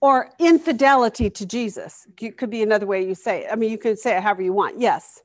[0.00, 2.06] or infidelity to Jesus.
[2.20, 3.48] It could be another way you say it.
[3.50, 4.78] I mean, you can say it however you want.
[4.78, 5.22] Yes.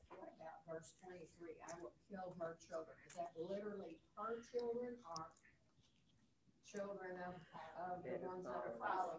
[0.67, 5.25] Verse twenty-three, I will kill her children, is that literally her children or
[6.65, 7.35] children of,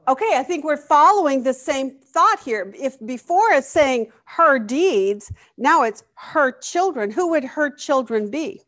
[0.06, 2.74] Okay, I think we're following the same thought here.
[2.78, 7.10] If before it's saying her deeds, now it's her children.
[7.10, 8.60] Who would her children be?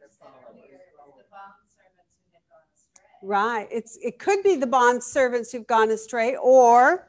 [0.00, 0.06] The
[1.32, 3.28] bond servants who had gone astray.
[3.28, 3.68] Right.
[3.72, 7.08] It's it could be the bond servants who've gone astray, or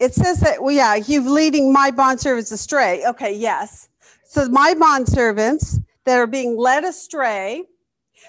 [0.00, 3.06] it says that well, yeah, you've leading my bond servants astray.
[3.06, 3.88] Okay, yes.
[4.24, 7.62] So my bond servants that are being led astray,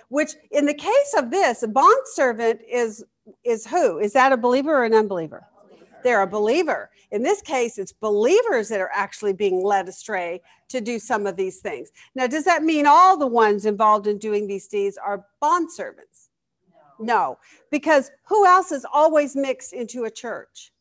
[0.09, 3.03] which in the case of this, a bond servant is
[3.43, 3.99] is who?
[3.99, 5.45] Is that a believer or an unbeliever?
[6.03, 6.89] They're a believer.
[7.11, 11.35] In this case, it's believers that are actually being led astray to do some of
[11.35, 11.89] these things.
[12.15, 16.29] Now, does that mean all the ones involved in doing these deeds are bond servants?
[16.99, 17.37] No,
[17.71, 20.71] because who else is always mixed into a church?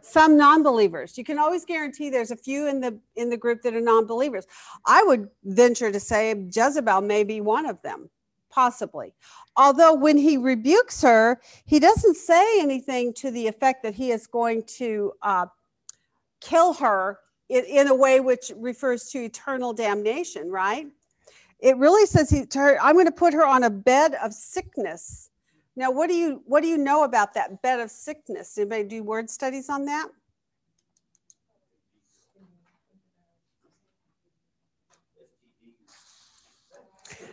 [0.00, 1.18] Some non-believers.
[1.18, 4.46] You can always guarantee there's a few in the in the group that are non-believers.
[4.86, 8.08] I would venture to say Jezebel may be one of them,
[8.50, 9.14] possibly.
[9.56, 14.26] Although when he rebukes her, he doesn't say anything to the effect that he is
[14.26, 15.46] going to uh,
[16.40, 17.18] kill her
[17.48, 20.86] in, in a way which refers to eternal damnation, right?
[21.60, 24.32] it really says he, to her, I'm going to put her on a bed of
[24.32, 25.30] sickness.
[25.76, 28.58] Now, what do you what do you know about that bed of sickness?
[28.58, 30.08] Anybody do word studies on that?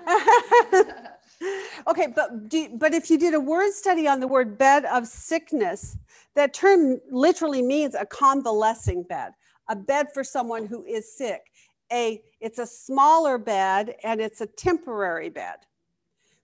[1.88, 5.08] okay, but do, but if you did a word study on the word bed of
[5.08, 5.98] sickness,
[6.36, 9.32] that term literally means a convalescing bed,
[9.70, 11.44] a bed for someone who is sick.
[11.92, 15.58] A it's a smaller bed and it's a temporary bed.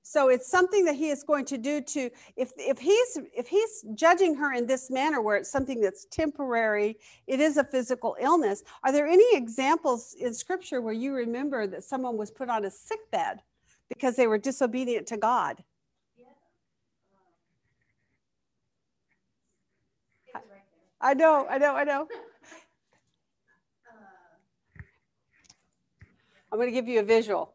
[0.03, 3.85] So it's something that he is going to do to if if he's if he's
[3.95, 6.97] judging her in this manner where it's something that's temporary
[7.27, 11.83] it is a physical illness are there any examples in scripture where you remember that
[11.83, 13.41] someone was put on a sick bed
[13.91, 15.63] because they were disobedient to god
[21.01, 22.07] i know i know i know
[26.51, 27.53] i'm going to give you a visual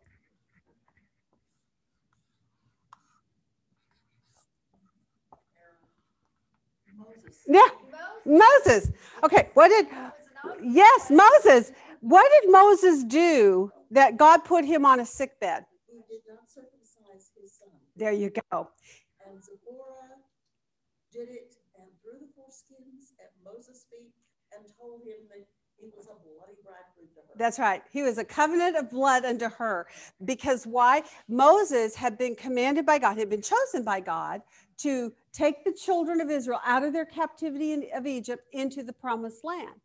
[6.99, 7.43] Moses.
[7.49, 7.69] yeah
[8.27, 8.93] Moses
[9.25, 9.87] okay what did.
[10.63, 11.73] Yes, Moses.
[12.01, 15.65] What did Moses do that God put him on a sick bed?
[16.17, 17.69] Did not circumcise his son.
[17.95, 18.71] There you go.
[19.21, 20.17] And Zipporah
[21.13, 24.15] did it and threw the foreskins at Moses' feet
[24.57, 25.45] and told him that
[25.79, 27.37] he was a bloody bridegroom to her.
[27.37, 27.83] That's right.
[27.93, 29.89] He was a covenant of blood unto her.
[30.25, 31.03] Because why?
[31.29, 34.41] Moses had been commanded by God, had been chosen by God
[34.79, 38.93] to take the children of Israel out of their captivity in, of Egypt into the
[38.95, 39.83] promised land.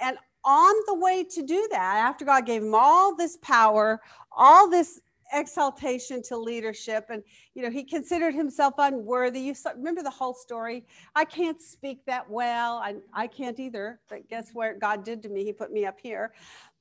[0.00, 0.16] And
[0.46, 4.00] on the way to do that, after God gave him all this power,
[4.32, 5.02] all this
[5.34, 7.22] exaltation to leadership, and
[7.54, 9.40] you know, he considered himself unworthy.
[9.40, 10.86] You saw, remember the whole story?
[11.14, 12.78] I can't speak that well.
[12.78, 14.00] I, I can't either.
[14.08, 15.44] But guess what God did to me?
[15.44, 16.32] He put me up here.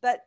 [0.02, 0.26] But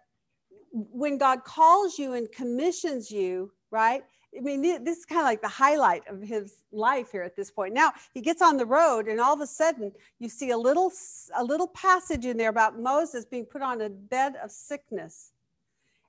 [0.73, 4.03] when God calls you and commissions you, right?
[4.37, 7.51] I mean, this is kind of like the highlight of his life here at this
[7.51, 7.73] point.
[7.73, 10.93] Now he gets on the road, and all of a sudden, you see a little
[11.35, 15.33] a little passage in there about Moses being put on a bed of sickness,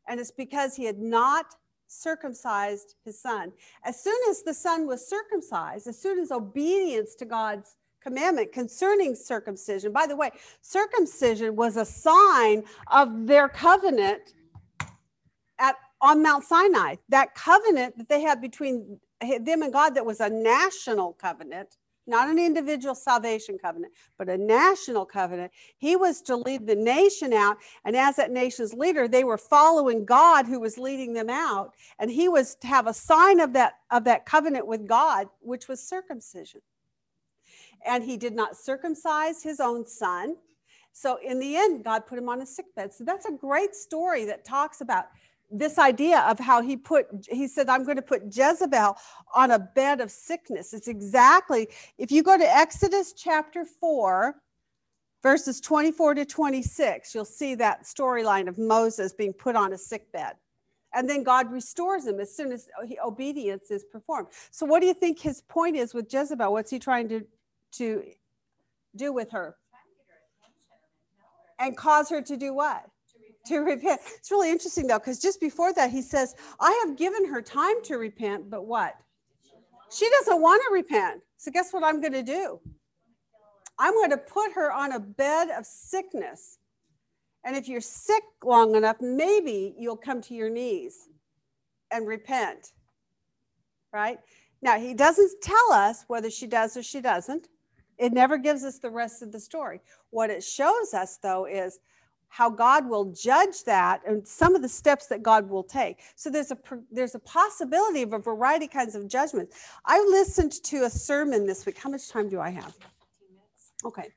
[0.07, 1.55] and it's because he had not
[1.87, 3.51] circumcised his son.
[3.83, 9.15] As soon as the son was circumcised, as soon as obedience to God's commandment concerning
[9.15, 9.91] circumcision.
[9.91, 10.31] By the way,
[10.61, 14.33] circumcision was a sign of their covenant
[15.59, 16.95] at on Mount Sinai.
[17.09, 21.77] That covenant that they had between them and God that was a national covenant,
[22.07, 25.51] not an individual salvation covenant, but a national covenant.
[25.77, 30.05] He was to lead the nation out and as that nation's leader, they were following
[30.05, 33.73] God who was leading them out and he was to have a sign of that
[33.91, 36.61] of that covenant with God, which was circumcision.
[37.85, 40.35] And he did not circumcise his own son.
[40.91, 42.91] So in the end, God put him on a sickbed.
[42.93, 45.05] So that's a great story that talks about
[45.51, 48.97] this idea of how he put, he said, I'm going to put Jezebel
[49.33, 50.73] on a bed of sickness.
[50.73, 54.35] It's exactly, if you go to Exodus chapter 4,
[55.23, 60.11] verses 24 to 26, you'll see that storyline of Moses being put on a sick
[60.11, 60.33] bed
[60.93, 62.69] And then God restores him as soon as
[63.05, 64.29] obedience is performed.
[64.51, 66.51] So, what do you think his point is with Jezebel?
[66.51, 67.25] What's he trying to,
[67.73, 68.03] to
[68.95, 69.57] do with her
[71.59, 72.85] And cause her to do what?
[73.47, 74.01] To repent.
[74.15, 77.81] It's really interesting though, because just before that, he says, I have given her time
[77.83, 78.95] to repent, but what?
[79.91, 81.21] She doesn't want to repent.
[81.37, 82.59] So, guess what I'm going to do?
[83.79, 86.57] I'm going to put her on a bed of sickness.
[87.45, 91.07] And if you're sick long enough, maybe you'll come to your knees
[91.91, 92.73] and repent.
[93.93, 94.19] Right?
[94.61, 97.47] Now, he doesn't tell us whether she does or she doesn't.
[97.97, 99.81] It never gives us the rest of the story.
[100.09, 101.79] What it shows us, though, is
[102.29, 105.99] how God will judge that and some of the steps that God will take.
[106.15, 106.57] So there's a
[106.91, 109.57] there's a possibility of a variety kinds of judgments.
[109.85, 111.77] I listened to a sermon this week.
[111.77, 112.75] How much time do I have?
[113.85, 114.09] Okay.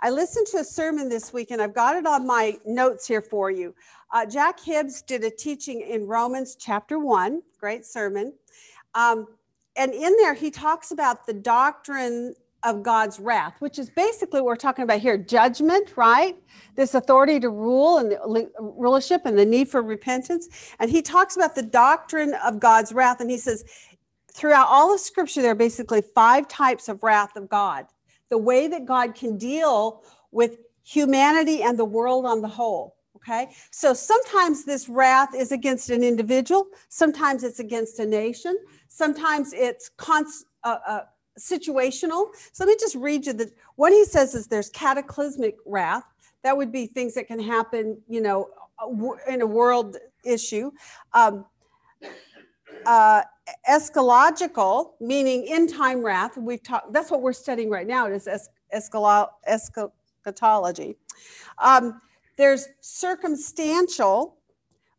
[0.00, 3.22] I listened to a sermon this week and I've got it on my notes here
[3.22, 3.74] for you.
[4.12, 8.32] Uh, Jack Hibbs did a teaching in Romans chapter 1, great sermon.
[8.94, 9.26] Um,
[9.76, 12.34] and in there, he talks about the doctrine
[12.64, 16.36] of God's wrath, which is basically what we're talking about here judgment, right?
[16.74, 20.48] This authority to rule and the rulership and the need for repentance.
[20.80, 23.20] And he talks about the doctrine of God's wrath.
[23.20, 23.64] And he says,
[24.32, 27.86] throughout all of scripture, there are basically five types of wrath of God.
[28.30, 32.96] The way that God can deal with humanity and the world on the whole.
[33.16, 33.52] Okay.
[33.70, 38.54] So sometimes this wrath is against an individual, sometimes it's against a nation,
[38.88, 41.00] sometimes it's cons- uh, uh,
[41.38, 42.28] situational.
[42.52, 46.04] So let me just read you the what he says is there's cataclysmic wrath.
[46.42, 48.48] That would be things that can happen, you know,
[49.28, 50.70] in a world issue.
[51.12, 51.46] Um,
[52.86, 53.22] uh,
[53.68, 56.36] eschatological, meaning in time wrath.
[56.36, 56.92] We've talked.
[56.92, 58.06] That's what we're studying right now.
[58.06, 60.96] Is es- eschalo- eschatology.
[61.58, 62.00] Um,
[62.36, 64.36] there's circumstantial,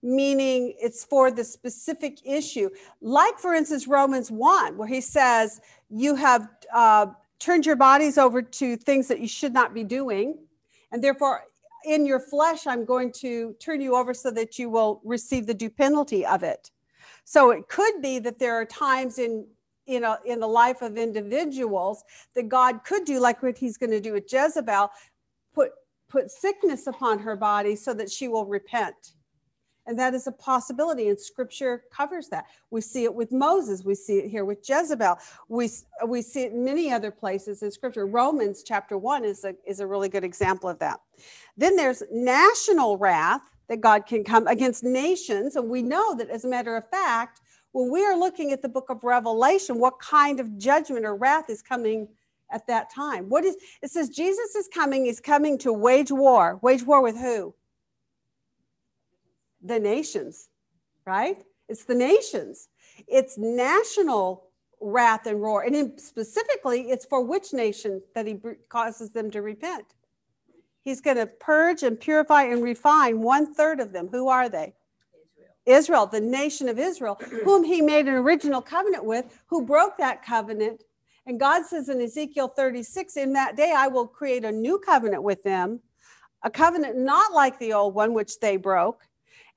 [0.06, 2.70] meaning it's for the specific issue.
[3.02, 5.60] Like, for instance, Romans 1, where he says,
[5.90, 7.08] You have uh,
[7.40, 10.38] turned your bodies over to things that you should not be doing.
[10.92, 11.46] And therefore,
[11.86, 15.54] in your flesh, I'm going to turn you over so that you will receive the
[15.56, 16.70] due penalty of it.
[17.24, 19.48] So it could be that there are times in
[19.88, 22.04] you know in the life of individuals
[22.36, 24.90] that God could do like what he's going to do with Jezebel,
[25.54, 25.72] put
[26.10, 29.16] put sickness upon her body so that she will repent.
[29.88, 32.46] And that is a possibility, and scripture covers that.
[32.72, 35.18] We see it with Moses, we see it here with Jezebel,
[35.48, 35.70] we,
[36.08, 38.08] we see it in many other places in scripture.
[38.08, 41.00] Romans chapter 1 is a, is a really good example of that.
[41.56, 45.56] Then there's national wrath that God can come against nations.
[45.56, 47.42] And we know that, as a matter of fact,
[47.72, 51.50] when we are looking at the book of Revelation, what kind of judgment or wrath
[51.50, 52.08] is coming
[52.52, 53.28] at that time?
[53.28, 56.60] What is it says Jesus is coming, he's coming to wage war.
[56.62, 57.54] Wage war with who?
[59.66, 60.50] The nations,
[61.06, 61.44] right?
[61.68, 62.70] It's the nations.
[63.08, 64.46] It's national
[64.80, 65.64] wrath and roar.
[65.64, 69.86] And in, specifically, it's for which nation that he br- causes them to repent?
[70.84, 74.08] He's going to purge and purify and refine one third of them.
[74.10, 74.76] Who are they?
[75.66, 76.04] Israel.
[76.04, 80.24] Israel, the nation of Israel, whom he made an original covenant with, who broke that
[80.24, 80.84] covenant.
[81.26, 85.24] And God says in Ezekiel 36, in that day I will create a new covenant
[85.24, 85.80] with them,
[86.44, 89.02] a covenant not like the old one, which they broke.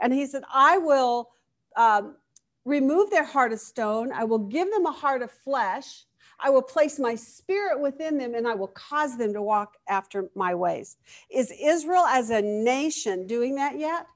[0.01, 1.31] And he said, I will
[1.77, 2.17] um,
[2.65, 6.05] remove their heart of stone, I will give them a heart of flesh.
[6.41, 10.31] I will place my spirit within them and I will cause them to walk after
[10.37, 10.97] my ways.
[11.31, 14.07] Is Israel as a nation doing that yet?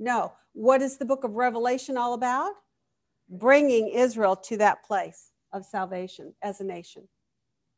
[0.00, 0.32] No.
[0.54, 2.52] What is the book of Revelation all about?
[3.28, 7.06] Bringing Israel to that place of salvation as a nation.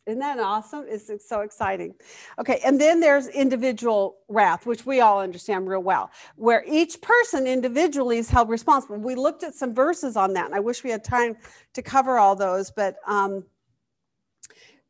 [0.06, 0.85] Isn't that awesome?
[0.86, 1.94] It's it's so exciting.
[2.39, 7.47] Okay, and then there's individual wrath, which we all understand real well, where each person
[7.47, 8.98] individually is held responsible.
[8.98, 11.36] We looked at some verses on that, and I wish we had time
[11.72, 13.44] to cover all those, but um,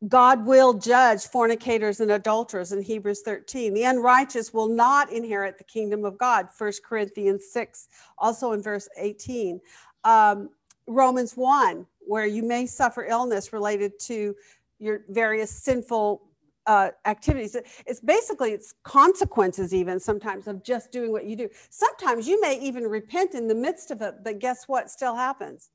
[0.09, 3.73] God will judge fornicators and adulterers in Hebrews 13.
[3.73, 7.87] The unrighteous will not inherit the kingdom of God, 1 Corinthians 6,
[8.17, 9.61] also in verse 18.
[10.03, 10.49] Um,
[10.87, 14.35] Romans 1, where you may suffer illness related to
[14.79, 16.21] your various sinful
[16.67, 17.55] uh, activities.
[17.85, 21.49] It's basically it's consequences even sometimes of just doing what you do.
[21.69, 25.69] Sometimes you may even repent in the midst of it, but guess what still happens?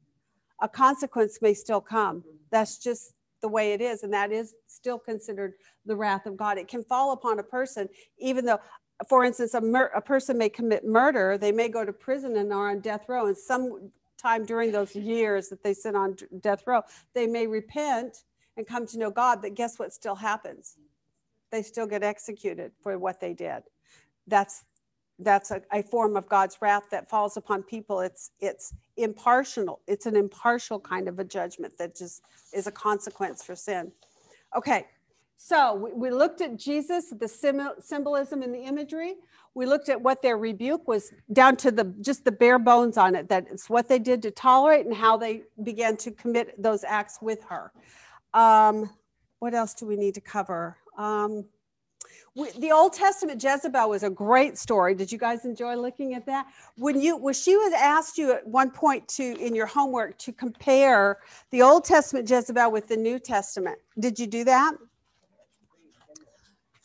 [0.60, 2.24] A consequence may still come.
[2.50, 5.54] That's just the way it is, and that is still considered
[5.86, 6.58] the wrath of God.
[6.58, 8.58] It can fall upon a person, even though,
[9.08, 12.52] for instance, a, mur- a person may commit murder, they may go to prison and
[12.52, 16.64] are on death row, and some time during those years that they sit on death
[16.66, 16.82] row,
[17.14, 18.24] they may repent
[18.56, 20.76] and come to know God, but guess what still happens?
[21.50, 23.62] They still get executed for what they did.
[24.26, 24.64] That's
[25.22, 28.00] that's a, a form of God's wrath that falls upon people.
[28.00, 29.80] It's it's impartial.
[29.86, 32.22] It's an impartial kind of a judgment that just
[32.52, 33.92] is a consequence for sin.
[34.56, 34.86] Okay,
[35.36, 39.14] so we, we looked at Jesus, the symbol, symbolism in the imagery.
[39.54, 43.14] We looked at what their rebuke was down to the just the bare bones on
[43.14, 43.28] it.
[43.28, 47.18] That it's what they did to tolerate and how they began to commit those acts
[47.20, 47.72] with her.
[48.34, 48.90] Um,
[49.38, 50.76] what else do we need to cover?
[50.96, 51.46] Um,
[52.36, 54.94] we, the Old Testament Jezebel was a great story.
[54.94, 56.46] Did you guys enjoy looking at that?
[56.76, 60.32] When you when she was asked you at one point to in your homework to
[60.32, 61.18] compare
[61.50, 64.74] the Old Testament Jezebel with the New Testament, did you do that?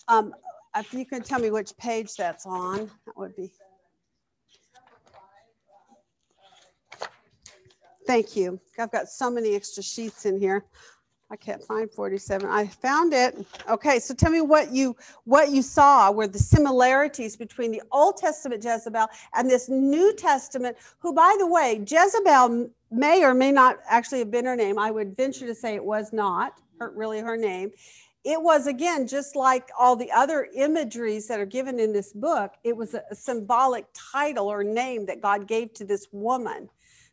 [0.08, 0.34] Um,
[0.76, 3.52] if you can tell me which page that's on, that would be.
[8.08, 8.60] Thank you.
[8.78, 10.66] I've got so many extra sheets in here.
[11.36, 12.50] I can't find 47.
[12.50, 13.46] I found it.
[13.70, 14.96] Okay, so tell me what you
[15.26, 20.78] what you saw were the similarities between the Old Testament Jezebel and this New Testament,
[21.00, 24.80] who by the way, Jezebel may or may not actually have been her name.
[24.80, 27.74] I would venture to say it was not her, really her name.
[28.24, 32.54] It was again just like all the other imageries that are given in this book,
[32.64, 36.70] it was a, a symbolic title or name that God gave to this woman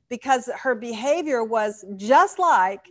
[0.09, 2.87] because her behavior was just like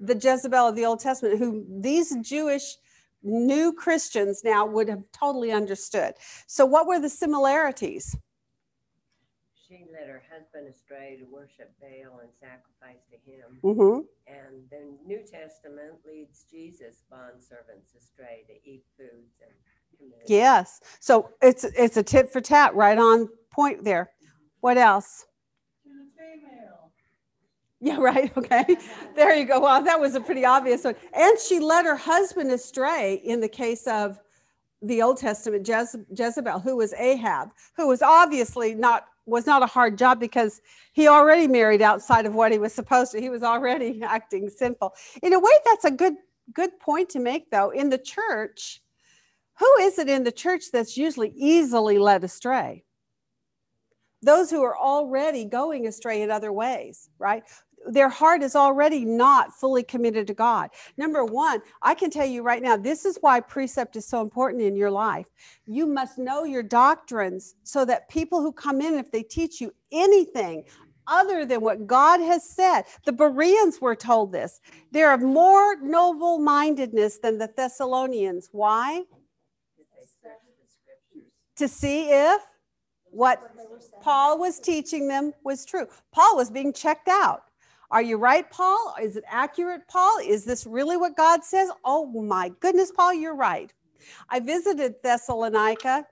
[0.00, 2.76] the Jezebel of the Old Testament, who these Jewish
[3.22, 6.14] new Christians now would have totally understood.
[6.46, 8.16] So, what were the similarities?
[9.66, 13.58] She led her husband astray to worship Baal and sacrifice to him.
[13.62, 19.52] hmm And the New Testament leads Jesus' bondservants astray to eat foods and
[19.98, 20.22] commit.
[20.26, 20.80] Yes.
[21.00, 24.10] So it's it's a tit for tat, right on point there.
[24.60, 25.26] What else?
[27.86, 28.34] Yeah, right.
[28.34, 28.64] Okay.
[29.14, 29.60] There you go.
[29.60, 30.94] Well, that was a pretty obvious one.
[31.12, 34.18] And she led her husband astray in the case of
[34.80, 39.66] the Old Testament Jeze- Jezebel, who was Ahab, who was obviously not was not a
[39.66, 40.62] hard job because
[40.92, 43.20] he already married outside of what he was supposed to.
[43.20, 44.94] He was already acting sinful.
[45.22, 46.14] In a way, that's a good
[46.54, 47.68] good point to make, though.
[47.68, 48.80] In the church,
[49.58, 52.84] who is it in the church that's usually easily led astray?
[54.22, 57.42] Those who are already going astray in other ways, right?
[57.86, 60.70] Their heart is already not fully committed to God.
[60.96, 64.62] Number one, I can tell you right now, this is why precept is so important
[64.62, 65.26] in your life.
[65.66, 69.72] You must know your doctrines so that people who come in, if they teach you
[69.92, 70.64] anything
[71.06, 74.60] other than what God has said, the Bereans were told this.
[74.90, 78.48] They're of more noble mindedness than the Thessalonians.
[78.52, 79.02] Why?
[81.56, 82.42] To see if
[83.04, 83.40] what
[84.02, 85.86] Paul was teaching them was true.
[86.12, 87.44] Paul was being checked out.
[87.90, 88.94] Are you right, Paul?
[89.00, 90.18] Is it accurate, Paul?
[90.18, 91.70] Is this really what God says?
[91.84, 93.72] Oh my goodness, Paul, you're right.
[94.28, 96.06] I visited Thessalonica.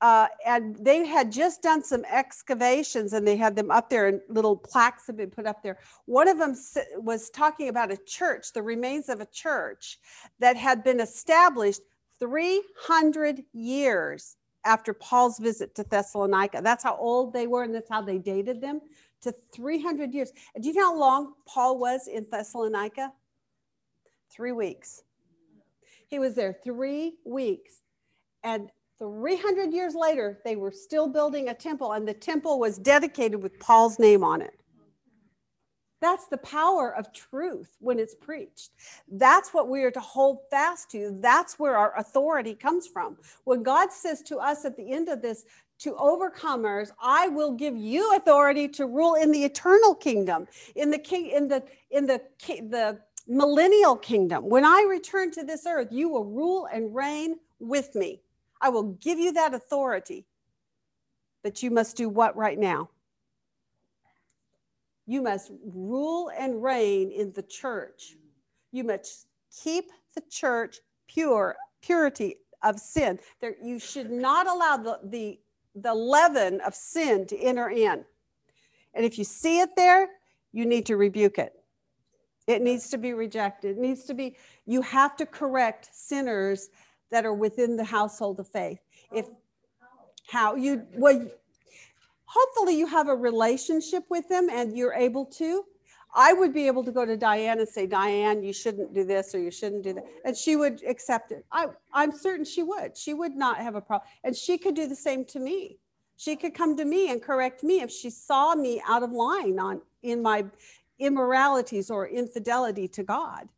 [0.00, 4.20] Uh, and they had just done some excavations and they had them up there and
[4.28, 5.78] little plaques have been put up there.
[6.06, 6.56] One of them
[6.96, 10.00] was talking about a church, the remains of a church
[10.40, 11.82] that had been established
[12.18, 16.60] 300 years after Paul's visit to Thessalonica.
[16.64, 18.80] That's how old they were and that's how they dated them
[19.22, 20.32] to 300 years.
[20.60, 23.12] Do you know how long Paul was in Thessalonica?
[24.30, 25.02] Three weeks.
[26.08, 27.82] He was there three weeks.
[28.44, 33.42] And 300 years later, they were still building a temple, and the temple was dedicated
[33.42, 34.54] with Paul's name on it.
[36.00, 38.70] That's the power of truth when it's preached.
[39.08, 41.16] That's what we are to hold fast to.
[41.20, 43.16] That's where our authority comes from.
[43.44, 45.44] When God says to us at the end of this,
[45.82, 50.46] to overcomers, I will give you authority to rule in the eternal kingdom,
[50.76, 54.48] in the king, in the in the the millennial kingdom.
[54.48, 58.20] When I return to this earth, you will rule and reign with me.
[58.60, 60.24] I will give you that authority.
[61.42, 62.88] But you must do what right now?
[65.06, 68.16] You must rule and reign in the church.
[68.70, 69.26] You must
[69.62, 70.78] keep the church
[71.08, 73.18] pure, purity of sin.
[73.40, 75.40] There, you should not allow the, the,
[75.74, 78.04] the leaven of sin to enter in.
[78.94, 80.08] And if you see it there,
[80.52, 81.54] you need to rebuke it.
[82.46, 83.76] It needs to be rejected.
[83.76, 84.36] It needs to be,
[84.66, 86.70] you have to correct sinners
[87.10, 88.80] that are within the household of faith.
[89.12, 89.26] If
[90.28, 91.26] how you well
[92.24, 95.64] hopefully you have a relationship with them and you're able to.
[96.14, 99.34] I would be able to go to Diane and say, Diane, you shouldn't do this
[99.34, 100.04] or you shouldn't do that.
[100.24, 101.44] And she would accept it.
[101.50, 102.96] I, I'm certain she would.
[102.96, 104.08] She would not have a problem.
[104.24, 105.78] And she could do the same to me.
[106.16, 109.58] She could come to me and correct me if she saw me out of line
[109.58, 110.44] on in my
[110.98, 113.48] immoralities or infidelity to God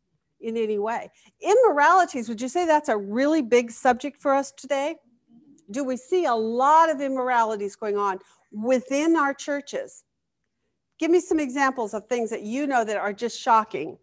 [0.41, 1.11] in any way.
[1.41, 4.97] Immoralities, would you say that's a really big subject for us today?
[5.71, 8.19] do we see a lot of immoralities going on
[8.53, 10.05] within our churches?
[10.99, 13.99] Give me some examples of things that you know that are just shocking.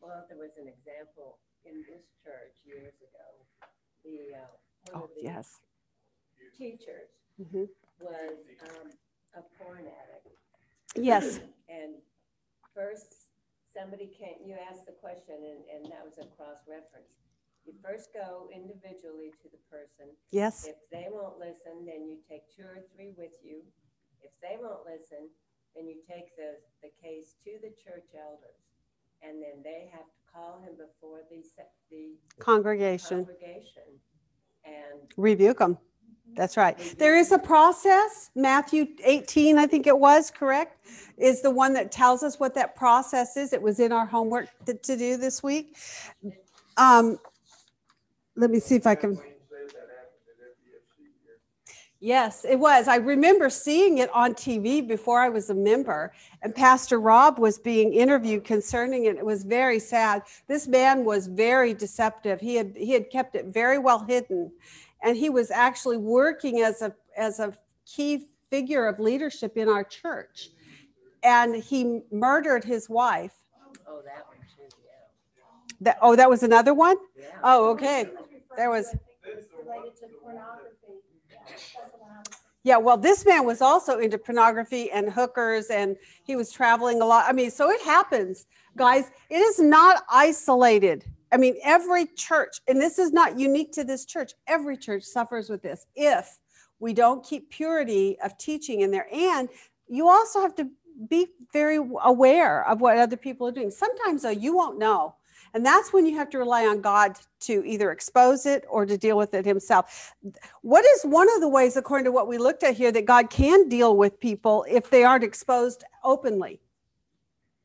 [0.00, 3.68] Well, there was an example in this church years ago.
[4.04, 4.46] The, uh,
[4.92, 5.60] one Oh, of the yes.
[6.56, 7.10] teachers
[7.40, 7.68] Mhm.
[8.00, 8.38] was,
[8.70, 8.90] um,
[9.34, 10.38] a porn addict.
[10.96, 11.40] Yes.
[11.68, 11.96] And
[12.72, 13.30] first,
[13.74, 17.10] somebody came, you asked the question, and, and that was a cross-reference.
[17.64, 20.14] You first go individually to the person.
[20.30, 20.66] Yes.
[20.66, 23.64] If they won't listen, then you take two or three with you.
[24.22, 25.30] If they won't listen,
[25.74, 28.60] then you take the, the case to the church elders.
[29.22, 31.42] And then they have to call him before the,
[31.90, 33.24] the Congregation.
[33.24, 33.82] congregation.
[34.64, 35.78] And Rebuke him.
[36.36, 36.76] That's right.
[36.98, 38.30] There is a process.
[38.34, 40.84] Matthew 18, I think it was, correct?
[41.16, 43.52] Is the one that tells us what that process is.
[43.52, 45.76] It was in our homework to, to do this week.
[46.76, 47.18] Um,
[48.36, 49.18] let me see if I can.
[52.04, 52.86] Yes, it was.
[52.86, 56.12] I remember seeing it on TV before I was a member,
[56.42, 59.16] and Pastor Rob was being interviewed concerning it.
[59.16, 60.20] It was very sad.
[60.46, 62.42] This man was very deceptive.
[62.42, 64.52] He had he had kept it very well hidden,
[65.02, 67.54] and he was actually working as a as a
[67.86, 70.50] key figure of leadership in our church.
[71.22, 73.32] And he murdered his wife.
[73.88, 75.40] Oh, that one too, yeah.
[75.80, 76.98] That oh, that was another one.
[77.18, 77.28] Yeah.
[77.42, 78.10] Oh, okay.
[78.58, 78.94] There was.
[79.64, 80.74] Related to pornography.
[82.64, 87.04] Yeah, well, this man was also into pornography and hookers, and he was traveling a
[87.04, 87.26] lot.
[87.28, 89.10] I mean, so it happens, guys.
[89.28, 91.04] It is not isolated.
[91.30, 95.50] I mean, every church, and this is not unique to this church, every church suffers
[95.50, 96.38] with this if
[96.80, 99.08] we don't keep purity of teaching in there.
[99.12, 99.50] And
[99.86, 100.70] you also have to
[101.08, 103.70] be very aware of what other people are doing.
[103.70, 105.16] Sometimes, though, you won't know.
[105.54, 108.98] And that's when you have to rely on God to either expose it or to
[108.98, 110.12] deal with it himself.
[110.62, 113.30] What is one of the ways, according to what we looked at here, that God
[113.30, 116.60] can deal with people if they aren't exposed openly?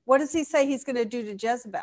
[0.06, 1.82] What does he say he's going to do to Jezebel?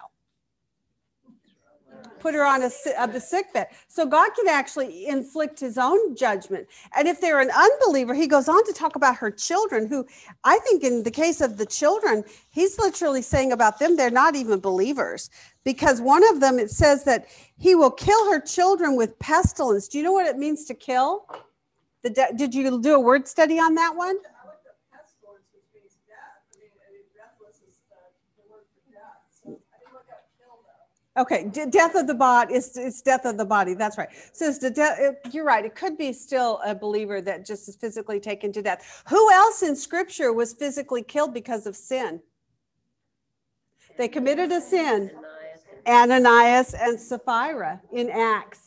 [2.26, 3.68] Put her on a, of the sick bed.
[3.86, 6.66] So God can actually inflict his own judgment.
[6.96, 10.04] And if they're an unbeliever, he goes on to talk about her children, who
[10.42, 14.34] I think in the case of the children, he's literally saying about them, they're not
[14.34, 15.30] even believers.
[15.62, 17.26] Because one of them, it says that
[17.58, 19.86] he will kill her children with pestilence.
[19.86, 21.28] Do you know what it means to kill?
[22.02, 24.16] The de- did you do a word study on that one?
[24.16, 26.42] I looked up pestilence, which means death.
[26.50, 28.02] I mean, I mean, breathless is the,
[28.42, 29.22] the word for death.
[29.30, 30.86] So I didn't look up kill though.
[31.16, 33.74] Okay, d- death of the body is it's death of the body.
[33.74, 34.08] That's right.
[34.32, 34.98] Says the death.
[35.32, 35.64] You're right.
[35.64, 39.02] It could be still a believer that just is physically taken to death.
[39.08, 42.20] Who else in Scripture was physically killed because of sin?
[43.96, 45.10] They committed a sin.
[45.86, 48.65] Ananias and Sapphira in Acts.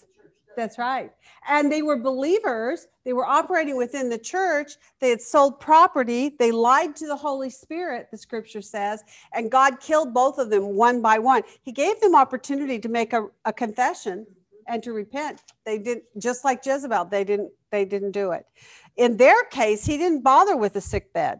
[0.59, 1.09] That's right.
[1.47, 2.87] And they were believers.
[3.05, 4.73] They were operating within the church.
[4.99, 6.35] They had sold property.
[6.37, 10.75] They lied to the Holy Spirit, the scripture says, and God killed both of them
[10.75, 11.43] one by one.
[11.61, 14.27] He gave them opportunity to make a, a confession
[14.67, 15.43] and to repent.
[15.65, 17.05] They did just like Jezebel.
[17.05, 18.45] They didn't they didn't do it.
[18.97, 21.39] In their case, he didn't bother with a sick bed.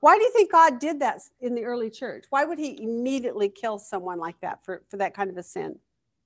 [0.00, 2.24] Why do you think God did that in the early church?
[2.30, 5.78] Why would he immediately kill someone like that for, for that kind of a sin?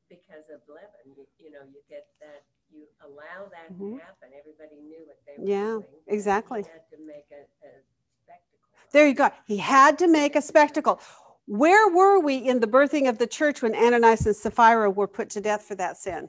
[0.09, 4.01] Because of leaven, you, you know, you get that, you allow that to Mhm.
[4.01, 4.31] happen.
[4.39, 5.85] Everybody knew what they were Yeah, doing.
[6.07, 6.63] and exactly.
[6.63, 7.83] Had to make a, a
[8.23, 8.59] spectacle.
[8.93, 9.31] There you go.
[9.47, 11.01] He had to make a spectacle.
[11.47, 15.31] Where were we in the birthing of the church when Ananias and Sapphira were put
[15.31, 16.29] to death for that sin?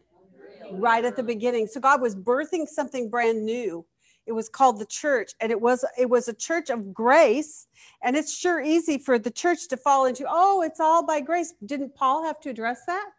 [0.72, 1.68] Right at the beginning.
[1.68, 3.86] So God was birthing something brand new.
[4.26, 7.68] It was called the church, and it was it was a church of grace.
[8.04, 11.54] And it's sure easy for the church to fall into, oh, it's all by grace.
[11.66, 13.10] Didn't Paul have to address that?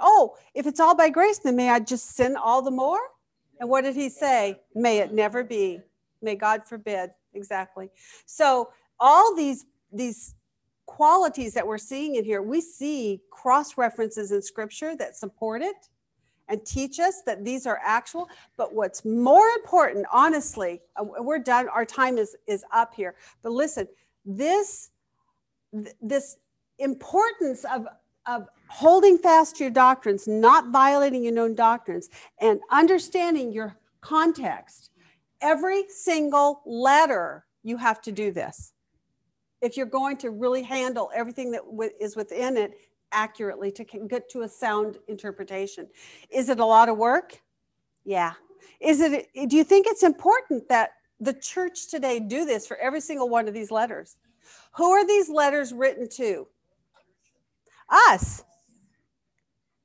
[0.00, 3.00] Oh, if it's all by grace, then may I just sin all the more?
[3.60, 4.60] And what did he say?
[4.74, 5.80] May it never be.
[6.22, 7.10] May God forbid.
[7.34, 7.90] Exactly.
[8.26, 10.34] So all these these
[10.86, 15.88] qualities that we're seeing in here, we see cross references in scripture that support it
[16.48, 18.28] and teach us that these are actual.
[18.56, 21.68] But what's more important, honestly, we're done.
[21.68, 23.14] Our time is is up here.
[23.42, 23.86] But listen,
[24.24, 24.90] this
[25.72, 26.36] th- this
[26.78, 27.86] importance of
[28.26, 32.08] of holding fast to your doctrines, not violating your known doctrines,
[32.40, 34.90] and understanding your context.
[35.40, 38.72] Every single letter, you have to do this.
[39.60, 41.62] If you're going to really handle everything that
[42.00, 42.72] is within it
[43.12, 45.88] accurately to get to a sound interpretation.
[46.30, 47.40] Is it a lot of work?
[48.04, 48.34] Yeah.
[48.80, 53.00] Is it, do you think it's important that the church today do this for every
[53.00, 54.16] single one of these letters?
[54.72, 56.46] Who are these letters written to?
[57.90, 58.44] Us.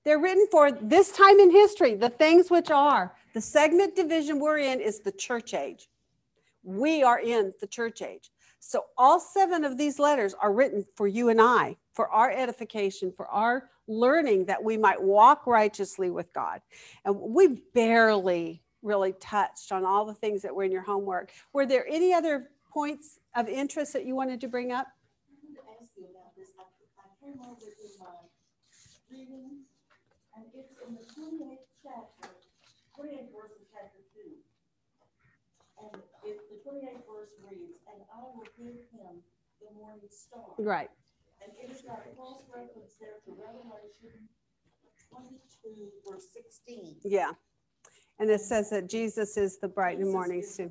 [0.03, 4.60] They're written for this time in history, the things which are, The segment division we're
[4.60, 5.90] in is the church age.
[6.64, 8.32] We are in the church age.
[8.60, 13.11] So all seven of these letters are written for you and I, for our edification,
[13.11, 16.61] for our learning that we might walk righteously with God.
[17.03, 21.32] And we barely really touched on all the things that were in your homework.
[21.52, 24.88] Were there any other points of interest that you wanted to bring up?
[29.11, 32.30] And it's in the twenty-eighth chapter,
[32.95, 34.36] twenty-eighth verse of chapter two.
[35.80, 39.22] And it, the twenty-eighth verse reads, and I will give him
[39.61, 40.52] the morning star.
[40.57, 40.90] Right.
[41.44, 44.27] And it has got a cross reference there to Revelation
[45.11, 46.95] twenty-two, verse sixteen.
[47.03, 47.32] Yeah.
[48.19, 50.69] And it says that Jesus is the bright Jesus and morning star.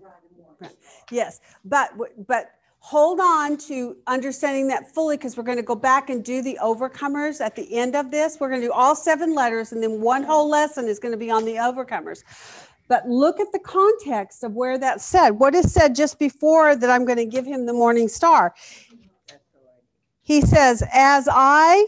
[1.11, 1.93] Yes, but
[2.27, 2.51] but
[2.85, 6.59] hold on to understanding that fully because we're going to go back and do the
[6.63, 8.37] overcomers at the end of this.
[8.39, 11.17] We're going to do all seven letters and then one whole lesson is going to
[11.19, 12.25] be on the overcomers.
[12.87, 15.31] But look at the context of where that's said.
[15.31, 18.55] What is said just before that I'm going to give him the morning star?
[20.21, 21.87] He says, "As I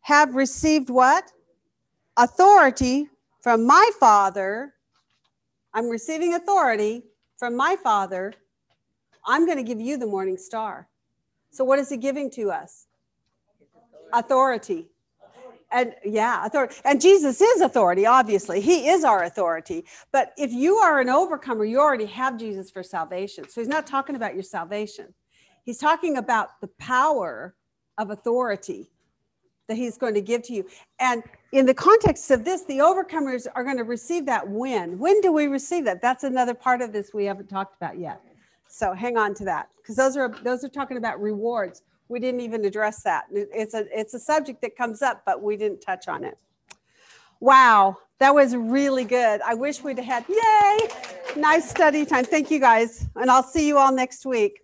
[0.00, 1.30] have received what?
[2.16, 3.08] Authority
[3.40, 4.74] from my Father.
[5.74, 7.04] I'm receiving authority
[7.38, 8.34] from my Father.
[9.26, 10.88] I'm going to give you the morning star."
[11.50, 12.86] So what is he giving to us?
[14.12, 14.88] Authority.
[15.70, 16.76] And yeah, authority.
[16.84, 18.60] And Jesus is authority, obviously.
[18.60, 19.84] He is our authority.
[20.12, 23.48] But if you are an overcomer, you already have Jesus for salvation.
[23.48, 25.14] So he's not talking about your salvation.
[25.64, 27.54] He's talking about the power
[27.98, 28.90] of authority
[29.66, 30.66] that he's going to give to you.
[31.00, 31.22] And
[31.52, 34.98] in the context of this, the overcomers are going to receive that when.
[34.98, 36.02] When do we receive that?
[36.02, 38.20] That's another part of this we haven't talked about yet.
[38.74, 41.82] So hang on to that because those are those are talking about rewards.
[42.08, 43.26] We didn't even address that.
[43.30, 46.36] It's a it's a subject that comes up, but we didn't touch on it.
[47.38, 49.40] Wow, that was really good.
[49.42, 50.88] I wish we'd had yay.
[51.36, 52.24] Nice study time.
[52.24, 53.06] Thank you guys.
[53.14, 54.60] And I'll see you all next week.